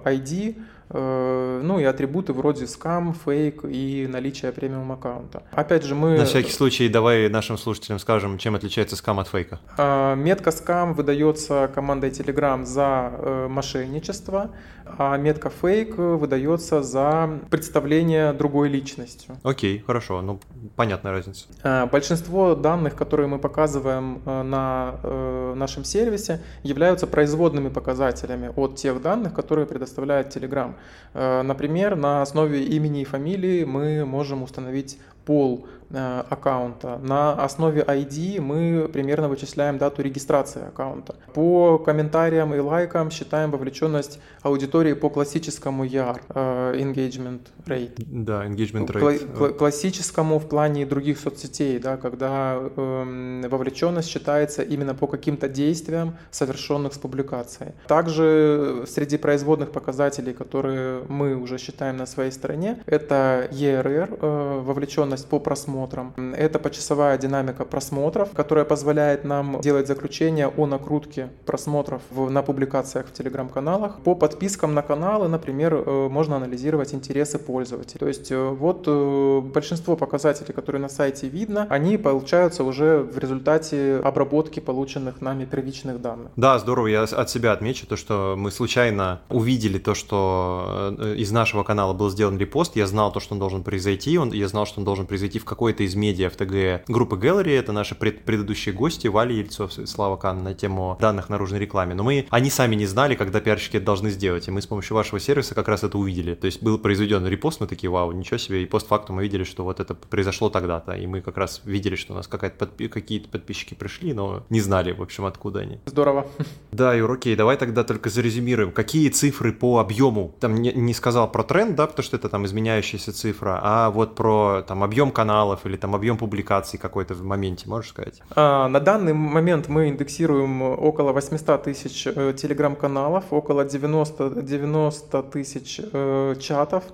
ID, 0.04 0.56
э, 0.56 0.60
ну 0.92 1.78
и 1.78 1.84
атрибуты 1.84 2.32
вроде 2.32 2.66
скам, 2.66 3.14
фейк 3.14 3.64
и 3.64 4.06
наличие 4.10 4.52
премиум 4.52 4.92
аккаунта. 4.92 5.42
Опять 5.52 5.84
же, 5.84 5.94
мы... 5.94 6.18
На 6.18 6.24
всякий 6.24 6.52
случай 6.52 6.88
давай 6.88 7.28
нашим 7.28 7.58
слушателям 7.58 7.98
скажем, 7.98 8.38
чем 8.38 8.54
отличается 8.54 8.96
скам 8.96 9.20
от 9.20 9.28
фейка. 9.28 9.60
А, 9.76 10.14
метка 10.14 10.50
скам 10.50 10.94
выдается 10.94 11.70
командой 11.74 12.10
Telegram 12.10 12.64
за 12.64 13.12
э, 13.12 13.48
мошенничество, 13.48 14.50
а 14.98 15.16
метка 15.16 15.50
фейк 15.50 15.96
выдается 15.96 16.82
за 16.82 17.40
представление 17.50 18.32
другой 18.32 18.68
личностью. 18.68 19.36
Окей, 19.42 19.82
хорошо, 19.86 20.22
ну 20.22 20.40
понятная 20.76 21.12
разница. 21.12 21.46
А, 21.62 21.86
большинство 21.86 22.54
данных, 22.54 22.96
которые 22.96 23.26
мы 23.28 23.38
показываем 23.38 24.22
э, 24.24 24.42
на 24.42 24.96
э, 25.02 25.54
нашем 25.56 25.84
сервисе, 25.84 26.40
являются 26.62 27.06
производными 27.06 27.68
показателями 27.68 28.52
от 28.56 28.76
тех 28.76 29.00
данных, 29.02 29.34
которые 29.34 29.66
предоставляет 29.66 30.36
Telegram. 30.36 30.74
Э, 31.14 31.42
например, 31.42 31.96
на 31.96 32.22
основе 32.22 32.64
имени 32.64 33.02
и 33.02 33.04
фамилии 33.04 33.64
мы 33.64 34.04
можем 34.04 34.42
установить 34.42 34.98
пол 35.24 35.66
аккаунта. 35.92 36.98
На 37.02 37.32
основе 37.32 37.82
ID 37.82 38.40
мы 38.40 38.88
примерно 38.88 39.28
вычисляем 39.28 39.78
дату 39.78 40.02
регистрации 40.02 40.68
аккаунта. 40.68 41.16
По 41.34 41.78
комментариям 41.78 42.54
и 42.54 42.58
лайкам 42.58 43.10
считаем 43.10 43.50
вовлеченность 43.50 44.20
аудитории 44.42 44.92
по 44.92 45.10
классическому 45.10 45.84
ER, 45.84 46.20
э, 46.28 46.74
engagement 46.78 47.40
rate. 47.66 47.94
Да, 48.06 48.46
engagement 48.46 48.86
rate. 48.86 49.36
Кла- 49.36 49.52
классическому 49.52 50.38
в 50.38 50.48
плане 50.48 50.86
других 50.86 51.18
соцсетей, 51.18 51.78
да, 51.78 51.96
когда 51.96 52.58
э, 52.60 53.48
вовлеченность 53.48 54.08
считается 54.08 54.62
именно 54.62 54.94
по 54.94 55.06
каким-то 55.06 55.48
действиям, 55.48 56.16
совершенных 56.30 56.94
с 56.94 56.98
публикацией. 56.98 57.72
Также 57.88 58.84
среди 58.86 59.18
производных 59.18 59.72
показателей, 59.72 60.32
которые 60.34 61.02
мы 61.08 61.36
уже 61.36 61.58
считаем 61.58 61.96
на 61.96 62.06
своей 62.06 62.30
стороне, 62.30 62.78
это 62.86 63.48
ERR, 63.50 64.18
э, 64.20 64.60
вовлеченность 64.60 65.28
по 65.28 65.40
просмотру 65.40 65.79
просмотрам. 65.86 66.34
Это 66.34 66.58
почасовая 66.58 67.18
динамика 67.18 67.64
просмотров, 67.64 68.30
которая 68.32 68.64
позволяет 68.64 69.24
нам 69.24 69.60
делать 69.60 69.86
заключение 69.86 70.48
о 70.48 70.66
накрутке 70.66 71.28
просмотров 71.46 72.02
в, 72.10 72.30
на 72.30 72.42
публикациях 72.42 73.06
в 73.06 73.12
телеграм-каналах. 73.12 74.00
По 74.04 74.14
подпискам 74.14 74.74
на 74.74 74.82
каналы, 74.82 75.28
например, 75.28 75.74
э, 75.74 76.08
можно 76.08 76.36
анализировать 76.36 76.94
интересы 76.94 77.38
пользователей. 77.38 77.98
То 77.98 78.08
есть 78.08 78.32
э, 78.32 78.48
вот 78.48 78.84
э, 78.86 79.40
большинство 79.40 79.96
показателей, 79.96 80.54
которые 80.54 80.82
на 80.82 80.88
сайте 80.88 81.28
видно, 81.28 81.66
они 81.70 81.98
получаются 81.98 82.64
уже 82.64 82.98
в 82.98 83.18
результате 83.18 84.00
обработки 84.04 84.60
полученных 84.60 85.20
нами 85.20 85.44
первичных 85.44 86.00
данных. 86.00 86.30
Да, 86.36 86.58
здорово. 86.58 86.88
Я 86.88 87.02
от 87.02 87.30
себя 87.30 87.52
отмечу 87.52 87.86
то, 87.86 87.96
что 87.96 88.34
мы 88.36 88.50
случайно 88.50 89.20
увидели 89.28 89.78
то, 89.78 89.94
что 89.94 90.94
из 91.16 91.30
нашего 91.32 91.62
канала 91.64 91.92
был 91.94 92.10
сделан 92.10 92.38
репост. 92.38 92.76
Я 92.76 92.86
знал 92.86 93.12
то, 93.12 93.20
что 93.20 93.34
он 93.34 93.40
должен 93.40 93.62
произойти. 93.62 94.18
Он, 94.18 94.32
я 94.32 94.48
знал, 94.48 94.66
что 94.66 94.80
он 94.80 94.84
должен 94.84 95.06
произойти 95.06 95.38
в 95.38 95.44
какой 95.44 95.69
какой-то 95.70 95.84
из 95.84 95.94
медиа 95.94 96.30
в 96.30 96.36
ТГ 96.36 96.84
группы 96.88 97.14
Gallery, 97.14 97.56
это 97.56 97.70
наши 97.70 97.94
пред 97.94 98.24
предыдущие 98.24 98.74
гости, 98.74 99.06
Валя 99.06 99.32
Ельцов 99.32 99.78
и 99.78 99.86
Слава 99.86 100.16
Кан 100.16 100.42
на 100.42 100.52
тему 100.52 100.98
данных 101.00 101.28
наружной 101.28 101.60
рекламе. 101.60 101.94
Но 101.94 102.02
мы, 102.02 102.26
они 102.30 102.50
сами 102.50 102.74
не 102.74 102.86
знали, 102.86 103.14
когда 103.14 103.40
пиарщики 103.40 103.76
это 103.76 103.86
должны 103.86 104.10
сделать, 104.10 104.48
и 104.48 104.50
мы 104.50 104.62
с 104.62 104.66
помощью 104.66 104.96
вашего 104.96 105.20
сервиса 105.20 105.54
как 105.54 105.68
раз 105.68 105.84
это 105.84 105.96
увидели. 105.96 106.34
То 106.34 106.46
есть 106.46 106.60
был 106.60 106.76
произведен 106.76 107.24
репост, 107.24 107.60
мы 107.60 107.68
такие, 107.68 107.88
вау, 107.88 108.10
ничего 108.10 108.36
себе, 108.38 108.64
и 108.64 108.66
постфактум 108.66 109.16
мы 109.16 109.22
видели, 109.22 109.44
что 109.44 109.62
вот 109.62 109.78
это 109.78 109.94
произошло 109.94 110.50
тогда-то, 110.50 110.92
и 110.92 111.06
мы 111.06 111.20
как 111.20 111.36
раз 111.36 111.62
видели, 111.64 111.94
что 111.94 112.14
у 112.14 112.16
нас 112.16 112.26
какая-то 112.26 112.56
подпи 112.56 112.88
какие-то 112.88 113.28
подписчики 113.28 113.74
пришли, 113.74 114.12
но 114.12 114.44
не 114.50 114.60
знали, 114.60 114.90
в 114.90 115.02
общем, 115.02 115.24
откуда 115.24 115.60
они. 115.60 115.78
Здорово. 115.86 116.26
Да, 116.72 116.94
Юр, 116.94 117.12
окей, 117.12 117.36
давай 117.36 117.56
тогда 117.56 117.84
только 117.84 118.10
зарезюмируем. 118.10 118.72
Какие 118.72 119.08
цифры 119.10 119.52
по 119.52 119.78
объему? 119.78 120.34
Там 120.40 120.56
не, 120.56 120.72
не 120.72 120.94
сказал 120.94 121.30
про 121.30 121.44
тренд, 121.44 121.76
да, 121.76 121.86
потому 121.86 122.04
что 122.04 122.16
это 122.16 122.28
там 122.28 122.44
изменяющаяся 122.46 123.12
цифра, 123.12 123.60
а 123.62 123.90
вот 123.90 124.16
про 124.16 124.62
там 124.66 124.82
объем 124.82 125.10
каналов, 125.10 125.59
или 125.66 125.76
там 125.76 125.94
объем 125.94 126.16
публикаций 126.16 126.78
какой-то 126.78 127.14
в 127.14 127.24
моменте, 127.24 127.68
можешь 127.68 127.90
сказать? 127.90 128.22
А, 128.34 128.68
на 128.68 128.80
данный 128.80 129.12
момент 129.12 129.68
мы 129.68 129.88
индексируем 129.88 130.62
около 130.62 131.12
800 131.12 131.62
тысяч 131.62 132.06
э, 132.06 132.34
телеграм-каналов, 132.36 133.24
около 133.30 133.64
90, 133.64 134.42
90 134.42 135.22
тысяч 135.24 135.80
э, 135.92 136.34
чатов, 136.40 136.84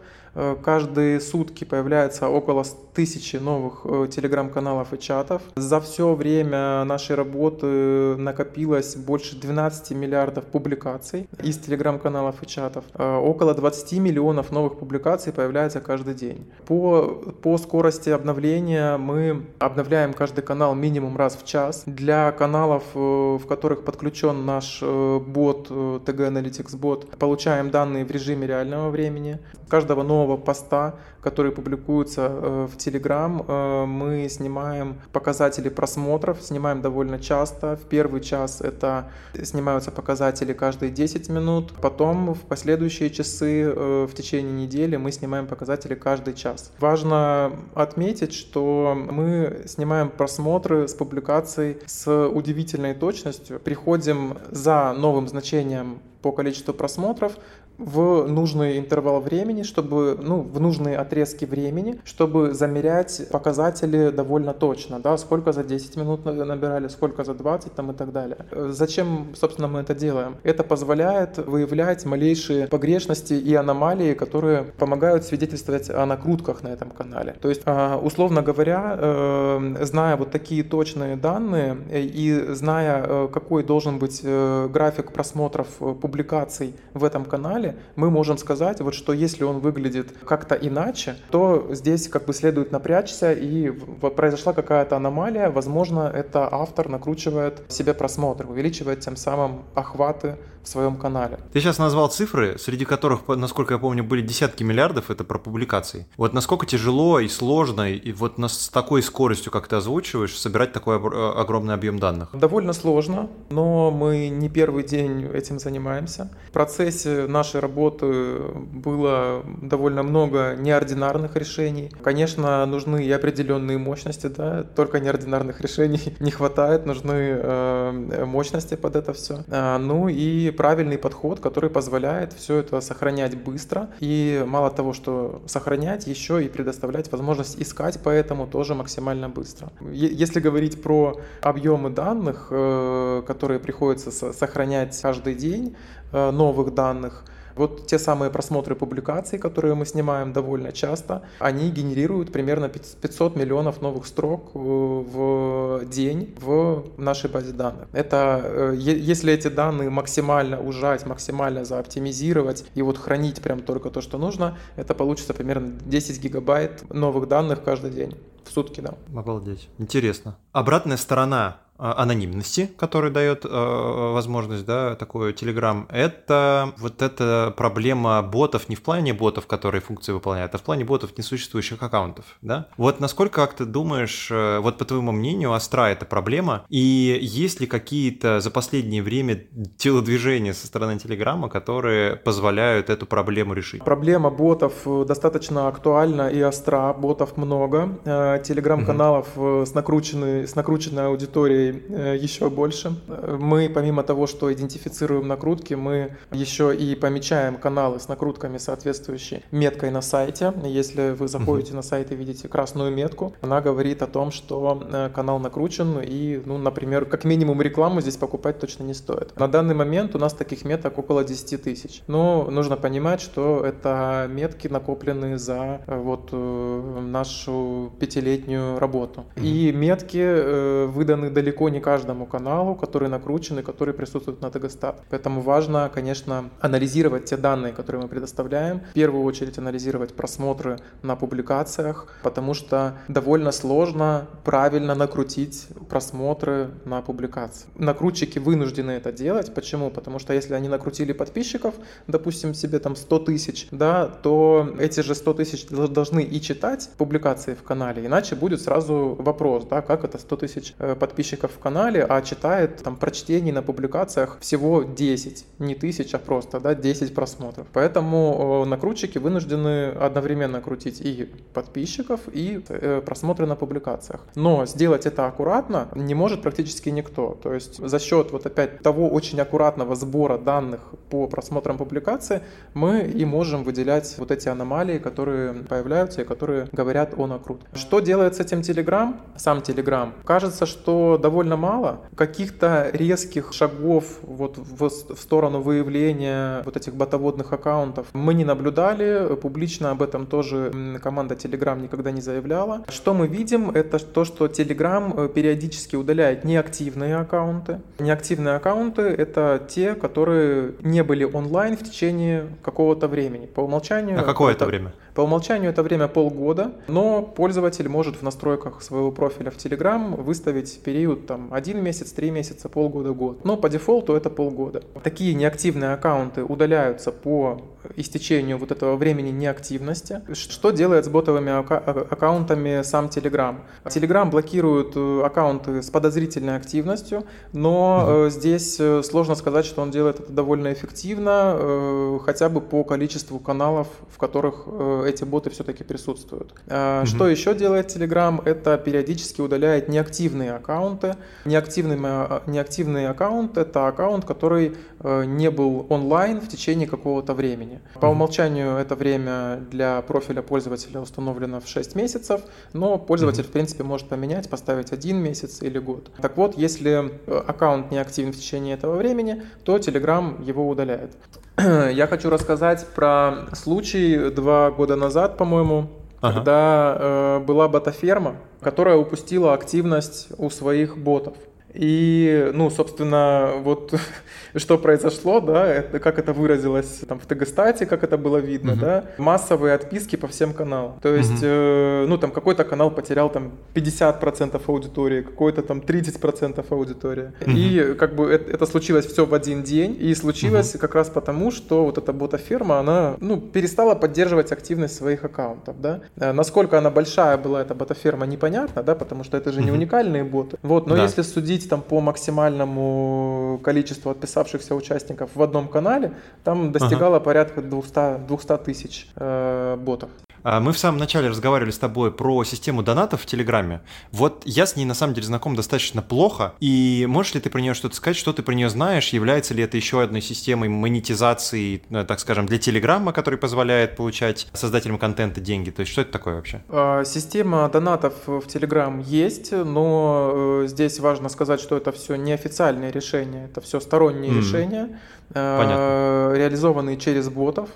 каждые 0.62 1.20
сутки 1.20 1.64
появляется 1.64 2.29
около 2.29 2.64
тысячи 2.96 3.37
новых 3.37 3.83
э, 3.85 4.09
телеграм-каналов 4.11 4.94
и 4.94 4.99
чатов. 4.99 5.42
За 5.57 5.81
все 5.81 6.14
время 6.14 6.83
нашей 6.85 7.14
работы 7.14 8.16
накопилось 8.16 8.96
больше 8.96 9.37
12 9.37 9.90
миллиардов 9.90 10.44
публикаций 10.44 11.29
из 11.42 11.59
телеграм-каналов 11.59 12.42
и 12.42 12.46
чатов. 12.46 12.85
Э, 12.94 13.16
около 13.16 13.55
20 13.55 13.99
миллионов 13.99 14.51
новых 14.51 14.79
публикаций 14.79 15.33
появляется 15.33 15.81
каждый 15.81 16.14
день. 16.14 16.51
По, 16.66 17.03
по 17.42 17.59
скорости 17.59 18.09
обновления 18.09 18.96
мы 18.96 19.44
обновляем 19.59 20.14
каждый 20.14 20.40
канал 20.40 20.75
минимум 20.75 21.18
раз 21.18 21.37
в 21.37 21.44
час. 21.44 21.83
Для 21.85 22.33
каналов, 22.33 22.83
в 22.94 23.46
которых 23.46 23.85
подключен 23.85 24.46
наш 24.46 24.81
бот, 24.81 25.70
TG 25.70 26.31
Analytics 26.31 26.77
бот, 26.77 27.11
получаем 27.18 27.70
данные 27.70 28.07
в 28.07 28.11
режиме 28.11 28.46
реального 28.46 28.88
времени. 28.88 29.38
Каждого 29.69 30.03
нового 30.05 30.37
поста, 30.37 30.95
который 31.21 31.51
публикуется 31.51 32.29
э, 32.31 32.69
в 32.73 32.77
Telegram, 32.77 33.45
э, 33.49 33.85
мы 33.87 34.29
снимаем 34.29 35.01
показатели 35.13 35.69
просмотров, 35.69 36.41
снимаем 36.41 36.83
довольно 36.83 37.19
часто. 37.19 37.77
В 37.77 37.89
первый 37.89 38.21
час 38.21 38.61
это 38.61 39.11
снимаются 39.43 39.91
показатели 39.91 40.53
каждые 40.53 40.93
10 40.93 41.29
минут, 41.31 41.73
потом 41.83 42.35
в 42.35 42.43
последующие 42.43 43.11
часы 43.11 43.63
э, 43.63 44.07
в 44.09 44.15
течение 44.15 44.53
недели 44.53 44.95
мы 44.97 45.11
снимаем 45.11 45.49
показатели 45.49 45.97
каждый 45.97 46.35
час. 46.35 46.71
Важно 46.79 47.53
отметить, 47.75 48.35
что 48.35 48.97
мы 48.97 49.65
снимаем 49.67 50.11
просмотры 50.11 50.87
с 50.87 50.95
публикацией 50.95 51.79
с 51.87 52.29
удивительной 52.29 52.95
точностью, 52.95 53.59
приходим 53.59 54.39
за 54.51 54.93
новым 54.93 55.27
значением 55.27 55.99
по 56.23 56.33
количеству 56.33 56.75
просмотров, 56.75 57.33
в 57.79 58.27
нужный 58.27 58.79
интервал 58.79 59.21
времени, 59.21 59.62
чтобы, 59.62 60.19
ну, 60.21 60.41
в 60.41 60.61
нужные 60.61 60.97
отрезки 60.97 61.45
времени, 61.45 62.01
чтобы 62.05 62.55
замерять 62.55 63.29
показатели 63.31 64.11
довольно 64.11 64.53
точно, 64.53 65.01
да, 65.01 65.17
сколько 65.19 65.53
за 65.53 65.65
10 65.65 65.97
минут 65.97 66.25
набирали, 66.25 66.89
сколько 66.89 67.25
за 67.25 67.35
20 67.35 67.75
там 67.75 67.91
и 67.91 67.95
так 67.95 68.12
далее. 68.12 68.39
Зачем, 68.53 69.35
собственно, 69.35 69.69
мы 69.69 69.81
это 69.81 69.95
делаем? 69.95 70.37
Это 70.43 70.65
позволяет 70.65 71.39
выявлять 71.39 72.05
малейшие 72.05 72.67
погрешности 72.67 73.35
и 73.35 73.55
аномалии, 73.55 74.15
которые 74.15 74.65
помогают 74.79 75.25
свидетельствовать 75.25 75.91
о 75.91 76.07
накрутках 76.07 76.62
на 76.62 76.69
этом 76.69 76.91
канале. 76.91 77.35
То 77.41 77.49
есть, 77.49 77.62
а, 77.65 77.99
условно 77.99 78.43
говоря, 78.43 78.97
э, 78.99 79.77
зная 79.83 80.17
вот 80.17 80.31
такие 80.31 80.62
точные 80.62 81.17
данные 81.17 81.77
и 81.91 82.47
зная, 82.51 83.05
э, 83.07 83.29
какой 83.33 83.62
должен 83.62 83.99
быть 83.99 84.21
э, 84.23 84.69
график 84.73 85.12
просмотров 85.12 85.69
публикаций 86.01 86.75
в 86.95 87.05
этом 87.05 87.25
канале, 87.25 87.66
канале, 87.67 87.77
мы 87.97 88.11
можем 88.11 88.39
сказать, 88.39 88.81
вот 88.81 88.95
что 88.95 89.13
если 89.13 89.45
он 89.45 89.61
выглядит 89.61 90.13
как-то 90.25 90.55
иначе, 90.55 91.17
то 91.31 91.69
здесь 91.71 92.09
как 92.09 92.25
бы 92.27 92.33
следует 92.33 92.73
напрячься 92.73 93.33
и 93.33 93.71
произошла 93.71 94.53
какая-то 94.53 94.97
аномалия, 94.97 95.51
возможно, 95.51 96.11
это 96.15 96.49
автор 96.51 96.89
накручивает 96.89 97.63
себе 97.69 97.95
просмотр, 97.95 98.47
увеличивает 98.49 99.01
тем 99.01 99.17
самым 99.17 99.63
охваты 99.75 100.37
в 100.67 100.69
своем 100.69 100.97
канале. 100.97 101.39
Ты 101.53 101.61
сейчас 101.61 101.79
назвал 101.79 102.09
цифры, 102.09 102.59
среди 102.59 102.85
которых, 102.85 103.29
насколько 103.29 103.75
я 103.75 103.79
помню, 103.79 104.03
были 104.03 104.21
десятки 104.21 104.65
миллиардов, 104.65 105.11
это 105.11 105.23
про 105.23 105.39
публикации. 105.39 106.07
Вот 106.17 106.35
насколько 106.35 106.67
тяжело 106.67 107.21
и 107.21 107.29
сложно, 107.29 107.91
и 107.91 108.13
вот 108.13 108.35
с 108.39 108.69
такой 108.69 109.03
скоростью, 109.03 109.53
как 109.53 109.69
ты 109.69 109.77
озвучиваешь, 109.77 110.37
собирать 110.37 110.73
такой 110.73 110.97
э, 110.97 111.33
огромный 111.41 111.75
объем 111.75 111.99
данных? 111.99 112.31
Довольно 112.33 112.73
сложно, 112.73 113.31
но 113.49 113.91
мы 113.93 114.29
не 114.29 114.49
первый 114.49 114.83
день 114.83 115.31
этим 115.33 115.59
занимаемся. 115.59 116.31
В 116.49 116.53
процессе 116.53 117.27
нашей 117.29 117.61
работы 117.61 118.39
было 118.73 119.45
довольно 119.63 120.03
много 120.03 120.57
неординарных 120.59 121.37
решений. 121.37 121.93
Конечно, 122.03 122.67
нужны 122.67 123.05
и 123.05 123.13
определенные 123.13 123.79
мощности, 123.79 124.27
да, 124.27 124.65
только 124.65 124.99
неординарных 124.99 125.61
решений 125.67 126.17
не 126.19 126.33
хватает, 126.33 126.87
нужны 126.87 127.13
э, 127.13 128.25
мощности 128.27 128.75
под 128.75 128.97
это 128.97 129.13
все. 129.13 129.45
А, 129.49 129.79
ну 129.79 130.09
и 130.09 130.51
правильный 130.57 130.99
подход, 130.99 131.40
который 131.40 131.71
позволяет 131.71 132.33
все 132.33 132.57
это 132.57 132.81
сохранять 132.81 133.37
быстро. 133.37 133.90
И 134.01 134.45
мало 134.47 134.71
того, 134.71 134.92
что 134.92 135.42
сохранять, 135.47 136.07
еще 136.07 136.45
и 136.45 136.49
предоставлять 136.49 137.11
возможность 137.12 137.61
искать 137.61 137.99
поэтому 138.03 138.47
тоже 138.47 138.75
максимально 138.75 139.29
быстро. 139.29 139.69
Если 139.92 140.40
говорить 140.40 140.83
про 140.83 141.21
объемы 141.42 141.90
данных, 141.90 142.49
э, 142.51 143.23
которые 143.27 143.61
приходится 143.61 144.11
сохранять 144.33 144.99
каждый 145.01 145.35
день, 145.35 145.77
э, 146.12 146.31
новых 146.31 146.75
данных, 146.75 147.25
Вот 147.57 147.87
те 147.87 147.99
самые 147.99 148.31
просмотры 148.31 148.75
публикаций, 148.75 149.38
которые 149.38 149.75
мы 149.75 149.87
снимаем 149.87 150.33
довольно 150.33 150.73
часто, 150.73 151.23
они 151.38 151.71
генерируют 151.71 152.33
примерно 152.33 152.69
500 152.69 153.37
миллионов 153.37 153.81
новых 153.81 154.07
строк 154.07 154.51
э, 154.55 154.59
в 154.59 155.85
день 155.87 156.35
в 156.40 156.85
нашей 156.99 157.31
базе 157.31 157.53
данных. 157.53 157.88
Это 157.92 158.42
э, 158.45 158.75
если 158.77 159.33
эти 159.33 159.49
данные 159.49 159.90
максимально 159.90 160.61
ужать, 160.61 161.07
максимально 161.07 161.64
заоптимизировать 161.64 162.64
и 162.75 162.83
вот 162.83 162.99
хранить 162.99 163.40
прям 163.40 163.61
только 163.61 163.90
то, 163.90 164.01
что 164.01 164.19
нужно, 164.19 164.59
это 164.77 164.95
получится 164.95 165.33
примерно 165.35 165.73
10 165.85 166.23
гигабайт 166.23 166.92
новых 166.92 167.29
данных 167.29 167.62
каждый 167.64 167.90
день 167.90 168.14
в 168.45 168.53
сутки, 168.53 168.81
да. 168.81 168.95
Обалдеть. 169.14 169.69
Интересно. 169.79 170.37
Обратная 170.53 170.97
сторона 170.97 171.59
анонимности, 171.79 172.71
который 172.79 173.11
дает 173.11 173.45
э, 173.45 173.49
возможность, 173.49 174.65
да, 174.65 174.95
такой 174.95 175.33
Telegram, 175.33 175.87
это 175.91 176.73
вот 176.79 177.03
эта 177.03 177.53
проблема 177.57 178.23
ботов 178.23 178.69
не 178.69 178.77
в 178.77 178.83
плане 178.83 179.12
ботов, 179.12 179.47
которые 179.47 179.81
функции 179.81 180.12
выполняют, 180.12 180.55
а 180.55 180.59
в 180.59 180.62
плане 180.62 180.85
ботов 180.85 181.17
несуществующих 181.17 181.83
аккаунтов, 181.83 182.25
да? 182.43 182.69
Вот 182.77 183.01
насколько, 183.01 183.47
как 183.47 183.55
ты 183.55 183.65
думаешь, 183.65 184.29
э, 184.31 184.59
вот 184.61 184.79
по 184.79 184.85
твоему 184.85 185.12
мнению, 185.12 185.53
остра 185.53 185.89
эта 185.89 186.07
проблема, 186.07 186.65
и 186.69 187.19
есть 187.21 187.61
ли 187.61 187.67
какие-то 187.67 188.41
за 188.41 188.51
последнее 188.51 189.03
время 189.03 189.45
телодвижения 189.77 190.53
со 190.53 190.67
стороны 190.67 190.99
Телеграма, 190.99 191.49
которые 191.49 192.17
позволяют 192.17 192.91
эту 192.91 193.07
проблему 193.07 193.53
решить? 193.53 193.85
Проблема 193.85 194.31
ботов 194.31 194.73
э, 194.87 195.05
достаточно 195.07 195.69
актуальна 195.69 196.29
и 196.29 196.43
остра, 196.43 196.93
ботов 196.95 197.37
много, 197.37 197.99
телеграм-каналов 198.05 199.27
угу. 199.37 199.67
с, 199.67 199.75
накрученной, 199.75 200.47
с 200.47 200.55
накрученной 200.55 201.07
аудиторией 201.07 201.66
Э, 201.89 202.17
еще 202.17 202.51
больше. 202.51 202.95
Мы, 203.39 203.69
помимо 203.69 204.03
того, 204.03 204.27
что 204.27 204.53
идентифицируем 204.53 205.29
накрутки, 205.29 205.75
мы 205.75 206.17
еще 206.33 206.75
и 206.75 206.95
помечаем 206.95 207.57
каналы 207.57 208.01
с 208.01 208.09
накрутками, 208.09 208.59
соответствующие 208.59 209.43
меткой 209.51 209.91
на 209.91 210.03
сайте. 210.03 210.53
Если 210.65 211.11
вы 211.11 211.29
заходите 211.29 211.75
на 211.75 211.83
сайт 211.83 212.13
и 212.13 212.15
видите 212.15 212.49
красную 212.49 212.93
метку, 212.93 213.35
она 213.41 213.61
говорит 213.61 214.03
о 214.03 214.07
том, 214.07 214.31
что 214.31 214.83
э, 214.91 215.11
канал 215.15 215.39
накручен 215.39 216.01
и, 216.03 216.41
ну, 216.45 216.59
например, 216.59 217.07
как 217.07 217.25
минимум 217.25 217.63
рекламу 217.63 218.01
здесь 218.01 218.17
покупать 218.17 218.59
точно 218.59 218.85
не 218.85 218.95
стоит. 218.95 219.39
На 219.39 219.49
данный 219.49 219.75
момент 219.75 220.15
у 220.15 220.19
нас 220.19 220.33
таких 220.33 220.65
меток 220.65 220.99
около 220.99 221.25
10 221.25 221.63
тысяч. 221.63 222.03
Но 222.07 222.49
нужно 222.51 222.77
понимать, 222.77 223.21
что 223.21 223.65
это 223.65 224.29
метки 224.31 224.69
накоплены 224.69 225.39
за 225.39 225.81
э, 225.87 225.99
вот 225.99 226.33
нашу 226.33 227.93
пятилетнюю 227.99 228.79
работу. 228.79 229.25
И 229.37 229.73
метки 229.73 230.87
выданы 230.87 231.31
далеко 231.31 231.56
далеко 231.57 231.69
не 231.71 231.81
каждому 231.81 232.27
каналу, 232.27 232.75
который 232.75 233.09
накручен 233.09 233.59
и 233.59 233.62
который 233.62 233.95
присутствует 233.95 234.42
на 234.42 234.51
Тегостат. 234.51 235.03
Поэтому 235.11 235.40
важно, 235.40 235.90
конечно, 235.95 236.51
анализировать 236.61 237.25
те 237.25 237.37
данные, 237.37 237.73
которые 237.73 238.03
мы 238.03 238.09
предоставляем. 238.09 238.81
В 238.90 238.92
первую 238.92 239.25
очередь 239.25 239.59
анализировать 239.59 240.14
просмотры 240.14 240.79
на 241.03 241.16
публикациях, 241.16 242.07
потому 242.23 242.55
что 242.55 242.92
довольно 243.09 243.53
сложно 243.53 244.27
правильно 244.45 244.95
накрутить 244.95 245.66
просмотры 245.88 246.69
на 246.85 247.01
публикации. 247.01 247.69
Накрутчики 247.79 248.38
вынуждены 248.38 248.90
это 248.90 249.12
делать. 249.12 249.55
Почему? 249.55 249.90
Потому 249.90 250.19
что 250.19 250.35
если 250.35 250.55
они 250.55 250.69
накрутили 250.69 251.12
подписчиков, 251.12 251.75
допустим, 252.07 252.55
себе 252.55 252.79
там 252.79 252.97
100 252.97 253.19
тысяч, 253.19 253.69
да, 253.71 254.07
то 254.07 254.75
эти 254.79 255.01
же 255.01 255.14
100 255.14 255.35
тысяч 255.35 255.66
должны 255.69 256.23
и 256.23 256.40
читать 256.40 256.90
публикации 256.99 257.55
в 257.55 257.62
канале, 257.62 258.05
иначе 258.07 258.37
будет 258.37 258.61
сразу 258.61 259.16
вопрос, 259.19 259.64
да, 259.64 259.81
как 259.81 260.05
это 260.05 260.19
100 260.19 260.37
тысяч 260.37 260.75
э, 260.79 260.95
подписчиков 261.07 261.46
подписчиков 261.47 261.53
в 261.53 261.59
канале, 261.59 262.05
а 262.09 262.23
читает 262.23 262.83
там 262.83 262.97
прочтений 262.97 263.53
на 263.53 263.63
публикациях 263.63 264.39
всего 264.41 264.83
10, 264.83 265.45
не 265.59 265.75
тысяч, 265.75 266.15
а 266.15 266.19
просто, 266.19 266.61
да, 266.61 266.75
10 266.75 267.15
просмотров. 267.15 267.67
Поэтому 267.73 268.63
э, 268.65 268.69
накрутчики 268.69 269.19
вынуждены 269.19 269.93
одновременно 270.01 270.61
крутить 270.61 271.01
и 271.01 271.29
подписчиков, 271.55 272.21
и 272.35 272.61
э, 272.69 273.03
просмотры 273.05 273.47
на 273.47 273.57
публикациях. 273.57 274.21
Но 274.37 274.67
сделать 274.67 275.07
это 275.07 275.27
аккуратно 275.27 275.89
не 275.95 276.15
может 276.15 276.43
практически 276.43 276.91
никто. 276.91 277.37
То 277.43 277.55
есть 277.55 277.79
за 277.89 277.99
счет 277.99 278.33
вот 278.33 278.47
опять 278.47 278.83
того 278.83 279.09
очень 279.09 279.41
аккуратного 279.41 279.95
сбора 279.95 280.39
данных 280.39 280.81
по 281.11 281.27
просмотрам 281.27 281.79
публикации 281.79 282.41
мы 282.75 283.01
и 283.01 283.25
можем 283.25 283.65
выделять 283.65 284.19
вот 284.19 284.31
эти 284.31 284.49
аномалии, 284.49 284.99
которые 284.99 285.53
появляются 285.53 286.23
и 286.23 286.25
которые 286.25 286.67
говорят 286.73 287.15
о 287.17 287.27
накрутке. 287.27 287.67
Что 287.75 288.01
делает 288.01 288.35
с 288.35 288.41
этим 288.41 288.61
Telegram? 288.61 289.15
Сам 289.37 289.59
Telegram. 289.59 290.13
Кажется, 290.25 290.67
что 290.67 291.19
довольно 291.19 291.36
довольно 291.37 291.57
мало. 291.57 292.01
Каких-то 292.14 292.88
резких 292.92 293.53
шагов 293.53 294.05
вот 294.22 294.57
в, 294.57 294.88
в 294.88 295.18
сторону 295.20 295.61
выявления 295.61 296.62
вот 296.64 296.77
этих 296.79 296.94
ботоводных 296.94 297.53
аккаунтов 297.53 298.07
мы 298.14 298.33
не 298.33 298.44
наблюдали. 298.44 299.37
Публично 299.37 299.90
об 299.90 300.03
этом 300.03 300.27
тоже 300.27 300.72
команда 301.03 301.35
Telegram 301.35 301.79
никогда 301.81 302.11
не 302.11 302.22
заявляла. 302.22 302.85
Что 302.88 303.12
мы 303.12 303.27
видим, 303.27 303.70
это 303.70 303.99
то, 303.99 304.25
что 304.25 304.46
Telegram 304.46 305.12
э, 305.14 305.29
периодически 305.29 305.96
удаляет 305.96 306.44
неактивные 306.44 307.16
аккаунты. 307.16 307.81
Неактивные 307.99 308.55
аккаунты— 308.57 309.03
это 309.18 309.61
те, 309.68 309.94
которые 309.94 310.72
не 310.81 311.03
были 311.03 311.25
онлайн 311.25 311.77
в 311.77 311.83
течение 311.83 312.46
какого-то 312.62 313.09
времени. 313.09 313.46
По 313.46 313.61
умолчанию... 313.61 314.18
А 314.18 314.22
какое 314.22 314.55
это 314.55 314.64
время? 314.64 314.92
По 315.17 315.23
умолчанию 315.23 315.71
это 315.71 315.83
время 315.83 316.09
полгода, 316.09 316.73
но 316.89 317.23
пользователь 317.23 317.89
может 317.89 318.17
в 318.17 318.23
настройках 318.23 318.83
своего 318.83 319.11
профиля 319.11 319.51
в 319.51 319.57
Telegram 319.57 320.15
выставить 320.23 320.79
период 320.83 321.27
там 321.27 321.49
один 321.55 321.83
месяц, 321.83 322.13
три 322.13 322.31
месяца, 322.31 322.69
полгода, 322.69 323.13
год. 323.13 323.43
Но 323.43 323.57
по 323.57 323.71
дефолту 323.71 324.15
это 324.15 324.29
полгода. 324.29 324.83
Такие 325.03 325.33
неактивные 325.33 325.95
аккаунты 325.95 326.45
удаляются 326.45 327.13
по 327.13 327.63
истечению 327.96 328.59
вот 328.59 328.72
этого 328.72 328.96
времени 328.96 329.31
неактивности. 329.31 330.22
Что 330.33 330.70
делает 330.70 331.05
с 331.05 331.09
ботовыми 331.09 331.51
ака- 331.51 331.79
аккаунтами 332.11 332.83
сам 332.83 333.07
Telegram? 333.07 333.57
Telegram 333.85 334.29
блокирует 334.29 334.96
э, 334.96 335.22
аккаунты 335.25 335.83
с 335.83 335.90
подозрительной 335.90 336.57
активностью, 336.57 337.25
но 337.53 338.05
mm 338.07 338.31
здесь 338.31 338.77
э, 338.81 339.03
сложно 339.03 339.35
сказать, 339.35 339.64
что 339.64 339.83
он 339.83 339.90
делает 339.90 340.20
это 340.20 340.33
довольно 340.33 340.72
эффективно, 340.72 342.18
хотя 342.25 342.49
бы 342.49 342.61
по 342.61 342.85
количеству 342.85 343.38
каналов, 343.38 343.88
в 344.11 344.18
которых 344.18 344.66
эти 345.07 345.25
боты 345.25 345.51
все-таки 345.51 345.85
присутствуют. 345.85 346.55
Mm-hmm. 346.66 347.07
Что 347.07 347.29
еще 347.29 347.55
делает 347.55 347.94
Telegram? 347.94 348.42
Это 348.44 348.79
периодически 348.79 349.40
удаляет 349.40 349.88
неактивные 349.88 350.53
аккаунты. 350.53 351.16
Неактивный, 351.44 351.99
неактивный 352.46 353.09
аккаунт– 353.09 353.57
это 353.59 353.87
аккаунт, 353.87 354.25
который 354.25 354.77
не 355.03 355.51
был 355.51 355.87
онлайн 355.88 356.40
в 356.40 356.49
течение 356.49 356.88
какого-то 356.88 357.35
времени 357.35 357.76
времени. 357.77 358.01
По 358.01 358.07
умолчанию 358.07 358.77
это 358.77 358.95
время 358.95 359.61
для 359.71 360.03
профиля 360.03 360.43
пользователя 360.43 361.01
установлено 361.01 361.61
в 361.61 361.69
6 361.69 361.95
месяцев, 361.95 362.43
но 362.73 362.99
пользователь 362.99 363.45
в 363.45 363.51
принципе 363.51 363.85
может 363.85 364.09
поменять, 364.09 364.49
поставить 364.49 364.93
один 364.93 365.19
месяц 365.19 365.62
или 365.62 365.79
год. 365.79 366.11
Так 366.21 366.37
вот, 366.37 366.57
если 366.57 367.12
э, 367.27 367.43
аккаунт 367.47 367.91
не 367.91 367.99
активен 367.99 368.33
в 368.33 368.37
течение 368.37 368.75
этого 368.75 368.97
времени, 368.97 369.43
то 369.65 369.77
Telegram 369.77 370.43
его 370.45 370.69
удаляет. 370.69 371.12
Я 371.59 372.07
хочу 372.07 372.31
рассказать 372.31 372.87
про 372.95 373.47
случай 373.53 374.31
два 374.31 374.71
года 374.71 374.97
назад, 374.97 375.37
по-моему, 375.37 375.91
ага. 376.21 376.35
когда 376.35 376.97
э, 376.99 377.39
была 377.41 377.69
ботаферма, 377.69 378.37
которая 378.61 378.97
упустила 378.97 379.55
активность 379.55 380.29
у 380.39 380.51
своих 380.51 380.99
ботов. 380.99 381.37
И, 381.77 382.51
ну, 382.55 382.71
собственно, 382.71 383.53
вот 383.62 383.95
что 384.57 384.79
произошло, 384.79 385.41
да, 385.41 385.67
это, 385.67 385.99
как 385.99 386.19
это 386.19 386.33
выразилось 386.33 387.01
там 387.07 387.19
в 387.19 387.27
Тегостате, 387.27 387.87
как 387.87 388.03
это 388.03 388.17
было 388.17 388.39
видно, 388.39 388.73
угу. 388.73 388.81
да, 388.81 389.05
массовые 389.19 389.75
отписки 389.75 390.17
по 390.17 390.27
всем 390.27 390.53
каналам. 390.53 390.99
То 391.03 391.15
есть, 391.15 391.43
угу. 391.43 391.47
э, 391.47 392.07
ну, 392.09 392.19
там 392.19 392.31
какой-то 392.31 392.65
канал 392.65 392.91
потерял 392.91 393.31
там 393.31 393.53
50% 393.75 394.61
аудитории, 394.67 395.23
какой-то 395.23 395.62
там 395.62 395.79
30% 395.79 396.65
аудитории. 396.71 397.33
Угу. 397.43 397.51
И 397.51 397.95
как 397.95 398.15
бы 398.15 398.31
это, 398.31 398.51
это 398.53 398.67
случилось 398.67 399.07
все 399.07 399.27
в 399.27 399.35
один 399.35 399.62
день, 399.62 399.97
и 400.01 400.15
случилось 400.15 400.75
угу. 400.75 400.81
как 400.81 400.95
раз 400.95 401.11
потому, 401.11 401.51
что 401.51 401.85
вот 401.85 401.99
эта 401.99 402.12
бота-ферма, 402.12 402.79
она, 402.79 403.17
ну, 403.21 403.41
перестала 403.41 403.95
поддерживать 403.95 404.53
активность 404.53 404.97
своих 404.97 405.25
аккаунтов, 405.25 405.81
да. 405.81 406.01
Э, 406.17 406.33
насколько 406.33 406.79
она 406.79 406.91
большая 406.91 407.37
была 407.37 407.61
эта 407.61 407.75
бота-ферма, 407.75 408.27
непонятно, 408.27 408.83
да, 408.83 408.95
потому 408.95 409.25
что 409.25 409.37
это 409.37 409.53
же 409.53 409.62
не 409.62 409.71
уникальные 409.71 410.25
боты. 410.25 410.57
Вот, 410.62 410.87
но 410.87 410.97
да. 410.97 411.03
если 411.03 411.23
судить 411.23 411.66
там 411.69 411.83
по 411.83 412.01
максимальному 412.01 413.61
количеству 413.63 414.11
отписавшихся 414.11 414.75
участников 414.75 415.31
в 415.35 415.43
одном 415.43 415.69
канале, 415.69 416.13
там 416.45 416.73
достигало 416.73 417.17
ага. 417.17 417.25
порядка 417.25 417.63
200, 417.63 418.27
200 418.27 418.59
тысяч 418.59 419.09
э, 419.17 419.77
ботов. 419.77 420.11
А, 420.49 420.61
мы 420.61 420.73
в 420.73 420.79
самом 420.79 420.99
начале 420.99 421.29
разговаривали 421.29 421.73
с 421.73 421.79
тобой 421.79 422.13
про 422.13 422.45
систему 422.45 422.85
донатов 422.85 423.23
в 423.23 423.27
Телеграме. 423.27 423.81
Вот 424.13 424.45
я 424.45 424.65
с 424.65 424.77
ней 424.77 424.85
на 424.85 424.95
самом 424.95 425.13
деле 425.13 425.27
знаком 425.27 425.57
достаточно 425.57 426.03
плохо. 426.03 426.55
И 426.61 427.05
можешь 427.09 427.35
ли 427.35 427.41
ты 427.41 427.51
про 427.51 427.61
нее 427.61 427.75
что-то 427.75 427.97
сказать, 427.97 428.17
что 428.17 428.33
ты 428.33 428.45
про 428.45 428.53
нее 428.53 428.71
знаешь? 428.71 429.09
Является 429.09 429.55
ли 429.55 429.65
это 429.65 429.77
еще 429.77 430.01
одной 430.01 430.23
системой 430.23 430.69
монетизации, 430.69 431.83
э, 431.91 432.05
так 432.05 432.21
скажем, 432.21 432.47
для 432.47 432.59
Телеграма, 432.59 433.13
который 433.13 433.41
позволяет 433.41 433.97
получать 433.97 434.47
создателям 434.53 434.99
контента 434.99 435.41
деньги? 435.41 435.70
То 435.70 435.81
есть 435.81 435.91
что 435.91 436.03
это 436.03 436.12
такое 436.12 436.37
вообще? 436.37 436.62
А, 436.68 437.05
система 437.05 437.68
донатов 437.68 438.14
в 438.29 438.47
Телеграм 438.47 439.01
есть, 439.01 439.51
но 439.51 440.62
э, 440.62 440.66
здесь 440.68 441.01
важно 441.01 441.29
сказать, 441.29 441.61
что 441.61 441.77
это 441.77 441.91
все 441.91 442.14
неофициальные 442.14 442.93
решения, 442.93 443.47
это 443.47 443.61
все 443.61 443.81
сторонние 443.81 444.31
mm-hmm. 444.31 444.39
решения, 444.39 445.01
э, 445.31 445.59
Понятно. 445.59 446.39
реализованные 446.39 446.99
через 446.99 447.29
ботов 447.31 447.68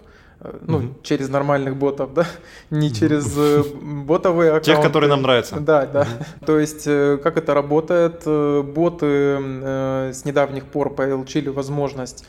ну, 0.62 0.78
угу. 0.78 0.86
через 1.02 1.28
нормальных 1.28 1.76
ботов, 1.76 2.14
да, 2.14 2.26
не 2.70 2.92
через 2.92 3.36
э, 3.36 3.62
ботовые 3.82 4.50
аккаунты. 4.50 4.72
Тех, 4.72 4.82
которые 4.82 5.10
нам 5.10 5.22
нравятся. 5.22 5.60
Да, 5.60 5.86
да. 5.86 6.02
Угу. 6.02 6.46
То 6.46 6.58
есть, 6.58 6.84
э, 6.86 7.18
как 7.22 7.36
это 7.36 7.52
работает? 7.54 8.22
Э, 8.24 8.62
боты 8.62 9.38
с 10.12 10.24
недавних 10.24 10.64
пор 10.64 10.94
получили 10.94 11.48
возможность 11.48 12.24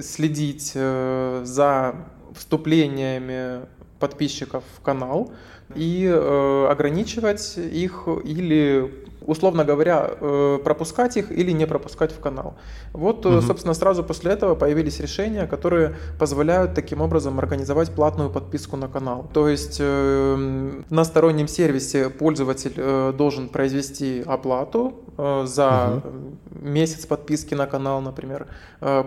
следить 0.00 0.72
за 0.72 1.94
вступлениями 2.34 3.60
подписчиков 3.98 4.64
в 4.76 4.82
канал 4.82 5.32
и 5.74 6.06
ограничивать 6.06 7.56
их 7.56 8.06
или 8.24 8.92
условно 9.26 9.64
говоря, 9.64 10.10
э, 10.20 10.58
пропускать 10.64 11.16
их 11.16 11.32
или 11.32 11.52
не 11.52 11.66
пропускать 11.66 12.12
в 12.12 12.20
канал. 12.20 12.54
Вот, 12.92 13.26
угу. 13.26 13.40
собственно, 13.40 13.74
сразу 13.74 14.04
после 14.04 14.32
этого 14.32 14.54
появились 14.54 15.00
решения, 15.00 15.46
которые 15.46 15.96
позволяют 16.18 16.74
таким 16.74 17.00
образом 17.00 17.38
организовать 17.38 17.90
платную 17.90 18.30
подписку 18.30 18.76
на 18.76 18.88
канал. 18.88 19.28
То 19.32 19.48
есть 19.48 19.78
э, 19.80 20.82
на 20.90 21.04
стороннем 21.04 21.48
сервисе 21.48 22.10
пользователь 22.10 23.12
должен 23.12 23.48
произвести 23.48 24.22
оплату 24.26 24.94
за 25.44 26.02
угу. 26.04 26.68
месяц 26.68 27.06
подписки 27.06 27.54
на 27.54 27.66
канал, 27.66 28.00
например. 28.00 28.46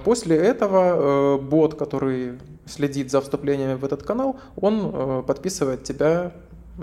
После 0.04 0.38
этого 0.38 1.38
бот, 1.38 1.76
который 1.76 2.40
следит 2.66 3.12
за 3.12 3.22
вступлениями 3.22 3.76
в 3.76 3.86
этот 3.86 4.04
канал, 4.04 4.38
он 4.56 5.24
подписывает 5.26 5.84
тебя 5.84 6.32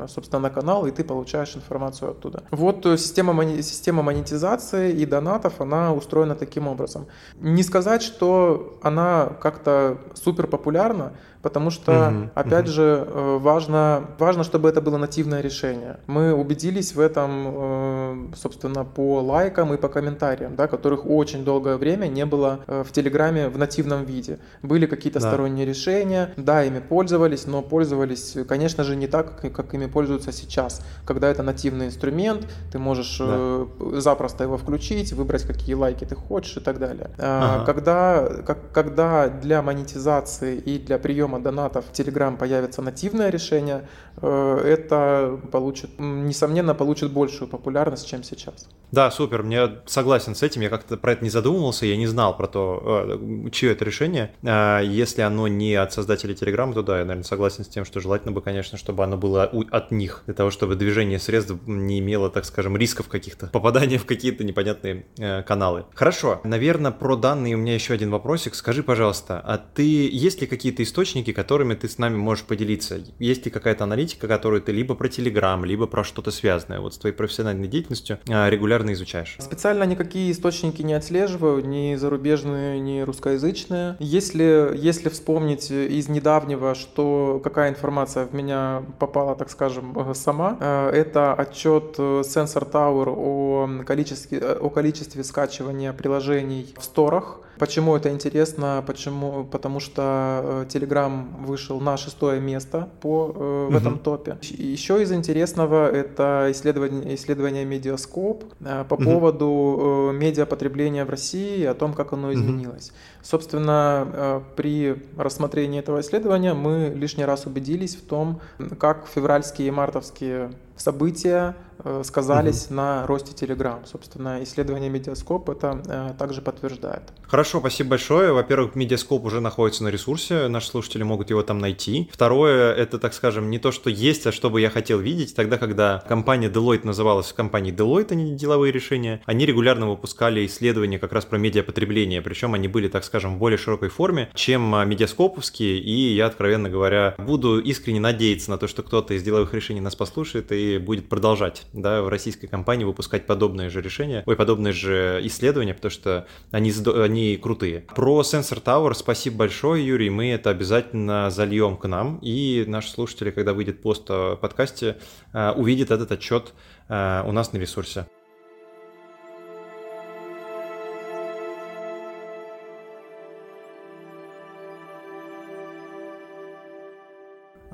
собственно, 0.08 0.40
на 0.40 0.50
канал, 0.50 0.86
и 0.86 0.90
ты 0.90 1.04
получаешь 1.04 1.56
информацию 1.56 2.10
оттуда. 2.10 2.42
Вот 2.50 2.86
э, 2.86 2.96
система, 2.96 3.44
система 3.62 4.02
монетизации 4.02 4.92
и 4.92 5.06
донатов, 5.06 5.60
она 5.60 5.92
устроена 5.92 6.34
таким 6.34 6.68
образом. 6.68 7.06
Не 7.40 7.62
сказать, 7.62 8.02
что 8.02 8.78
она 8.82 9.30
как-то 9.40 9.98
супер 10.14 10.46
популярна, 10.46 11.12
потому 11.44 11.70
что, 11.70 12.08
угу, 12.08 12.30
опять 12.34 12.64
угу. 12.64 12.72
же, 12.72 13.06
э, 13.06 13.38
важно, 13.38 14.06
важно, 14.18 14.44
чтобы 14.44 14.70
это 14.70 14.80
было 14.80 14.96
нативное 14.96 15.42
решение. 15.42 15.98
Мы 16.06 16.32
убедились 16.32 16.94
в 16.94 17.00
этом, 17.00 17.30
э, 17.46 18.34
собственно, 18.34 18.84
по 18.84 19.20
лайкам 19.20 19.74
и 19.74 19.76
по 19.76 19.88
комментариям, 19.88 20.56
да, 20.56 20.66
которых 20.66 21.06
очень 21.06 21.44
долгое 21.44 21.76
время 21.76 22.06
не 22.06 22.24
было 22.24 22.60
э, 22.66 22.82
в 22.82 22.92
Телеграме 22.92 23.48
в 23.48 23.58
нативном 23.58 24.06
виде. 24.06 24.38
Были 24.62 24.86
какие-то 24.86 25.20
да. 25.20 25.28
сторонние 25.28 25.66
решения, 25.66 26.30
да, 26.38 26.64
ими 26.64 26.80
пользовались, 26.80 27.46
но 27.46 27.60
пользовались, 27.60 28.36
конечно 28.48 28.82
же, 28.82 28.96
не 28.96 29.06
так, 29.06 29.40
как 29.54 29.74
ими 29.74 29.86
пользуются 29.86 30.32
сейчас, 30.32 30.80
когда 31.04 31.28
это 31.28 31.42
нативный 31.42 31.86
инструмент, 31.86 32.46
ты 32.72 32.78
можешь 32.78 33.18
да. 33.18 33.66
запросто 34.00 34.44
его 34.44 34.56
включить, 34.56 35.12
выбрать, 35.12 35.42
какие 35.42 35.74
лайки 35.74 36.06
ты 36.06 36.14
хочешь 36.14 36.56
и 36.56 36.60
так 36.60 36.78
далее. 36.78 37.10
Ага. 37.18 37.66
Когда, 37.66 38.28
как, 38.46 38.72
когда 38.72 39.28
для 39.28 39.60
монетизации 39.60 40.56
и 40.56 40.78
для 40.78 40.98
приема 40.98 41.33
система 41.34 41.40
донатов 41.40 41.84
в 41.86 41.92
Telegram 41.92 42.36
появится 42.36 42.82
нативное 42.82 43.30
решение, 43.30 43.86
э, 44.22 44.60
это 44.64 45.38
получит, 45.52 45.90
несомненно, 45.98 46.74
получит 46.74 47.12
большую 47.12 47.48
популярность, 47.48 48.06
чем 48.06 48.22
сейчас. 48.22 48.68
Да, 48.94 49.10
супер, 49.10 49.42
мне 49.42 49.70
согласен 49.86 50.36
с 50.36 50.42
этим, 50.44 50.60
я 50.60 50.70
как-то 50.70 50.96
про 50.96 51.12
это 51.12 51.24
не 51.24 51.30
задумывался, 51.30 51.84
я 51.84 51.96
не 51.96 52.06
знал 52.06 52.36
про 52.36 52.46
то, 52.46 53.08
э, 53.18 53.50
чье 53.50 53.72
это 53.72 53.84
решение. 53.84 54.32
А, 54.44 54.80
если 54.80 55.22
оно 55.22 55.48
не 55.48 55.74
от 55.74 55.92
создателей 55.92 56.34
Telegram, 56.34 56.72
то 56.72 56.82
да, 56.82 57.00
я, 57.00 57.04
наверное, 57.04 57.24
согласен 57.24 57.64
с 57.64 57.68
тем, 57.68 57.84
что 57.84 57.98
желательно 57.98 58.30
бы, 58.30 58.40
конечно, 58.40 58.78
чтобы 58.78 59.02
оно 59.02 59.16
было 59.16 59.50
от 59.72 59.90
них, 59.90 60.22
для 60.26 60.34
того, 60.34 60.52
чтобы 60.52 60.76
движение 60.76 61.18
средств 61.18 61.56
не 61.66 61.98
имело, 61.98 62.30
так 62.30 62.44
скажем, 62.44 62.76
рисков 62.76 63.08
каких-то, 63.08 63.48
попадания 63.48 63.98
в 63.98 64.06
какие-то 64.06 64.44
непонятные 64.44 65.06
э, 65.18 65.42
каналы. 65.42 65.86
Хорошо, 65.92 66.40
наверное, 66.44 66.92
про 66.92 67.16
данные 67.16 67.56
у 67.56 67.58
меня 67.58 67.74
еще 67.74 67.94
один 67.94 68.12
вопросик. 68.12 68.54
Скажи, 68.54 68.84
пожалуйста, 68.84 69.40
а 69.44 69.58
ты, 69.58 70.08
есть 70.08 70.40
ли 70.40 70.46
какие-то 70.46 70.84
источники, 70.84 71.32
которыми 71.32 71.74
ты 71.74 71.88
с 71.88 71.98
нами 71.98 72.14
можешь 72.14 72.44
поделиться? 72.44 73.00
Есть 73.18 73.44
ли 73.44 73.50
какая-то 73.50 73.82
аналитика, 73.82 74.28
которую 74.28 74.62
ты 74.62 74.70
либо 74.70 74.94
про 74.94 75.08
Telegram, 75.08 75.66
либо 75.66 75.88
про 75.88 76.04
что-то 76.04 76.30
связанное 76.30 76.78
вот 76.78 76.94
с 76.94 76.98
твоей 76.98 77.16
профессиональной 77.16 77.66
деятельностью 77.66 78.20
а, 78.28 78.48
регулярно 78.84 78.92
изучаешь? 78.92 79.36
Специально 79.38 79.84
никакие 79.84 80.30
источники 80.30 80.82
не 80.82 80.94
отслеживаю, 80.94 81.66
ни 81.66 81.94
зарубежные, 81.96 82.80
ни 82.80 83.00
русскоязычные. 83.00 83.96
Если, 83.98 84.72
если 84.76 85.08
вспомнить 85.08 85.70
из 85.70 86.08
недавнего, 86.08 86.74
что 86.74 87.40
какая 87.42 87.70
информация 87.70 88.26
в 88.26 88.34
меня 88.34 88.82
попала, 88.98 89.34
так 89.34 89.50
скажем, 89.50 90.14
сама, 90.14 90.56
э, 90.60 90.90
это 90.90 91.34
отчет 91.34 91.98
Sensor 91.98 92.70
Tower 92.70 93.08
о 93.08 93.84
количестве, 93.84 94.38
о 94.38 94.68
количестве 94.70 95.24
скачивания 95.24 95.92
приложений 95.92 96.74
в 96.78 96.84
сторах. 96.84 97.40
Почему 97.58 97.96
это 97.96 98.10
интересно? 98.10 98.82
Почему? 98.86 99.44
Потому 99.44 99.80
что 99.80 100.40
э, 100.42 100.66
Telegram 100.68 101.24
вышел 101.44 101.80
на 101.80 101.96
шестое 101.96 102.40
место 102.40 102.88
по, 103.00 103.32
э, 103.34 103.66
в 103.66 103.68
угу. 103.68 103.76
этом 103.76 103.98
топе. 103.98 104.38
Еще 104.42 105.02
из 105.02 105.12
интересного 105.12 105.88
это 105.88 106.48
исследование, 106.50 107.14
исследование 107.14 107.64
Медиаскоп 107.64 108.44
э, 108.60 108.84
по 108.88 108.94
угу. 108.94 109.04
поводу 109.04 110.10
медиапотребления 110.12 111.04
в 111.04 111.10
России, 111.10 111.64
о 111.64 111.74
том, 111.74 111.94
как 111.94 112.12
оно 112.12 112.32
изменилось. 112.32 112.88
Угу. 112.88 112.96
Собственно, 113.22 114.42
при 114.56 115.02
рассмотрении 115.16 115.80
этого 115.80 116.00
исследования 116.00 116.54
мы 116.54 116.92
лишний 116.94 117.24
раз 117.24 117.46
убедились 117.46 117.96
в 117.96 118.02
том, 118.02 118.40
как 118.78 119.06
февральские 119.06 119.68
и 119.68 119.70
мартовские 119.70 120.52
события 120.76 121.54
сказались 122.02 122.66
угу. 122.66 122.74
на 122.74 123.06
росте 123.06 123.32
Telegram. 123.32 123.86
Собственно, 123.86 124.42
исследование 124.42 124.90
Медиаскоп 124.90 125.50
это 125.50 125.82
э, 125.86 126.14
также 126.18 126.40
подтверждает. 126.40 127.02
Хорошо, 127.26 127.60
спасибо 127.60 127.90
большое. 127.90 128.32
Во-первых, 128.32 128.74
Медиаскоп 128.74 129.24
уже 129.24 129.40
находится 129.40 129.84
на 129.84 129.88
ресурсе, 129.88 130.48
наши 130.48 130.68
слушатели 130.68 131.02
могут 131.02 131.30
его 131.30 131.42
там 131.42 131.58
найти. 131.58 132.08
Второе, 132.12 132.72
это, 132.74 132.98
так 132.98 133.14
скажем, 133.14 133.50
не 133.50 133.58
то, 133.58 133.72
что 133.72 133.90
есть, 133.90 134.26
а 134.26 134.32
что 134.32 134.50
бы 134.50 134.60
я 134.60 134.70
хотел 134.70 134.98
видеть. 134.98 135.34
Тогда, 135.34 135.58
когда 135.58 136.02
компания 136.08 136.48
Deloitte 136.48 136.86
называлась 136.86 137.32
компанией 137.32 137.74
Deloitte, 137.74 138.12
а 138.12 138.14
не 138.14 138.34
деловые 138.34 138.72
решения, 138.72 139.20
они 139.26 139.46
регулярно 139.46 139.88
выпускали 139.88 140.46
исследования 140.46 140.98
как 140.98 141.12
раз 141.12 141.24
про 141.24 141.38
медиапотребление, 141.38 142.22
причем 142.22 142.54
они 142.54 142.68
были, 142.68 142.88
так 142.88 143.04
скажем, 143.04 143.36
в 143.36 143.38
более 143.38 143.58
широкой 143.58 143.88
форме, 143.88 144.30
чем 144.34 144.74
а, 144.74 144.84
медиаскоповские, 144.84 145.78
и 145.78 146.14
я, 146.14 146.26
откровенно 146.26 146.68
говоря, 146.68 147.14
буду 147.18 147.58
искренне 147.58 148.00
надеяться 148.00 148.50
на 148.50 148.58
то, 148.58 148.68
что 148.68 148.82
кто-то 148.82 149.14
из 149.14 149.22
деловых 149.22 149.52
решений 149.54 149.80
нас 149.80 149.96
послушает 149.96 150.52
и 150.52 150.78
будет 150.78 151.08
продолжать 151.08 151.64
да, 151.74 152.02
в 152.02 152.08
российской 152.08 152.46
компании 152.46 152.84
выпускать 152.84 153.26
подобные 153.26 153.68
же 153.68 153.82
решения, 153.82 154.22
ой, 154.26 154.36
подобные 154.36 154.72
же 154.72 155.20
исследования, 155.24 155.74
потому 155.74 155.90
что 155.90 156.26
они, 156.50 156.72
они 156.86 157.36
крутые. 157.36 157.80
Про 157.94 158.22
Sensor 158.22 158.62
Tower 158.62 158.94
спасибо 158.94 159.38
большое, 159.38 159.86
Юрий, 159.86 160.10
мы 160.10 160.30
это 160.30 160.50
обязательно 160.50 161.30
зальем 161.30 161.76
к 161.76 161.86
нам, 161.86 162.18
и 162.22 162.64
наши 162.66 162.90
слушатели, 162.90 163.30
когда 163.30 163.52
выйдет 163.52 163.82
пост 163.82 164.10
о 164.10 164.36
подкасте, 164.36 164.96
э, 165.32 165.50
увидят 165.52 165.90
этот 165.90 166.12
отчет 166.12 166.54
э, 166.88 167.22
у 167.26 167.32
нас 167.32 167.52
на 167.52 167.58
ресурсе. 167.58 168.06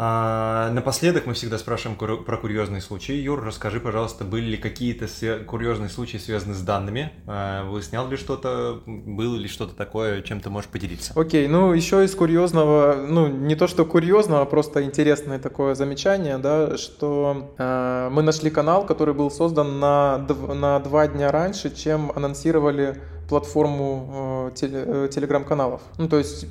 А, 0.02 0.70
напоследок 0.70 1.26
мы 1.26 1.34
всегда 1.34 1.58
спрашиваем 1.58 1.98
про 1.98 2.36
курьезные 2.38 2.80
случаи. 2.80 3.12
Юр, 3.16 3.44
расскажи, 3.44 3.80
пожалуйста, 3.80 4.24
были 4.24 4.52
ли 4.52 4.56
какие-то 4.56 5.06
курьезные 5.46 5.90
случаи, 5.90 6.16
связанные 6.16 6.54
с 6.54 6.62
данными? 6.62 7.12
А, 7.26 7.68
выяснял 7.68 8.08
ли 8.08 8.16
что-то, 8.16 8.80
было 8.86 9.36
ли 9.36 9.46
что-то 9.46 9.76
такое, 9.76 10.22
чем 10.22 10.40
ты 10.40 10.48
можешь 10.48 10.70
поделиться? 10.70 11.12
Окей, 11.14 11.44
okay, 11.44 11.50
ну 11.50 11.74
еще 11.74 12.02
из 12.02 12.14
курьезного, 12.14 12.96
ну 13.06 13.26
не 13.26 13.56
то 13.56 13.66
что 13.66 13.84
курьезного, 13.84 14.40
а 14.40 14.46
просто 14.46 14.82
интересное 14.84 15.38
такое 15.38 15.74
замечание, 15.74 16.38
да, 16.38 16.78
что 16.78 17.52
э, 17.58 18.08
мы 18.10 18.22
нашли 18.22 18.48
канал, 18.48 18.86
который 18.86 19.12
был 19.12 19.30
создан 19.30 19.80
на, 19.80 20.16
на 20.16 20.78
два 20.80 21.08
дня 21.08 21.30
раньше, 21.30 21.76
чем 21.76 22.10
анонсировали 22.16 23.02
платформу 23.28 24.50
э, 24.50 24.56
теле, 24.56 24.82
э, 24.86 25.08
телеграм-каналов. 25.12 25.82
Ну 25.98 26.08
то 26.08 26.16
есть 26.16 26.46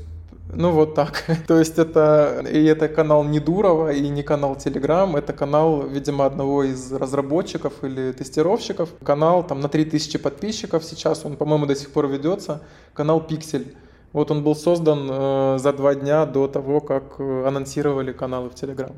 ну 0.51 0.71
вот 0.71 0.95
так. 0.95 1.25
То 1.47 1.59
есть 1.59 1.77
это 1.77 2.43
и 2.51 2.63
это 2.65 2.87
канал 2.87 3.23
не 3.23 3.39
Дурова 3.39 3.91
и 3.91 4.09
не 4.09 4.23
канал 4.23 4.55
Telegram, 4.55 5.17
это 5.17 5.33
канал, 5.33 5.87
видимо, 5.87 6.25
одного 6.25 6.63
из 6.63 6.91
разработчиков 6.91 7.83
или 7.83 8.11
тестировщиков. 8.11 8.89
Канал 9.03 9.45
там 9.45 9.59
на 9.59 9.69
3000 9.69 10.17
подписчиков 10.17 10.83
сейчас, 10.83 11.25
он, 11.25 11.37
по-моему, 11.37 11.65
до 11.65 11.75
сих 11.75 11.91
пор 11.91 12.07
ведется. 12.07 12.61
Канал 12.93 13.25
Pixel. 13.27 13.75
Вот 14.11 14.31
он 14.31 14.43
был 14.43 14.55
создан 14.55 15.07
э, 15.09 15.57
за 15.59 15.71
два 15.71 15.93
дня 15.93 16.25
до 16.25 16.47
того, 16.47 16.81
как 16.81 17.19
э, 17.19 17.47
анонсировали 17.47 18.11
каналы 18.11 18.49
в 18.49 18.53
Telegram. 18.53 18.93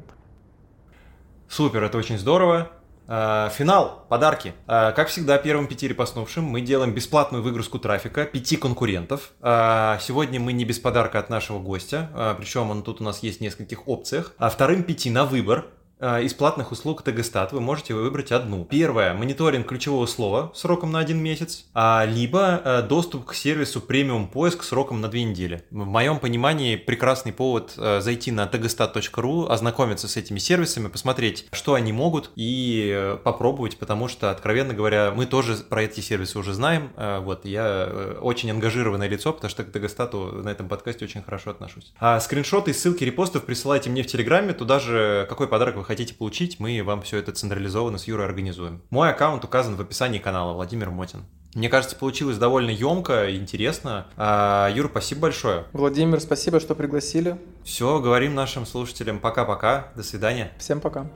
Супер, 1.50 1.84
это 1.84 1.98
очень 1.98 2.18
здорово. 2.18 2.72
А, 3.14 3.50
финал, 3.50 4.06
подарки. 4.08 4.54
А, 4.68 4.94
как 4.94 5.10
всегда, 5.10 5.38
первым 5.38 5.68
пяти 5.68 5.86
репостнувшим 5.86 6.46
мы 6.46 6.62
делаем 6.62 6.94
бесплатную 6.94 7.44
выгрузку 7.44 7.78
трафика 7.78 8.24
пяти 8.24 8.56
конкурентов. 8.56 9.34
А, 9.42 10.00
сегодня 10.00 10.40
мы 10.40 10.54
не 10.54 10.64
без 10.64 10.80
подарка 10.80 11.20
от 11.20 11.30
нашего 11.30 11.60
гостя, 11.60 12.36
причем 12.38 12.72
он 12.72 12.84
тут 12.84 13.02
у 13.02 13.04
нас 13.04 13.22
есть 13.22 13.40
в 13.40 13.42
нескольких 13.42 13.86
опциях. 13.90 14.34
А 14.38 14.50
вторым 14.50 14.84
пяти 14.84 15.10
на 15.10 15.26
выбор 15.26 15.66
Э, 15.66 15.81
из 16.02 16.34
платных 16.34 16.72
услуг 16.72 17.04
Тегостат 17.04 17.54
вы 17.54 17.62
можете 17.62 17.94
выбрать 17.94 18.32
одну. 18.32 18.66
Первое– 18.66 19.14
мониторинг 19.16 19.68
ключевого 19.68 20.08
слова 20.08 20.52
сроком 20.56 20.92
на 20.92 21.00
один 21.00 21.20
месяц, 21.20 21.66
а 21.74 22.06
либо 22.06 22.62
э, 22.64 22.82
доступ 22.82 23.26
к 23.26 23.34
сервису 23.36 23.82
премиум 23.82 24.28
поиск 24.28 24.64
сроком 24.64 25.00
на 25.00 25.10
две 25.10 25.24
недели. 25.24 25.64
В 25.70 25.86
моем 25.86 26.20
понимании 26.20 26.76
прекрасный 26.76 27.32
повод 27.32 27.74
э, 27.78 28.02
зайти 28.02 28.32
на 28.32 28.46
tegestat.ru, 28.46 29.48
ознакомиться 29.48 30.08
с 30.08 30.18
этими 30.18 30.40
сервисами, 30.40 30.88
посмотреть, 30.88 31.48
что 31.52 31.76
они 31.76 31.94
могут 31.94 32.32
и 32.36 33.18
попробовать, 33.24 33.78
потому 33.78 34.08
что, 34.08 34.32
откровенно 34.32 34.74
говоря, 34.74 35.12
мы 35.16 35.28
тоже 35.28 35.56
про 35.58 35.84
эти 35.84 36.00
сервисы 36.00 36.40
уже 36.40 36.54
знаем. 36.54 36.92
Вот, 36.98 37.46
я 37.46 38.18
очень 38.22 38.50
ангажированное 38.50 39.08
лицо, 39.08 39.34
потому 39.34 39.50
что 39.50 39.64
к 39.64 39.72
Тегостату 39.72 40.42
на 40.44 40.50
этом 40.50 40.68
подкасте 40.68 41.06
очень 41.06 41.22
хорошо 41.22 41.52
отношусь. 41.52 41.94
А 42.00 42.20
скриншоты 42.20 42.72
и 42.72 42.74
ссылки 42.74 43.04
репостов 43.04 43.46
присылайте 43.46 43.90
мне 43.90 44.04
в 44.04 44.08
Телеграме, 44.08 44.54
туда 44.54 44.80
же 44.80 45.26
какой 45.30 45.48
подарок 45.48 45.76
вы 45.76 45.84
хотите 45.92 46.14
получить, 46.14 46.58
мы 46.60 46.82
вам 46.84 47.02
все 47.02 47.18
это 47.18 47.34
централизованно 47.34 47.98
с 47.98 48.08
Юрой 48.08 48.26
организуем. 48.26 48.82
Мой 48.92 49.10
аккаунт 49.10 49.44
указан 49.44 49.76
в 49.76 49.82
описании 49.82 50.20
канала 50.20 50.54
Владимир 50.54 50.90
Мотин. 50.90 51.26
Мне 51.54 51.68
кажется, 51.68 51.98
получилось 51.98 52.38
довольно 52.38 52.70
емко, 52.70 53.36
интересно. 53.36 54.08
А, 54.16 54.70
Юр, 54.74 54.88
спасибо 54.90 55.24
большое. 55.24 55.66
Владимир, 55.74 56.22
спасибо, 56.22 56.62
что 56.62 56.76
пригласили. 56.76 57.38
Все, 57.66 58.00
говорим 58.00 58.36
нашим 58.36 58.66
слушателям 58.66 59.20
пока-пока. 59.20 59.92
До 59.98 60.04
свидания. 60.04 60.54
Всем 60.60 60.80
пока. 60.80 61.08